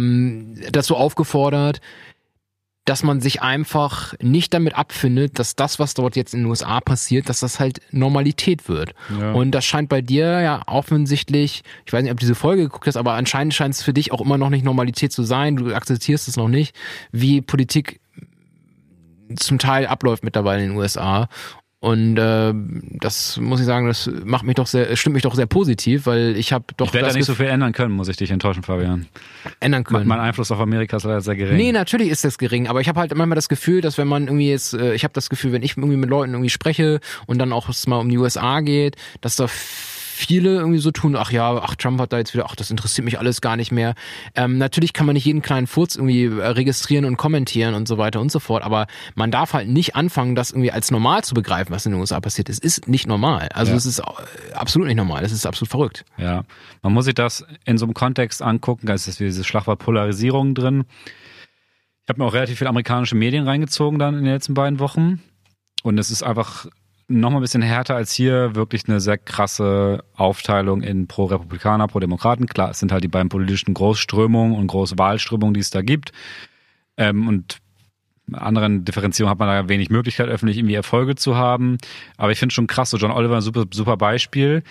[0.73, 1.81] dazu aufgefordert,
[2.85, 6.81] dass man sich einfach nicht damit abfindet, dass das, was dort jetzt in den USA
[6.81, 8.95] passiert, dass das halt Normalität wird.
[9.17, 9.33] Ja.
[9.33, 12.87] Und das scheint bei dir ja offensichtlich, ich weiß nicht, ob du diese Folge geguckt
[12.87, 15.57] hast, aber anscheinend scheint es für dich auch immer noch nicht Normalität zu sein.
[15.57, 16.75] Du akzeptierst es noch nicht,
[17.13, 18.01] wie Politik
[19.37, 21.29] zum Teil abläuft mittlerweile in den USA.
[21.83, 22.53] Und äh,
[22.99, 26.37] das muss ich sagen, das macht mich doch sehr, stimmt mich doch sehr positiv, weil
[26.37, 28.63] ich habe doch ich werde da nicht so viel ändern können, muss ich dich enttäuschen,
[28.63, 29.07] Fabian.
[29.61, 30.07] ändern können.
[30.07, 31.57] Mein Einfluss auf Amerika ist leider sehr gering.
[31.57, 34.25] Nee, natürlich ist das gering, aber ich habe halt manchmal das Gefühl, dass wenn man
[34.27, 37.39] irgendwie jetzt, äh, ich habe das Gefühl, wenn ich irgendwie mit Leuten irgendwie spreche und
[37.39, 39.49] dann auch es mal um die USA geht, dass da
[40.21, 43.05] viele irgendwie so tun, ach ja, ach Trump hat da jetzt wieder, ach das interessiert
[43.05, 43.95] mich alles gar nicht mehr.
[44.35, 47.99] Ähm, natürlich kann man nicht jeden kleinen Furz irgendwie äh, registrieren und kommentieren und so
[47.99, 51.35] weiter und so fort, aber man darf halt nicht anfangen, das irgendwie als normal zu
[51.35, 52.49] begreifen, was in den USA passiert.
[52.49, 53.49] Es ist nicht normal.
[53.55, 53.77] Also Ja.
[53.79, 54.03] es ist äh,
[54.55, 55.25] absolut nicht normal.
[55.25, 56.05] Es ist absolut verrückt.
[56.19, 56.45] Ja,
[56.83, 58.87] man muss sich das in so einem Kontext angucken.
[58.87, 60.85] Da ist jetzt dieses Schlagwort Polarisierung drin.
[62.05, 65.23] Ich habe mir auch relativ viele amerikanische Medien reingezogen dann in den letzten beiden Wochen.
[65.83, 66.67] Und es ist einfach
[67.11, 68.55] noch mal ein bisschen härter als hier.
[68.55, 72.47] Wirklich eine sehr krasse Aufteilung in Pro-Republikaner, Pro-Demokraten.
[72.47, 76.13] Klar, es sind halt die beiden politischen Großströmungen und Großwahlströmungen, die es da gibt.
[76.97, 77.59] Ähm, und
[78.33, 81.79] anderen Differenzierungen hat man da wenig Möglichkeit, öffentlich irgendwie Erfolge zu haben.
[82.17, 84.63] Aber ich finde schon krass, so John Oliver ein super, super Beispiel.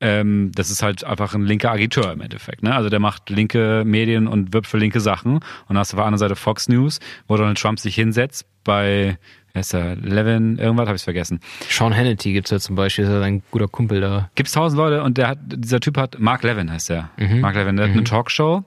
[0.00, 2.62] Ähm, das ist halt einfach ein linker Agiteur im Endeffekt.
[2.62, 2.74] Ne?
[2.74, 5.34] Also der macht linke Medien und wirbt für linke Sachen.
[5.34, 8.46] Und dann hast du auf der anderen Seite Fox News, wo Donald Trump sich hinsetzt
[8.64, 9.18] bei,
[9.60, 11.40] ist der, Levin, irgendwas, habe ich vergessen.
[11.70, 14.30] Sean Hannity gibt's ja zum Beispiel, ist ja ein guter Kumpel da.
[14.34, 17.10] Gibt's tausend Leute und der hat, dieser Typ hat, Mark Levin heißt der.
[17.16, 17.40] Mhm.
[17.40, 17.98] Mark Levin, der hat Mhm.
[17.98, 18.64] eine Talkshow,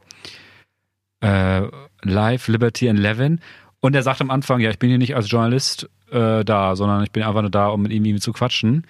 [1.22, 1.64] äh,
[2.04, 3.40] Live, Liberty and Levin.
[3.80, 7.04] Und er sagt am Anfang, ja, ich bin hier nicht als Journalist äh, da, sondern
[7.04, 8.86] ich bin einfach nur da, um mit ihm irgendwie zu quatschen.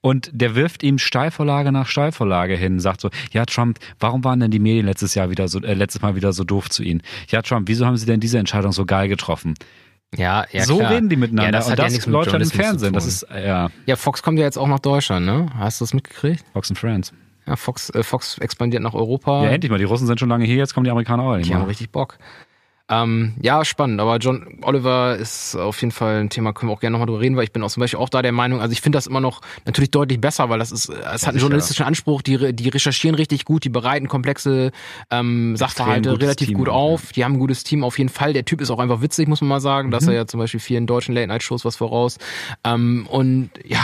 [0.00, 4.50] Und der wirft ihm Steilvorlage nach Steilvorlage hin, sagt so, ja Trump, warum waren denn
[4.50, 7.02] die Medien letztes Jahr wieder so, äh, letztes Mal wieder so doof zu Ihnen?
[7.28, 9.54] Ja Trump, wieso haben Sie denn diese Entscheidung so geil getroffen?
[10.16, 10.92] Ja, ja so klar.
[10.92, 11.48] reden die miteinander.
[11.48, 12.92] Ja, das und hat ja das nichts mit dann im Fernsehen.
[12.92, 15.46] Das ist, ja, Ja, Fox kommt ja jetzt auch nach Deutschland, ne?
[15.56, 16.44] Hast du das mitgekriegt?
[16.52, 17.12] Fox and Friends.
[17.46, 19.44] Ja, Fox, äh, Fox expandiert nach Europa.
[19.44, 19.78] Ja, endlich mal.
[19.78, 21.90] Die Russen sind schon lange hier, jetzt kommen die Amerikaner auch nicht Die haben richtig
[21.90, 22.18] Bock.
[22.92, 24.00] Ähm, ja, spannend.
[24.00, 27.20] Aber John Oliver ist auf jeden Fall ein Thema, können wir auch gerne nochmal drüber
[27.20, 29.06] reden, weil ich bin auch zum Beispiel auch da der Meinung, also ich finde das
[29.06, 31.38] immer noch natürlich deutlich besser, weil das ist, es hat einen sicher.
[31.38, 34.72] journalistischen Anspruch, die, die recherchieren richtig gut, die bereiten komplexe
[35.10, 38.32] ähm, Sachverhalte relativ Team gut auf, die haben ein gutes Team auf jeden Fall.
[38.34, 39.88] Der Typ ist auch einfach witzig, muss man mal sagen.
[39.88, 39.92] Mhm.
[39.92, 42.18] Da ist er ja zum Beispiel vielen deutschen Late-Night-Shows was voraus.
[42.64, 43.80] Ähm, und ja,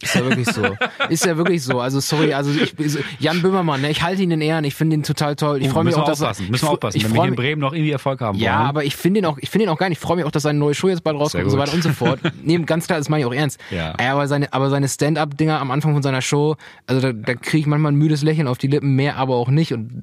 [0.00, 0.62] Ist ja wirklich so.
[1.08, 1.78] Ist ja wirklich so.
[1.80, 2.74] Also sorry, also ich,
[3.18, 5.60] Jan Böhmermann, ne, ich halte ihn in Ehren, ich finde ihn total toll.
[5.62, 6.44] Ich Oh, freue mich auch, dass er, aufpassen.
[6.46, 8.58] ich, Müssen wir aufpassen, ich wenn wir hier in Bremen noch irgendwie Erfolg haben ja,
[8.58, 8.68] wollen.
[8.68, 9.92] aber ich finde ihn auch, ich finde ihn auch geil.
[9.92, 11.82] Ich freue mich auch, dass seine neue Show jetzt bald rauskommt und so weiter und
[11.82, 12.20] so fort.
[12.42, 13.60] nee, ganz klar, das meine ich auch ernst.
[13.70, 13.94] Ja.
[13.98, 17.66] Aber seine, aber seine Stand-up-Dinger am Anfang von seiner Show, also da, da kriege ich
[17.66, 19.72] manchmal ein müdes Lächeln auf die Lippen, mehr aber auch nicht.
[19.72, 20.02] Und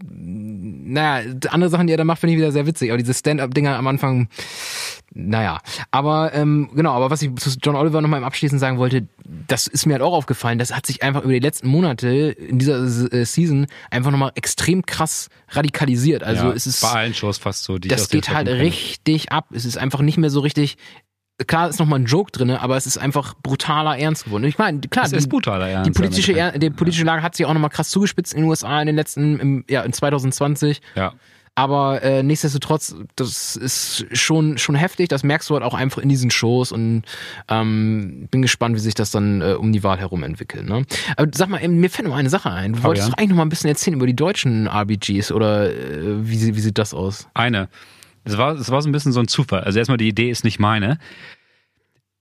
[0.87, 2.89] naja, andere Sachen, die er da macht, finde ich wieder sehr witzig.
[2.89, 4.29] Aber diese Stand-up-Dinger am Anfang,
[5.13, 5.59] naja.
[5.91, 9.07] Aber ähm, genau, aber was ich zu John Oliver nochmal im Abschließend sagen wollte,
[9.47, 12.59] das ist mir halt auch aufgefallen, das hat sich einfach über die letzten Monate in
[12.59, 16.23] dieser äh, Season einfach nochmal extrem krass radikalisiert.
[16.23, 17.77] Also ja, es ist bei allen Shows fast so.
[17.77, 18.61] Die das geht halt kenne.
[18.61, 19.47] richtig ab.
[19.51, 20.77] Es ist einfach nicht mehr so richtig.
[21.45, 24.43] Klar ist nochmal ein Joke drinne, aber es ist einfach brutaler Ernst geworden.
[24.45, 25.83] Ich meine, klar, Das ist die, brutaler, ja.
[25.83, 28.81] die politische, Er- die politische Lage hat sich auch nochmal krass zugespitzt in den USA
[28.81, 30.81] in den letzten, im, ja, in 2020.
[30.95, 31.13] Ja.
[31.53, 35.09] Aber äh, nichtsdestotrotz, das ist schon schon heftig.
[35.09, 37.01] Das merkst du halt auch einfach in diesen Shows und
[37.49, 40.69] ähm, bin gespannt, wie sich das dann äh, um die Wahl herum entwickelt.
[40.69, 40.85] Ne?
[41.17, 42.73] Aber sag mal, ähm, mir fällt noch eine Sache ein.
[42.73, 43.11] Du wolltest ja.
[43.11, 46.59] doch eigentlich noch mal ein bisschen erzählen über die deutschen RBGs oder äh, wie, wie
[46.59, 47.27] sieht das aus?
[47.33, 47.69] Eine.
[48.27, 49.61] Es war, es war so ein bisschen so ein Zufall.
[49.61, 50.99] Also erstmal, die Idee ist nicht meine.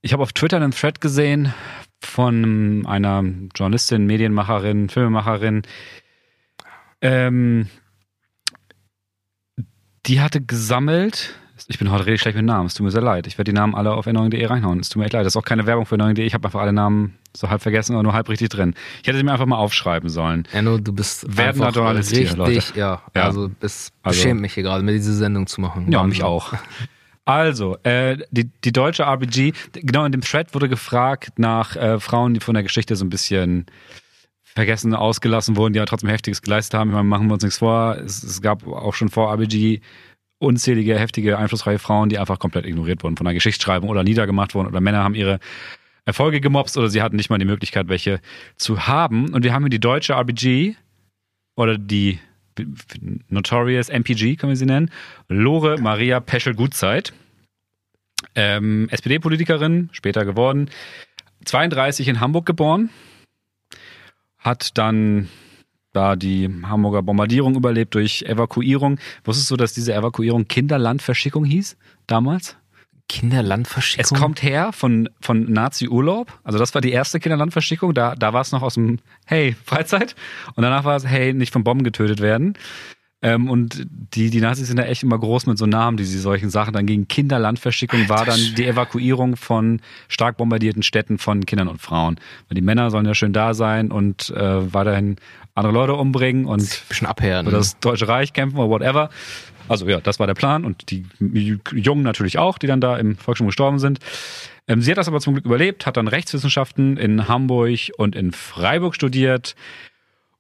[0.02, 1.52] Ich habe auf Twitter einen Thread gesehen
[2.00, 5.62] von einer Journalistin, Medienmacherin, Filmemacherin.
[7.00, 7.68] Ähm,
[10.06, 11.34] die hatte gesammelt.
[11.68, 13.26] Ich bin heute richtig schlecht mit Namen, es tut mir sehr leid.
[13.26, 14.78] Ich werde die Namen alle auf erneuung.de reinhauen.
[14.78, 15.24] Es tut mir echt leid.
[15.26, 16.24] Das ist auch keine Werbung für erneuung.de.
[16.24, 18.74] Ich habe einfach alle Namen so halb vergessen oder nur halb richtig drin.
[19.02, 20.46] Ich hätte sie mir einfach mal aufschreiben sollen.
[20.52, 22.62] Enno, du bist Werdender Journalist hier, richtig, Leute.
[22.78, 23.22] ja, Ja.
[23.24, 25.90] also es Also- beschämt mich hier gerade, mir diese Sendung zu machen.
[25.90, 26.52] Ja, mich auch.
[27.28, 32.34] Also, äh, die, die deutsche RBG, genau in dem Thread wurde gefragt nach äh, Frauen,
[32.34, 33.66] die von der Geschichte so ein bisschen
[34.44, 36.90] vergessen, ausgelassen wurden, die ja trotzdem Heftiges geleistet haben.
[36.90, 37.96] Ich meine, machen wir uns nichts vor.
[37.96, 39.80] Es, es gab auch schon vor RBG
[40.38, 44.68] unzählige, heftige, einflussreiche Frauen, die einfach komplett ignoriert wurden von der Geschichtsschreibung oder niedergemacht wurden
[44.68, 45.38] oder Männer haben ihre
[46.04, 48.20] Erfolge gemobst oder sie hatten nicht mal die Möglichkeit, welche
[48.56, 49.32] zu haben.
[49.32, 50.76] Und wir haben hier die deutsche RBG
[51.56, 52.20] oder die
[53.28, 54.90] Notorious MPG, können wir sie nennen.
[55.28, 57.12] Lore Maria Peschel-Gutzeit.
[58.34, 60.70] Ähm, SPD-Politikerin, später geworden.
[61.44, 62.90] 32 in Hamburg geboren.
[64.38, 65.28] Hat dann
[65.96, 68.98] da die Hamburger Bombardierung überlebt durch Evakuierung.
[69.24, 71.76] Wusstest du, dass diese Evakuierung Kinderlandverschickung hieß
[72.06, 72.56] damals?
[73.08, 74.16] Kinderlandverschickung.
[74.16, 76.40] Es kommt her von, von Nazi-Urlaub.
[76.42, 77.94] Also das war die erste Kinderlandverschickung.
[77.94, 80.16] Da, da war es noch aus dem, hey, Freizeit.
[80.54, 82.54] Und danach war es, hey, nicht von Bomben getötet werden.
[83.22, 86.18] Ähm, und die, die Nazis sind da echt immer groß mit so Namen, die sie
[86.18, 86.74] solchen Sachen.
[86.74, 92.20] Dann gegen Kinderlandverschickung war dann die Evakuierung von stark bombardierten Städten von Kindern und Frauen.
[92.48, 95.16] Weil die Männer sollen ja schön da sein und äh, weiterhin
[95.54, 97.48] andere Leute umbringen und bisschen abhärten.
[97.48, 99.08] oder das Deutsche Reich kämpfen oder whatever.
[99.68, 101.06] Also ja, das war der Plan und die
[101.72, 103.98] Jungen natürlich auch, die dann da im Volksschirm gestorben sind.
[104.68, 108.32] Ähm, sie hat das aber zum Glück überlebt, hat dann Rechtswissenschaften in Hamburg und in
[108.32, 109.56] Freiburg studiert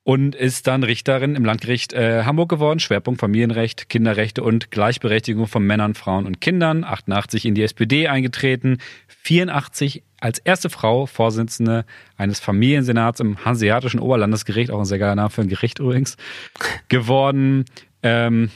[0.06, 2.78] und ist dann Richterin im Landgericht äh, Hamburg geworden.
[2.78, 6.84] Schwerpunkt Familienrecht, Kinderrechte und Gleichberechtigung von Männern, Frauen und Kindern.
[6.84, 8.78] 88 in die SPD eingetreten,
[9.08, 11.84] 84 als erste Frau Vorsitzende
[12.16, 16.16] eines Familiensenats im Hanseatischen Oberlandesgericht, auch ein sehr geiler Name für ein Gericht übrigens,
[16.86, 17.64] geworden.
[18.04, 18.50] Ähm,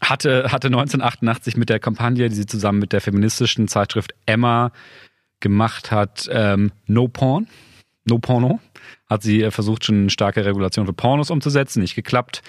[0.00, 4.72] hatte, hatte 1988 mit der Kampagne, die sie zusammen mit der feministischen Zeitschrift Emma
[5.38, 7.46] gemacht hat, ähm, No Porn,
[8.06, 8.58] No Porno,
[9.06, 12.42] hat sie äh, versucht, schon starke Regulation für Pornos umzusetzen, nicht geklappt.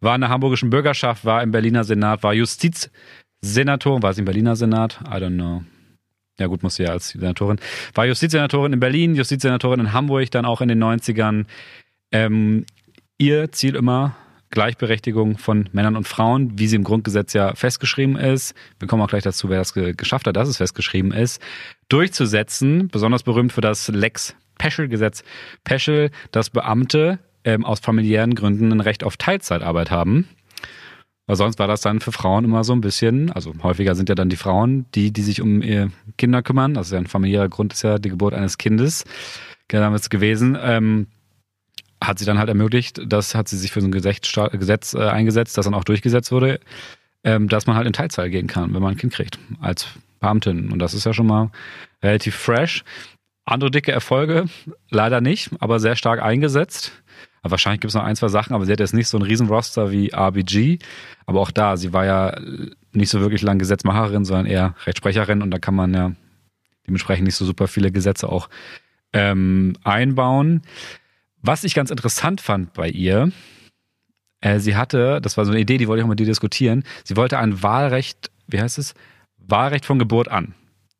[0.00, 4.56] War in der hamburgischen Bürgerschaft, war im Berliner Senat, war Justizsenatorin, war sie im Berliner
[4.56, 5.00] Senat?
[5.02, 5.62] I don't know.
[6.38, 7.58] Ja gut, muss sie ja als Senatorin.
[7.94, 11.44] War Justizsenatorin in Berlin, Justizsenatorin in Hamburg, dann auch in den 90ern.
[12.10, 12.64] Ähm,
[13.18, 14.16] ihr Ziel immer
[14.50, 18.54] Gleichberechtigung von Männern und Frauen, wie sie im Grundgesetz ja festgeschrieben ist.
[18.78, 21.40] Wir kommen auch gleich dazu, wer das ge geschafft hat, dass es festgeschrieben ist,
[21.88, 22.88] durchzusetzen.
[22.88, 25.24] Besonders berühmt für das Lex Peschel-Gesetz.
[25.64, 30.28] Peschel, dass Beamte ähm, aus familiären Gründen ein Recht auf Teilzeitarbeit haben.
[31.26, 34.14] Weil sonst war das dann für Frauen immer so ein bisschen, also häufiger sind ja
[34.14, 36.74] dann die Frauen, die, die sich um ihre Kinder kümmern.
[36.74, 39.04] Das ist ja ein familiärer Grund, ist ja die Geburt eines Kindes
[39.68, 40.58] damals gewesen.
[40.60, 41.06] Ähm,
[42.02, 45.08] hat sie dann halt ermöglicht, das hat sie sich für so ein Gesetz, Gesetz äh,
[45.08, 46.60] eingesetzt, das dann auch durchgesetzt wurde,
[47.24, 49.86] ähm, dass man halt in Teilzeit gehen kann, wenn man ein Kind kriegt, als
[50.20, 50.72] Beamtin.
[50.72, 51.50] Und das ist ja schon mal
[52.02, 52.84] relativ fresh.
[53.44, 54.46] Andere dicke Erfolge,
[54.90, 56.92] leider nicht, aber sehr stark eingesetzt.
[57.42, 59.48] Wahrscheinlich gibt es noch ein, zwei Sachen, aber sie hat jetzt nicht so einen riesen
[59.48, 60.78] Roster wie RBG.
[61.26, 62.38] Aber auch da, sie war ja
[62.92, 66.12] nicht so wirklich lang Gesetzmacherin, sondern eher Rechtsprecherin und da kann man ja
[66.86, 68.48] dementsprechend nicht so super viele Gesetze auch
[69.12, 70.62] ähm, einbauen.
[71.40, 73.32] Was ich ganz interessant fand bei ihr,
[74.40, 76.84] äh, sie hatte, das war so eine Idee, die wollte ich auch mit dir diskutieren,
[77.02, 78.94] sie wollte ein Wahlrecht, wie heißt es?
[79.38, 80.54] Wahlrecht von Geburt an.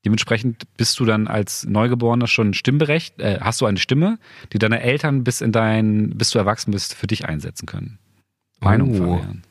[0.05, 4.19] Dementsprechend bist du dann als Neugeborener schon stimmberecht, äh, hast du eine Stimme,
[4.53, 7.99] die deine Eltern bis in dein, bis du erwachsen bist, für dich einsetzen können.
[8.61, 8.97] Meinung Oh.
[8.97, 9.43] verwehren.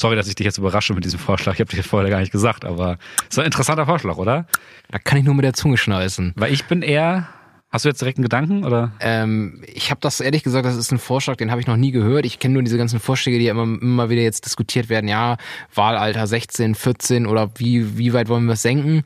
[0.00, 1.54] Sorry, dass ich dich jetzt überrasche mit diesem Vorschlag.
[1.54, 2.98] Ich habe dir vorher gar nicht gesagt, aber
[3.28, 4.46] ist ein interessanter Vorschlag, oder?
[4.90, 6.32] Da kann ich nur mit der Zunge schnalzen.
[6.34, 7.28] Weil ich bin eher.
[7.72, 8.92] Hast du jetzt direkt einen Gedanken oder?
[9.00, 11.90] Ähm, ich habe das ehrlich gesagt, das ist ein Vorschlag, den habe ich noch nie
[11.90, 12.26] gehört.
[12.26, 15.08] Ich kenne nur diese ganzen Vorschläge, die ja immer, immer wieder jetzt diskutiert werden.
[15.08, 15.38] Ja,
[15.74, 19.02] Wahlalter 16, 14 oder wie, wie weit wollen wir es senken?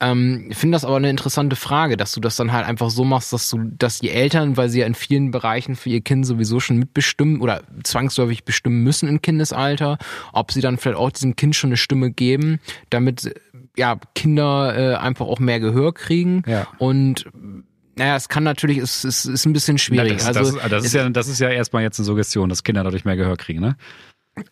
[0.00, 3.04] Ähm, ich finde das aber eine interessante Frage, dass du das dann halt einfach so
[3.04, 6.24] machst, dass du, dass die Eltern, weil sie ja in vielen Bereichen für ihr Kind
[6.26, 9.98] sowieso schon mitbestimmen oder zwangsläufig bestimmen müssen im Kindesalter,
[10.32, 13.34] ob sie dann vielleicht auch diesem Kind schon eine Stimme geben, damit
[13.76, 16.66] ja Kinder äh, einfach auch mehr Gehör kriegen Ja.
[16.78, 17.26] und
[17.98, 20.18] naja, es kann natürlich, es, es ist ein bisschen schwierig.
[20.18, 22.62] das, also, das, ist, das, ist ja, das ist ja erstmal jetzt eine Suggestion, dass
[22.62, 23.76] Kinder dadurch mehr Gehör kriegen, ne?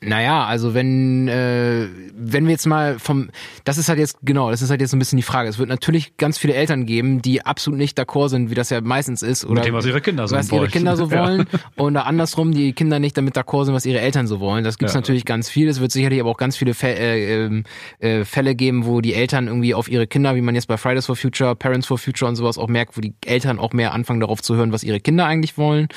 [0.00, 3.28] Naja, also wenn, äh, wenn wir jetzt mal vom,
[3.64, 5.48] das ist halt jetzt, genau, das ist halt jetzt so ein bisschen die Frage.
[5.48, 8.80] Es wird natürlich ganz viele Eltern geben, die absolut nicht d'accord sind, wie das ja
[8.80, 9.44] meistens ist.
[9.44, 10.70] Oder Mit dem, was ihre Kinder so was ihre wollen.
[10.70, 11.24] Kinder so Ja.
[11.26, 11.44] wollen.
[11.76, 14.64] Oder andersrum, die Kinder nicht damit d'accord sind, was ihre Eltern so wollen.
[14.64, 15.00] Das gibt's Ja.
[15.00, 15.68] natürlich ganz viel.
[15.68, 17.64] Es wird sicherlich aber auch ganz viele Fä äh, ähm,
[17.98, 21.04] äh, Fälle geben, wo die Eltern irgendwie auf ihre Kinder, wie man jetzt bei Fridays
[21.06, 24.20] for Future, Parents for Future und sowas auch merkt, wo die Eltern auch mehr anfangen
[24.20, 25.88] darauf zu hören, was ihre Kinder eigentlich wollen.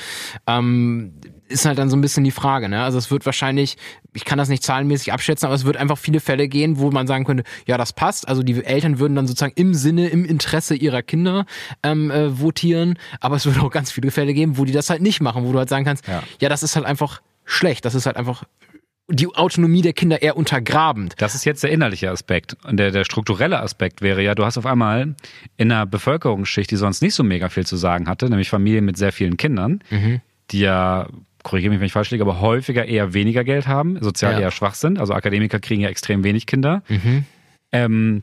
[0.46, 1.12] Ähm,
[1.48, 2.82] ist halt dann so ein bisschen die Frage, ne?
[2.82, 3.76] Also es wird wahrscheinlich,
[4.14, 7.06] ich kann das nicht zahlenmäßig abschätzen, aber es wird einfach viele Fälle gehen, wo man
[7.06, 8.28] sagen könnte, ja, das passt.
[8.28, 11.46] Also die Eltern würden dann sozusagen im Sinne, im Interesse ihrer Kinder
[11.82, 15.02] ähm, äh, votieren, aber es wird auch ganz viele Fälle geben, wo die das halt
[15.02, 16.22] nicht machen, wo du halt sagen kannst, Ja.
[16.40, 18.44] ja, das ist halt einfach schlecht, das ist halt einfach
[19.10, 21.14] die Autonomie der Kinder eher untergrabend.
[21.16, 22.56] Das ist jetzt der innerliche Aspekt.
[22.64, 25.14] Und der, der strukturelle Aspekt wäre ja, du hast auf einmal
[25.56, 28.98] in einer Bevölkerungsschicht, die sonst nicht so mega viel zu sagen hatte, nämlich Familien mit
[28.98, 30.20] sehr vielen Kindern, Mhm.
[30.50, 31.08] die ja,
[31.48, 34.40] korrigiere mich, wenn ich falsch liege, aber häufiger eher weniger Geld haben, sozial Ja.
[34.40, 34.98] eher schwach sind.
[34.98, 36.82] Also Akademiker kriegen ja extrem wenig Kinder.
[36.88, 37.24] Mhm.
[37.72, 38.22] Ähm,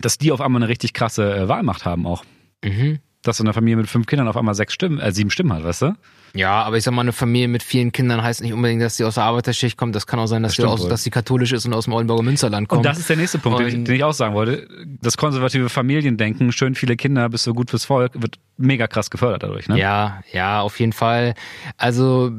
[0.00, 2.24] dass die auf einmal eine richtig krasse äh, Wahlmacht haben auch.
[2.64, 2.98] Mhm.
[3.22, 5.64] Dass so eine Familie mit fünf Kindern auf einmal sechs Stimmen, äh, sieben Stimmen hat,
[5.64, 5.94] weißt du?
[6.34, 9.04] Ja, aber ich sag mal, eine Familie mit vielen Kindern heißt nicht unbedingt, dass sie
[9.04, 9.94] aus der Arbeiterschicht kommt.
[9.94, 11.92] Das kann auch sein, dass, Das sie aus, dass sie katholisch ist und aus dem
[11.92, 12.80] Oldenburger Münsterland kommt.
[12.80, 14.68] Und das ist der nächste Punkt, den ich, den ich auch sagen wollte.
[15.02, 19.42] Das konservative Familiendenken, schön viele Kinder, bist du gut fürs Volk, wird mega krass gefördert
[19.42, 19.78] dadurch, ne?
[19.78, 21.34] Ja, ja, auf jeden Fall.
[21.76, 22.30] Also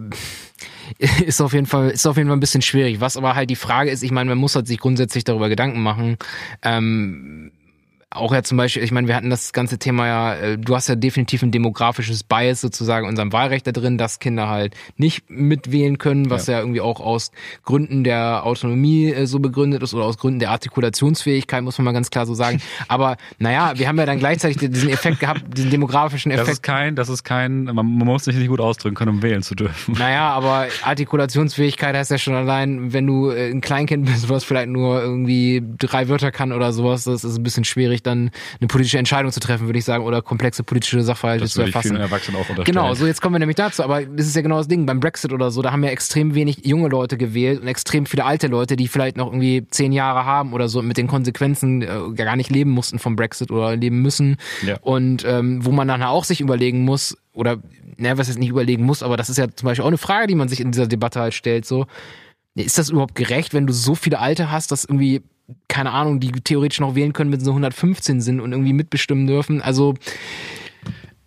[1.25, 3.01] ist auf jeden Fall ist auf jeden Fall ein bisschen schwierig.
[3.01, 5.81] Was aber halt die Frage ist, ich meine, man muss halt sich grundsätzlich darüber Gedanken
[5.81, 6.17] machen.
[6.61, 7.51] Ähm,
[8.13, 10.89] auch ja zum Beispiel, ich meine, wir hatten das ganze Thema ja, äh, du hast
[10.89, 15.29] ja definitiv ein demografisches Bias sozusagen in unserem Wahlrecht da drin, dass Kinder halt nicht
[15.29, 17.31] mitwählen können, was ja, irgendwie auch aus
[17.63, 21.93] Gründen der Autonomie äh, so begründet ist oder aus Gründen der Artikulationsfähigkeit, muss man mal
[21.93, 22.61] ganz klar so sagen.
[22.89, 26.53] Aber naja, wir haben ja dann gleichzeitig diesen Effekt gehabt, diesen demografischen Das Effekt.
[26.53, 29.41] ist kein, das ist kein, man, man muss sich nicht gut ausdrücken können, um wählen
[29.41, 29.95] zu dürfen.
[29.97, 34.69] Naja, aber Artikulationsfähigkeit heißt ja schon allein, wenn du äh, ein Kleinkind bist, was vielleicht
[34.69, 38.97] nur irgendwie drei Wörter kann oder sowas, das ist ein bisschen schwierig, dann eine politische
[38.97, 41.95] Entscheidung zu treffen, würde ich sagen, oder komplexe politische Sachverhalte Das zu würde ich vielen
[41.97, 42.35] erfassen.
[42.35, 42.63] Auch.
[42.65, 44.99] Genau, so jetzt kommen wir nämlich dazu, aber das ist ja genau das Ding, beim
[44.99, 48.47] Brexit oder so, da haben ja extrem wenig junge Leute gewählt und extrem viele alte
[48.47, 51.87] Leute, die vielleicht noch irgendwie zehn Jahre haben oder so und mit den Konsequenzen äh,
[52.15, 54.77] gar nicht leben mussten vom Brexit oder leben müssen Ja.
[54.81, 57.57] und ähm, wo man dann auch sich überlegen muss oder,
[57.97, 60.27] na, was jetzt nicht überlegen muss, aber das ist ja zum Beispiel auch eine Frage,
[60.27, 61.85] die man sich in dieser Debatte halt stellt, so,
[62.55, 65.21] ist das überhaupt gerecht, wenn du so viele Alte hast, dass irgendwie,
[65.67, 69.27] keine Ahnung, die theoretisch noch wählen können, wenn sie so 115 sind und irgendwie mitbestimmen
[69.27, 69.61] dürfen?
[69.61, 69.95] Also,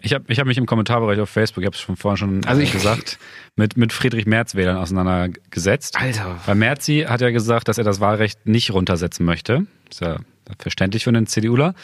[0.00, 2.34] Ich habe ich hab mich im Kommentarbereich auf Facebook, ich habe es schon vorhin schon
[2.38, 3.18] Also also ich- gesagt,
[3.56, 5.96] mit, mit Friedrich Merz-Wählern auseinandergesetzt.
[5.98, 6.38] Alter.
[6.44, 9.66] Weil Merzi hat ja gesagt, dass er das Wahlrecht nicht runtersetzen möchte.
[9.90, 10.18] Ist ja
[10.58, 11.74] verständlich für einen CDUler.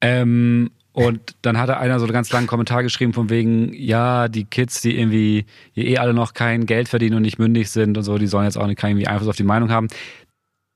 [0.00, 4.26] Ähm, und dann hat er einer so einen ganz langen Kommentar geschrieben von wegen, ja,
[4.28, 5.44] die Kids, die irgendwie
[5.76, 8.44] die eh alle noch kein Geld verdienen und nicht mündig sind und so, die sollen
[8.46, 9.86] jetzt auch nicht keinen irgendwie Einfluss auf die Meinung haben.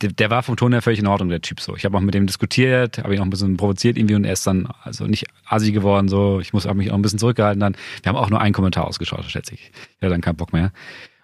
[0.03, 1.77] Der, der war vom Ton her völlig in Ordnung, der Typ so.
[1.77, 4.33] Ich habe auch mit dem diskutiert, habe ihn auch ein bisschen provoziert irgendwie und er
[4.33, 6.41] ist dann also nicht assi geworden so.
[6.41, 7.77] Ich muss mich auch ein bisschen zurückgehalten dann.
[8.03, 9.71] Wir haben auch nur einen Kommentar ausgeschaut, schätze ich.
[9.71, 10.73] Ich hatte dann keinen Bock mehr.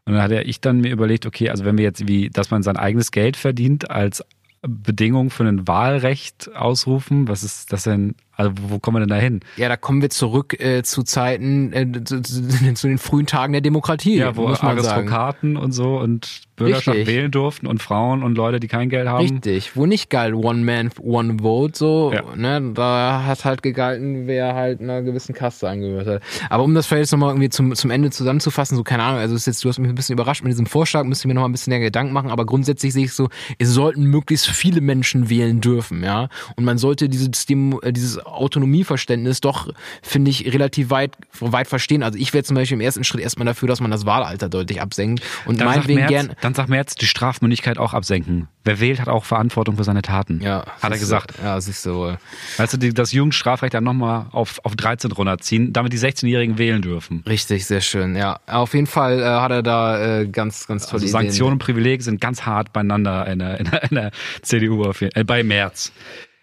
[0.05, 2.51] Und dann hat er, ich dann mir überlegt, okay, also wenn wir jetzt wie, dass
[2.51, 4.25] man sein eigenes Geld verdient als
[4.63, 8.15] Bedingung für ein Wahlrecht ausrufen, was ist das denn?
[8.39, 9.41] Also wo kommen wir denn da hin?
[9.57, 13.53] Ja, da kommen wir zurück äh, zu Zeiten, äh, zu, zu, zu den frühen Tagen
[13.53, 14.97] der Demokratie, Ja, wo muss man sagen.
[14.97, 17.15] Aristokraten und so und Bürgerschaft Richtig.
[17.15, 19.23] wählen durften und Frauen und Leute, die kein Geld haben.
[19.23, 22.23] Richtig, wo nicht geil One Man, One Vote, so, Ja.
[22.37, 26.23] ne, da hat halt gegalten, wer halt einer gewissen Kaste angehört hat.
[26.51, 29.35] Aber um das vielleicht jetzt nochmal irgendwie zum, zum Ende zusammenzufassen, so keine Ahnung, also
[29.35, 31.49] ist jetzt, du hast mich ein bisschen überrascht mit diesem Vorschlag, müsste ich mir nochmal
[31.49, 33.29] ein bisschen mehr Gedanken machen, aber grundsätzlich sehe ich so,
[33.59, 39.41] es sollten möglichst viele Menschen wählen dürfen, ja, und man sollte dieses, äh, dieses Autonomieverständnis
[39.41, 39.69] doch,
[40.03, 42.03] finde ich, relativ weit, weit verstehen.
[42.03, 44.81] Also ich wäre zum Beispiel im ersten Schritt erstmal dafür, dass man das Wahlalter deutlich
[44.81, 46.33] absenkt und Dann sagt, meinetwegen Merz, gern.
[46.41, 48.49] dann sagt Merz, die Strafmündigkeit auch absenken.
[48.65, 50.41] Wer wählt, hat auch Verantwortung für seine Taten.
[50.43, 51.33] Ja, Hat er gesagt.
[51.43, 52.19] Ja, siehst du wohl.
[52.59, 56.83] Weißt du, die, das Jugendstrafrecht dann nochmal auf, auf 13 runterziehen, damit die 16-Jährigen wählen
[56.83, 57.23] dürfen.
[57.27, 58.15] Richtig, sehr schön.
[58.15, 61.59] Ja, auf jeden Fall äh, hat er da äh, ganz, ganz tolle Also Sanktionen und
[61.61, 64.11] Privilegien sind ganz hart beieinander in der, in der, in der
[64.43, 65.91] CDU, auf jeden, äh, bei Merz.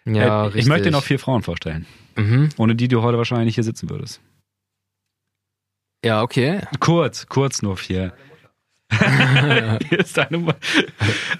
[0.05, 0.61] Ja, äh, richtig.
[0.63, 2.49] ich möchte dir noch vier Frauen vorstellen, Mhm.
[2.57, 4.21] ohne die du heute wahrscheinlich nicht hier sitzen würdest.
[6.03, 6.61] Ja, okay.
[6.79, 8.13] Kurz, kurz nur vier.
[8.91, 10.55] hier ist deine Nummer.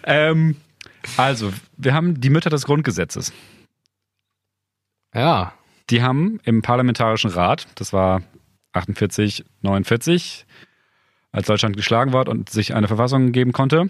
[0.04, 0.56] ähm,
[1.18, 3.32] also, wir haben die Mütter des Grundgesetzes.
[5.14, 5.54] Ja.
[5.92, 8.24] Die haben im Parlamentarischen Rat, das war
[8.74, 10.48] 48, 49,
[11.32, 13.90] als Deutschland geschlagen war und sich eine Verfassung geben konnte,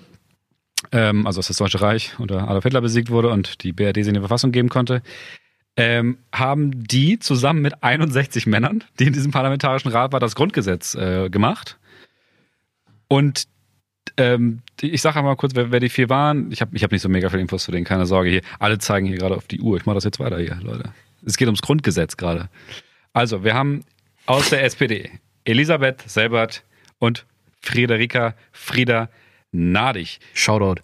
[0.92, 4.10] ähm, also als das Deutsche Reich unter Adolf Hitler besiegt wurde und die BRD sich
[4.10, 5.02] eine Verfassung geben konnte,
[5.78, 10.96] ähm, haben die zusammen mit 61 Männern, die in diesem Parlamentarischen Rat war, das Grundgesetz
[10.96, 11.78] äh, gemacht.
[13.08, 13.46] Und
[14.18, 16.52] ähm, die- ich sage mal kurz, wer, wer die vier waren.
[16.52, 18.42] Ich habe ich hab nicht so mega viel Infos zu denen, keine Sorge hier.
[18.60, 19.78] Alle zeigen hier gerade auf die Uhr.
[19.78, 20.92] Ich mache das jetzt weiter hier, Leute.
[21.26, 22.50] Es geht ums Grundgesetz gerade.
[23.14, 23.84] Also, wir haben
[24.26, 25.12] aus der SPD
[25.44, 26.64] Elisabeth Selbert
[27.00, 27.26] und
[27.62, 29.10] Friederika Frieda
[29.56, 30.20] Nadig.
[30.34, 30.82] Shoutout.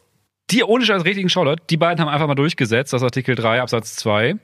[0.49, 3.95] Die ohne als richtigen Shoutout, die beiden haben einfach mal durchgesetzt, dass Artikel 3 Absatz
[3.98, 4.35] 2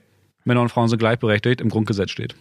[0.44, 2.34] Männer und Frauen sind gleichberechtigt im Grundgesetz steht.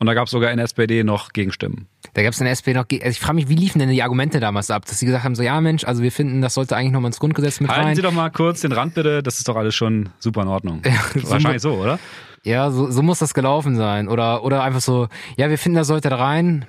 [0.00, 1.88] Und da gab es sogar in der SPD noch Gegenstimmen.
[2.14, 3.88] Da gab es in der SP noch, ge- also ich frage mich, wie liefen denn
[3.90, 6.54] die Argumente damals ab, dass sie gesagt haben, so ja Mensch, also wir finden, das
[6.54, 7.96] sollte eigentlich nochmal ins Grundgesetz mit Halten rein.
[7.96, 10.82] Sie doch mal kurz den Rand bitte, das ist doch alles schon super in Ordnung.
[11.14, 11.98] so Wahrscheinlich so, oder?
[12.44, 14.06] Ja, so, so muss das gelaufen sein.
[14.08, 16.64] Oder, oder einfach so, ja, wir finden, das sollte da rein.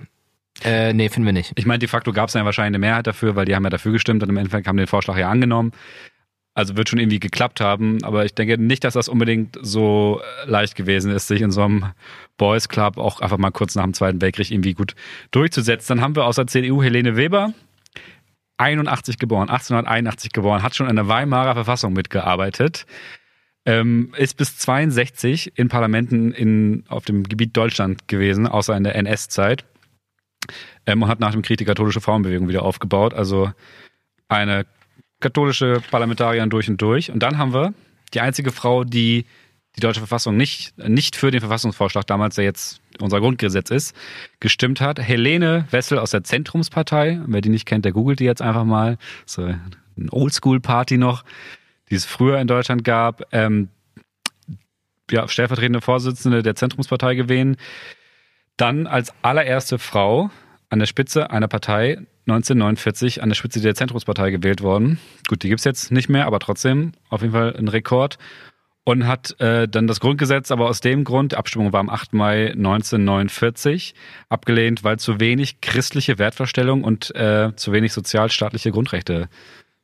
[0.63, 1.53] Äh, nee, finden wir nicht.
[1.55, 3.69] Ich meine, de facto gab es ja wahrscheinlich eine Mehrheit dafür, weil die haben ja
[3.69, 5.71] dafür gestimmt und im Endeffekt haben den Vorschlag ja angenommen.
[6.53, 10.49] Also wird schon irgendwie geklappt haben, aber ich denke nicht, dass das unbedingt so äh,
[10.49, 11.85] leicht gewesen ist, sich in so einem
[12.37, 14.95] Boys Club auch einfach mal kurz nach dem Zweiten Weltkrieg irgendwie gut
[15.31, 15.97] durchzusetzen.
[15.97, 17.53] Dann haben wir aus der CDU Helene Weber,
[18.57, 22.85] 81 geboren, 1881 geboren, hat schon in der Weimarer Verfassung mitgearbeitet,
[23.65, 28.95] ähm, ist bis 62 in Parlamenten in, auf dem Gebiet Deutschland gewesen, außer in der
[28.95, 29.65] NS-Zeit
[30.85, 33.13] ähm, und hat nach dem Krieg die katholische Frauenbewegung wieder aufgebaut.
[33.13, 33.51] Also
[34.27, 34.65] eine
[35.19, 37.11] katholische Parlamentarierin durch und durch.
[37.11, 37.73] Und dann haben wir
[38.13, 39.25] die einzige Frau, die
[39.75, 43.95] die deutsche Verfassung nicht, nicht für den Verfassungsvorschlag damals, der jetzt unser Grundgesetz ist,
[44.39, 44.99] gestimmt hat.
[44.99, 47.21] Helene Wessel aus der Zentrumspartei.
[47.25, 48.97] Wer die nicht kennt, der googelt die jetzt einfach mal.
[49.25, 49.61] So eine
[50.11, 51.23] Oldschool-Party noch,
[51.89, 53.23] die es früher in Deutschland gab.
[53.31, 53.69] Ähm,
[55.11, 57.57] ja, stellvertretende Vorsitzende der Zentrumspartei gewesen.
[58.59, 60.31] Dann als allererste Frau
[60.69, 64.99] an der Spitze einer Partei 1949 an der Spitze der Zentrumspartei gewählt worden.
[65.29, 68.17] Gut, die gibt's jetzt nicht mehr, aber trotzdem auf jeden Fall ein Rekord.
[68.83, 72.11] Und hat äh, dann das Grundgesetz aber aus dem Grund, die Abstimmung war am 8.
[72.13, 73.93] Mai 1949,
[74.27, 79.29] abgelehnt, weil zu wenig christliche Wertvorstellung und äh, zu wenig sozialstaatliche Grundrechte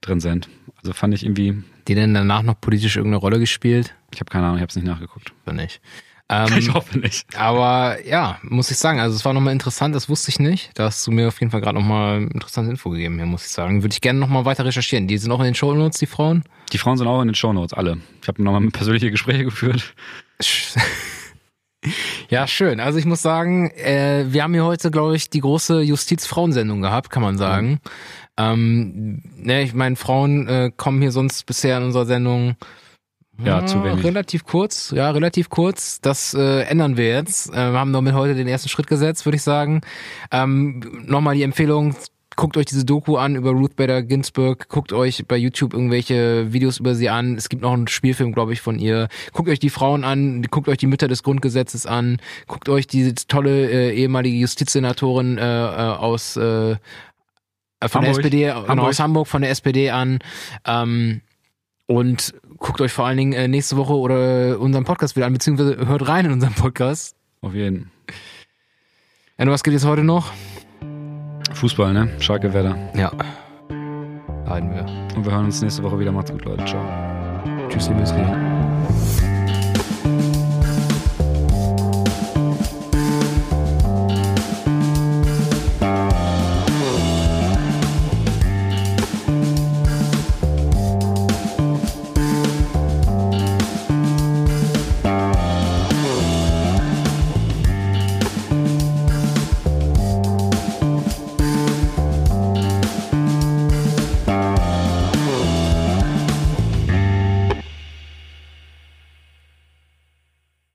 [0.02, 0.50] drin sind.
[0.82, 3.96] Also fand ich irgendwie, Die denn danach noch politisch irgendeine Rolle gespielt?
[4.12, 5.34] ich habe keine Ahnung, ich habe es nicht nachgeguckt.
[5.46, 5.82] Oder nicht?
[6.28, 7.24] Ich Ähm, hoffe nicht.
[7.38, 10.72] aber ja, muss ich sagen, also es war nochmal interessant, das wusste ich nicht.
[10.74, 13.52] Da hast du mir auf jeden Fall gerade nochmal interessante Info gegeben, hier, muss ich
[13.52, 13.84] sagen.
[13.84, 15.08] Würde ich gerne nochmal weiter recherchieren.
[15.08, 16.44] Die sind auch in den Shownotes, die Frauen.
[16.74, 17.98] Die Frauen sind auch in den Shownotes, alle.
[18.24, 19.94] Ich habe nochmal persönliche Gespräche geführt.
[22.30, 22.80] Ja, schön.
[22.80, 27.12] Also ich muss sagen, äh, wir haben hier heute, glaube ich, die große Justiz-Frauensendung gehabt,
[27.12, 27.80] kann man sagen.
[28.38, 32.56] Ähm, ne, ich meine, Frauen äh, kommen hier sonst bisher in unserer Sendung
[33.44, 34.04] Ja, zu wenig.
[34.04, 36.00] Relativ kurz, ja, relativ kurz.
[36.00, 37.50] Das äh, ändern wir jetzt.
[37.50, 39.82] Äh, wir haben damit heute den ersten Schritt gesetzt, würde ich sagen.
[40.32, 41.96] Ähm, Nochmal die Empfehlung,
[42.36, 46.80] guckt euch diese Doku an über Ruth Bader Ginsburg, guckt euch bei YouTube irgendwelche Videos
[46.80, 47.36] über sie an.
[47.36, 49.10] Es gibt noch einen Spielfilm, glaube ich, von ihr.
[49.34, 52.18] Guckt euch die Frauen an, guckt euch die Mütter des Grundgesetzes an,
[52.48, 56.76] guckt euch diese tolle äh, ehemalige Justizsenatorin äh, äh, aus äh,
[57.88, 58.18] von der Hamburg.
[58.18, 58.90] SPD, genau, Hamburg.
[58.90, 60.20] aus Hamburg von der SPD an.
[60.66, 61.22] Ähm,
[61.88, 62.34] und
[62.66, 66.08] guckt euch vor allen Dingen äh, nächste Woche oder unseren Podcast wieder an, beziehungsweise hört
[66.08, 67.16] rein in unseren Podcast.
[67.42, 67.92] Auf jeden.
[69.38, 70.32] Und was geht jetzt heute noch?
[71.54, 72.10] Fußball, ne?
[72.20, 72.76] Schalke Werder.
[72.96, 73.12] Ja.
[74.48, 74.86] Halten wir.
[75.16, 76.12] Und wir hören uns nächste Woche wieder.
[76.12, 76.66] Macht's gut, Leute.
[76.66, 76.84] Ciao.
[77.70, 78.55] Tschüss, ihr Müsli.